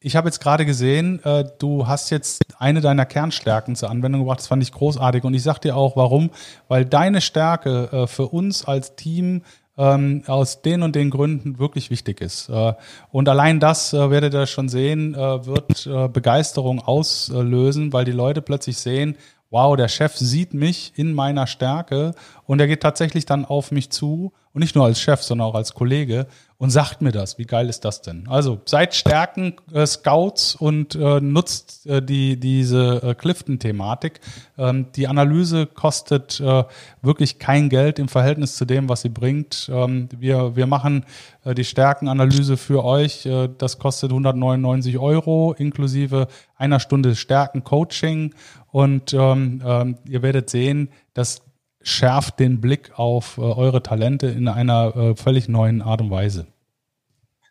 ich 0.00 0.16
habe 0.16 0.28
jetzt 0.28 0.40
gerade 0.40 0.64
gesehen, 0.64 1.22
äh, 1.24 1.44
du 1.58 1.86
hast 1.86 2.08
jetzt 2.08 2.42
eine 2.58 2.80
deiner 2.80 3.04
Kernstärken 3.04 3.76
zur 3.76 3.90
Anwendung 3.90 4.22
gebracht, 4.22 4.40
das 4.40 4.46
fand 4.46 4.62
ich 4.62 4.72
großartig 4.72 5.24
und 5.24 5.34
ich 5.34 5.42
sag 5.42 5.58
dir 5.58 5.76
auch, 5.76 5.96
warum, 5.96 6.30
weil 6.68 6.86
deine 6.86 7.20
Stärke 7.20 7.88
äh, 7.92 8.06
für 8.06 8.28
uns 8.28 8.64
als 8.64 8.96
Team 8.96 9.42
ähm, 9.76 10.22
aus 10.26 10.62
den 10.62 10.82
und 10.82 10.94
den 10.94 11.10
Gründen 11.10 11.58
wirklich 11.58 11.90
wichtig 11.90 12.20
ist. 12.20 12.48
Äh, 12.48 12.74
und 13.10 13.28
allein 13.28 13.60
das 13.60 13.92
äh, 13.92 14.10
werdet 14.10 14.34
ihr 14.34 14.46
schon 14.46 14.68
sehen, 14.68 15.14
äh, 15.14 15.46
wird 15.46 15.86
äh, 15.86 16.08
Begeisterung 16.08 16.80
auslösen, 16.80 17.92
weil 17.92 18.04
die 18.04 18.12
Leute 18.12 18.42
plötzlich 18.42 18.78
sehen, 18.78 19.16
wow, 19.50 19.76
der 19.76 19.88
Chef 19.88 20.16
sieht 20.16 20.54
mich 20.54 20.92
in 20.96 21.12
meiner 21.12 21.46
Stärke 21.46 22.14
und 22.44 22.60
er 22.60 22.66
geht 22.66 22.82
tatsächlich 22.82 23.26
dann 23.26 23.44
auf 23.44 23.72
mich 23.72 23.90
zu 23.90 24.32
und 24.52 24.60
nicht 24.60 24.74
nur 24.74 24.84
als 24.84 25.00
Chef, 25.00 25.22
sondern 25.22 25.48
auch 25.48 25.54
als 25.54 25.74
Kollege 25.74 26.26
und 26.58 26.70
sagt 26.70 27.00
mir 27.00 27.12
das. 27.12 27.38
Wie 27.38 27.46
geil 27.46 27.68
ist 27.68 27.84
das 27.84 28.02
denn? 28.02 28.26
Also 28.28 28.60
seid 28.66 28.94
Stärken 28.94 29.54
äh, 29.72 29.86
Scouts 29.86 30.56
und 30.56 30.94
äh, 30.94 31.20
nutzt 31.20 31.86
äh, 31.86 32.02
die 32.02 32.38
diese 32.38 33.02
äh, 33.02 33.14
Clifton-Thematik. 33.14 34.20
Ähm, 34.58 34.86
die 34.96 35.06
Analyse 35.06 35.66
kostet 35.66 36.40
äh, 36.40 36.64
wirklich 37.00 37.38
kein 37.38 37.68
Geld 37.68 37.98
im 37.98 38.08
Verhältnis 38.08 38.56
zu 38.56 38.64
dem, 38.64 38.88
was 38.88 39.02
sie 39.02 39.08
bringt. 39.08 39.70
Ähm, 39.72 40.08
wir 40.18 40.56
wir 40.56 40.66
machen 40.66 41.06
äh, 41.44 41.54
die 41.54 41.64
Stärkenanalyse 41.64 42.56
für 42.56 42.84
euch. 42.84 43.24
Äh, 43.26 43.48
das 43.56 43.78
kostet 43.78 44.10
199 44.10 44.98
Euro 44.98 45.54
inklusive 45.56 46.26
einer 46.56 46.80
Stunde 46.80 47.14
Stärken-Coaching 47.14 48.34
und 48.72 49.14
ähm, 49.14 49.62
ähm, 49.64 49.96
ihr 50.06 50.22
werdet 50.22 50.50
sehen, 50.50 50.90
das 51.14 51.42
schärft 51.82 52.38
den 52.40 52.60
Blick 52.60 52.98
auf 52.98 53.38
äh, 53.38 53.42
eure 53.42 53.82
Talente 53.82 54.26
in 54.26 54.48
einer 54.48 54.96
äh, 54.96 55.16
völlig 55.16 55.48
neuen 55.48 55.82
Art 55.82 56.00
und 56.00 56.10
Weise. 56.10 56.46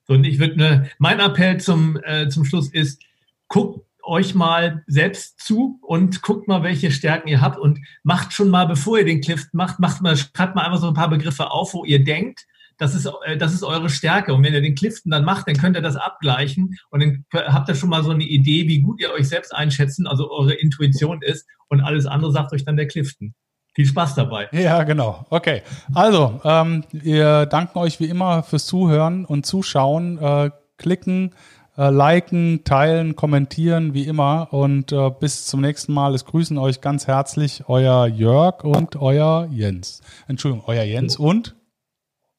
Und 0.08 0.24
ich 0.24 0.40
würde, 0.40 0.58
ne, 0.58 0.90
mein 0.98 1.20
Appell 1.20 1.60
zum, 1.60 2.00
äh, 2.04 2.30
zum 2.30 2.46
Schluss 2.46 2.72
ist, 2.72 3.02
guckt 3.48 3.86
euch 4.04 4.34
mal 4.34 4.84
selbst 4.88 5.40
zu 5.40 5.80
und 5.82 6.22
guckt 6.22 6.48
mal, 6.48 6.64
welche 6.64 6.92
Stärken 6.92 7.28
ihr 7.28 7.42
habt 7.42 7.60
und 7.60 7.80
macht 8.04 8.34
schon 8.34 8.50
mal, 8.50 8.66
bevor 8.66 8.98
ihr 8.98 9.06
den 9.06 9.22
Clift 9.22 9.54
macht, 9.54 9.80
macht 9.80 10.02
mal, 10.02 10.18
schreibt 10.18 10.56
mal 10.56 10.64
einfach 10.64 10.80
so 10.80 10.88
ein 10.88 10.96
paar 10.96 11.10
Begriffe 11.10 11.52
auf, 11.52 11.74
wo 11.74 11.86
ihr 11.86 12.04
denkt, 12.04 12.46
das 12.78 12.96
ist, 12.96 13.08
äh, 13.26 13.38
das 13.38 13.54
ist 13.54 13.64
eure 13.64 13.90
Stärke. 13.90 14.34
Und 14.34 14.44
wenn 14.44 14.54
ihr 14.54 14.62
den 14.62 14.74
Clifton 14.74 15.12
dann 15.12 15.26
macht, 15.26 15.48
dann 15.48 15.58
könnt 15.58 15.76
ihr 15.76 15.82
das 15.82 15.96
abgleichen 15.96 16.76
und 16.90 17.02
dann 17.02 17.26
habt 17.34 17.70
ihr 17.70 17.76
schon 17.76 17.90
mal 17.90 18.04
so 18.04 18.12
eine 18.12 18.24
Idee, 18.24 18.68
wie 18.68 18.82
gut 18.82 19.00
ihr 19.02 19.12
euch 19.12 19.28
selbst 19.28 19.54
einschätzen, 19.54 20.08
also 20.08 20.32
eure 20.32 20.54
Intuition 20.54 21.22
ist 21.22 21.46
und 21.68 21.82
alles 21.82 22.06
andere 22.06 22.32
sagt 22.32 22.54
euch 22.54 22.66
dann 22.66 22.78
der 22.78 22.88
Clifton. 22.88 23.36
Viel 23.74 23.86
Spaß 23.86 24.16
dabei. 24.16 24.50
Ja, 24.52 24.84
genau. 24.84 25.26
Okay. 25.30 25.62
Also, 25.94 26.42
ähm, 26.44 26.84
wir 26.92 27.46
danken 27.46 27.78
euch 27.80 28.00
wie 28.00 28.10
immer 28.10 28.44
fürs 28.44 28.66
Zuhören 28.66 29.26
und 29.26 29.46
Zuschauen. 29.46 30.18
Äh, 30.18 30.52
klicken, 30.78 31.36
äh, 31.78 31.90
liken, 31.90 32.64
teilen, 32.64 33.16
kommentieren, 33.16 33.94
wie 33.94 34.04
immer. 34.04 34.52
Und 34.52 34.92
äh, 34.92 35.12
bis 35.12 35.46
zum 35.46 35.62
nächsten 35.62 35.94
Mal. 35.94 36.16
Es 36.16 36.26
grüßen 36.26 36.58
euch 36.58 36.82
ganz 36.82 37.08
herzlich 37.08 37.64
euer 37.68 38.08
Jörg 38.08 38.64
und 38.64 38.96
euer 38.96 39.48
Jens. 39.52 40.02
Entschuldigung, 40.28 40.66
euer 40.68 40.84
Jens 40.84 41.18
und 41.18 41.56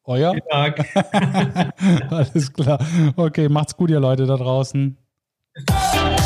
euer? 0.03 0.35
Tag. 0.49 0.85
Alles 2.11 2.51
klar. 2.53 2.79
Okay, 3.15 3.49
macht's 3.49 3.77
gut, 3.77 3.89
ihr 3.89 3.99
Leute 3.99 4.25
da 4.25 4.35
draußen. 4.35 4.97